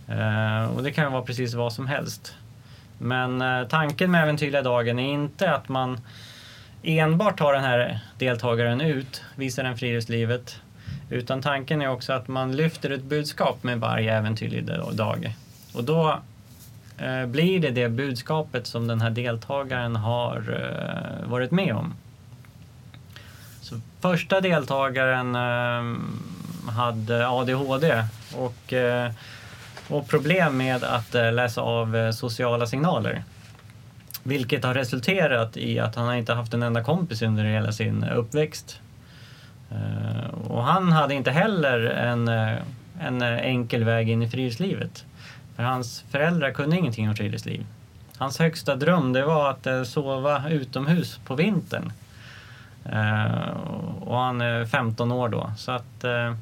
[0.07, 2.35] Eh, och det kan vara precis vad som helst.
[2.97, 5.99] Men eh, tanken med Äventyrliga dagen är inte att man
[6.83, 10.59] enbart tar den här deltagaren ut, visar den friluftslivet.
[11.09, 15.35] Utan tanken är också att man lyfter ett budskap med varje äventyrlig dag.
[15.73, 16.19] Och då
[16.97, 21.93] eh, blir det det budskapet som den här deltagaren har eh, varit med om.
[23.65, 25.99] Så första deltagaren eh,
[26.71, 28.03] hade ADHD
[28.35, 29.11] och, eh,
[29.87, 33.23] och problem med att eh, läsa av eh, sociala signaler.
[34.23, 38.79] Vilket har resulterat i att han inte haft en enda kompis under hela sin uppväxt.
[39.71, 42.57] Eh, och han hade inte heller en, eh,
[42.99, 45.05] en enkel väg in i friluftslivet.
[45.55, 47.65] För hans föräldrar kunde ingenting om friluftsliv.
[48.17, 51.91] Hans högsta dröm det var att eh, sova utomhus på vintern.
[52.85, 53.49] Eh,
[54.01, 55.51] och han är 15 år då.
[55.57, 56.35] Så, att, eh,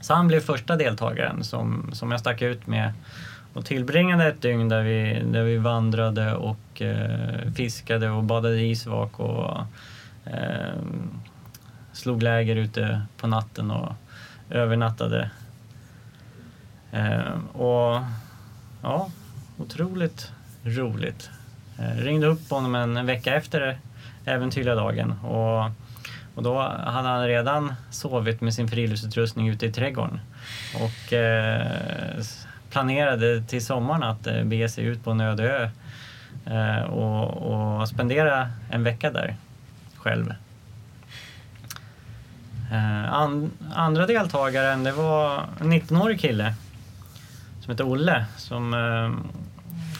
[0.00, 2.92] så han blev första deltagaren som, som jag stack ut med
[3.52, 9.20] och tillbringade ett dygn där vi, där vi vandrade och eh, fiskade och badade isvak
[9.20, 9.58] och
[10.24, 10.80] eh,
[11.92, 13.92] slog läger ute på natten och
[14.50, 15.30] övernattade.
[16.92, 18.00] Eh, och
[18.82, 19.10] ja,
[19.58, 20.32] otroligt
[20.64, 21.30] roligt.
[21.78, 23.78] Eh, ringde upp honom en, en vecka efter
[24.30, 25.70] äventyrliga dagen och,
[26.34, 30.20] och då hade han redan sovit med sin friluftsutrustning ute i trädgården.
[30.74, 31.66] Och eh,
[32.70, 35.70] planerade till sommaren att eh, bege sig ut på en öde ö
[36.54, 39.36] eh, och, och spendera en vecka där
[39.96, 40.34] själv.
[42.72, 46.54] Eh, and, andra deltagaren det var en 19-årig kille
[47.60, 49.32] som heter Olle som, eh,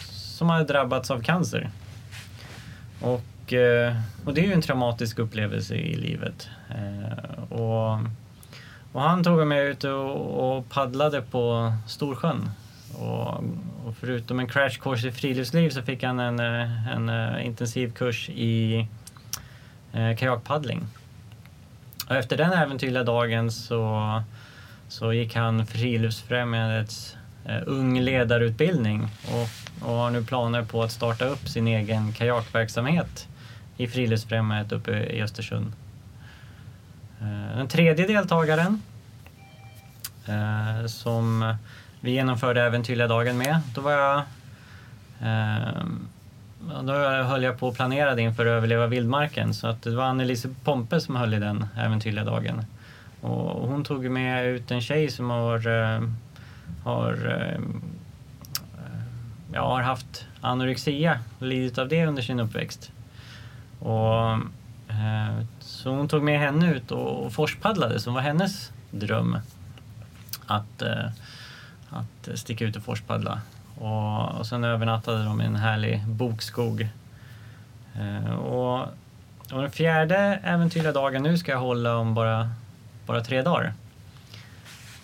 [0.09, 1.71] som hade drabbats av cancer.
[3.01, 6.49] Och, Eh, och det är ju en traumatisk upplevelse i livet.
[6.71, 7.99] Eh, och,
[8.93, 12.51] och han tog mig ut och, och paddlade på Storsjön
[12.99, 13.35] och,
[13.87, 18.29] och, förutom en crash course i friluftsliv så fick han en, eh, en, intensiv kurs
[18.29, 18.87] i
[20.19, 20.87] kajakpaddling.
[22.09, 24.23] Och efter den äventyrliga dagen så,
[24.89, 31.25] så gick han Friluftsfrämjandets eh, ung ledarutbildning och, och har nu planer på att starta
[31.25, 33.29] upp sin egen kajakverksamhet
[33.81, 35.73] i Friluftsfrämjandet uppe i Östersund.
[37.21, 38.83] Eh, den tredje deltagaren
[40.27, 41.55] eh, som
[42.01, 43.61] vi genomförde Äventyrliga dagen med.
[43.75, 44.23] Då var jag
[45.21, 45.85] eh,
[46.83, 46.93] då
[47.23, 51.01] höll jag på att planera inför att överleva vildmarken så att det var Annelise Pompe
[51.01, 52.65] som höll i den äventyrliga dagen.
[53.21, 55.59] Och hon tog med ut en tjej som har,
[56.85, 57.17] har,
[59.53, 62.93] ja, har haft anorexia och lidit av det under sin uppväxt.
[63.81, 64.33] Och,
[64.89, 69.39] eh, så hon tog med henne ut och, och forspaddlade som var hennes dröm.
[70.47, 71.11] Att eh,
[71.91, 73.41] att sticka ut och forspaddla.
[73.79, 76.89] Och, och sen övernattade de i en härlig bokskog.
[77.95, 78.81] Eh, och,
[79.53, 82.51] och den fjärde äventyrliga dagen nu ska jag hålla om bara,
[83.07, 83.75] bara tre dagar.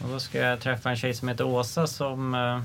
[0.03, 2.61] Och då ska jag träffa en tjej som heter Åsa som, eh,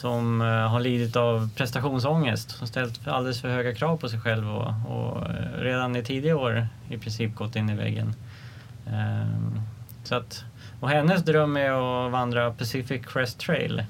[0.00, 2.50] som eh, har lidit av prestationsångest.
[2.50, 6.36] Som ställt alldeles för höga krav på sig själv och, och eh, redan i tidiga
[6.36, 8.14] år i princip gått in i väggen.
[8.86, 9.60] Ehm,
[10.04, 10.44] så att
[10.80, 13.84] och hennes dröm är att vandra Pacific Crest Trail.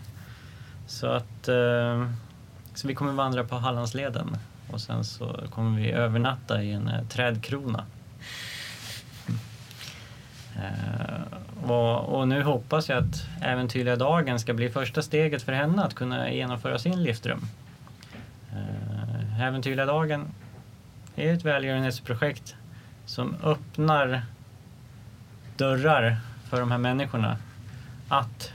[0.86, 2.14] Så att ehm,
[2.74, 4.36] så vi kommer vandra på Hallandsleden
[4.70, 7.84] och sen så kommer vi övernatta i en eh, trädkrona.
[10.60, 15.82] Eh, och, och, nu hoppas jag att Äventyrliga dagen ska bli första steget för henne
[15.82, 17.40] att kunna genomföra sin livsdröm.
[18.52, 20.26] Eh, Äventyrliga dagen
[21.16, 22.56] är ett välgörenhetsprojekt
[23.06, 24.22] som öppnar
[25.56, 26.16] dörrar
[26.48, 27.36] för de här människorna
[28.08, 28.52] att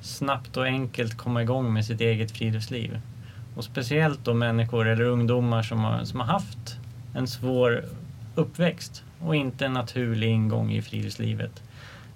[0.00, 3.00] snabbt och enkelt komma igång med sitt eget friluftsliv.
[3.56, 6.78] Och speciellt då människor eller ungdomar som har, som har haft
[7.14, 7.84] en svår
[8.34, 11.62] uppväxt och inte en naturlig ingång i friluftslivet.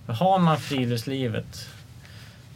[0.06, 1.68] För har man friluftslivet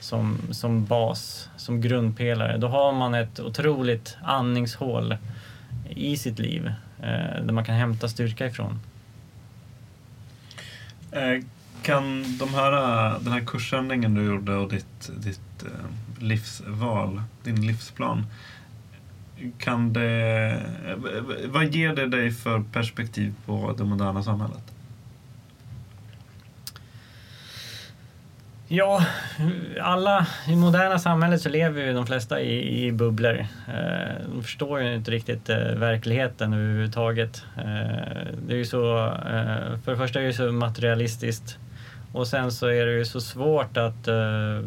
[0.00, 5.16] som, som bas, som grundpelare, då har man ett otroligt andningshål
[5.90, 6.66] i sitt liv
[7.02, 8.80] eh, där man kan hämta styrka ifrån.
[11.12, 11.44] Eh,
[11.82, 12.70] kan de här,
[13.18, 18.26] den här kursändringen du gjorde och ditt, ditt eh, livsval, din livsplan
[19.58, 20.62] kan det...
[21.44, 24.72] Vad ger det dig för perspektiv på det moderna samhället?
[28.74, 29.04] Ja,
[29.80, 33.46] alla i moderna samhället så lever ju de flesta i, i bubblor.
[33.68, 37.44] Eh, de förstår ju inte riktigt eh, verkligheten överhuvudtaget.
[37.56, 37.64] Eh,
[38.46, 38.78] det är ju så,
[39.84, 41.58] för det första är det så materialistiskt
[42.12, 44.08] och sen så är det ju så svårt att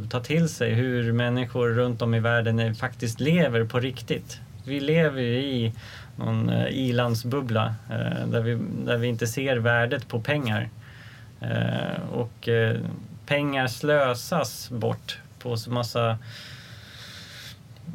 [0.10, 4.40] ta till sig hur människor runt om i världen faktiskt lever på riktigt.
[4.68, 5.74] Vi lever ju i
[6.16, 10.70] någon eh, ilandsbubbla eh, där, vi, där vi inte ser värdet på pengar.
[11.42, 12.50] Eh, och
[13.26, 16.18] pengar slösas bort på så massa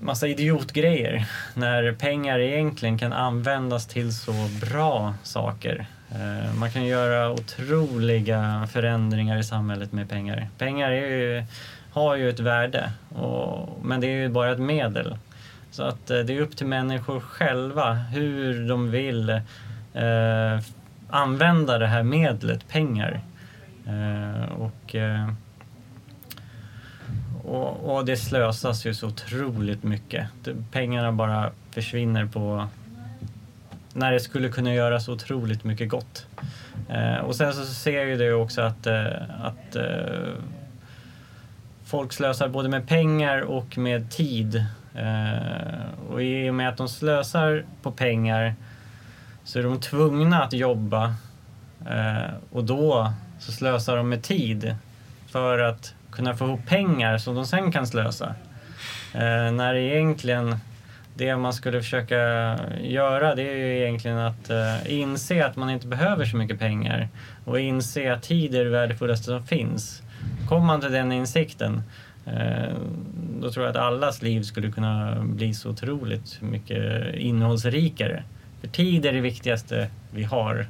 [0.02, 5.86] massa idiotgrejer när pengar egentligen kan användas till så bra saker.
[6.59, 10.48] Man kan göra otroliga förändringar i samhället med pengar.
[10.59, 11.44] Pengar ju,
[11.92, 15.16] har ju ett värde, och, men det är ju bara ett medel.
[15.70, 19.30] Så att eh, det är upp till människor själva hur de vill
[19.94, 20.60] eh,
[21.10, 23.20] använda det här medlet, pengar.
[23.86, 25.32] Eh, och, eh,
[27.44, 30.28] och, och, det slösas ju så otroligt mycket.
[30.72, 32.68] Pengarna bara försvinner på
[33.92, 36.26] när det skulle kunna göra så otroligt mycket gott.
[36.88, 40.32] Eh, och sen så ser jag ju det också att, eh, att eh,
[41.84, 44.64] folk slösar både med pengar och med tid.
[44.94, 48.54] Eh, och i och med att de slösar på pengar
[49.44, 51.14] så är de tvungna att jobba
[51.90, 54.76] eh, och då så slösar de med tid
[55.26, 58.34] för att kunna få ihop pengar som de sen kan slösa.
[59.14, 60.56] Eh, när egentligen
[61.14, 62.16] det man skulle försöka
[62.80, 67.08] göra det är ju egentligen att eh, inse att man inte behöver så mycket pengar
[67.44, 70.02] och inse att tid är det värdefullaste som finns.
[70.48, 71.82] Kommer man till den insikten
[73.40, 78.22] då tror jag att allas liv skulle kunna bli så otroligt mycket innehållsrikare.
[78.60, 80.66] För tid är det viktigaste vi har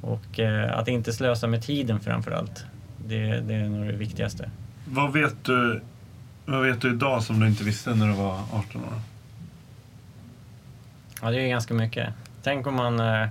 [0.00, 2.64] och eh, att inte slösa med tiden framför allt.
[3.06, 4.50] Det, det, är nog det viktigaste.
[4.84, 5.80] Vad vet, du,
[6.44, 9.00] vad vet du idag som du inte visste när du var 18 år?
[11.22, 12.08] Ja, det är ganska mycket.
[12.42, 13.28] Tänk om man, eh,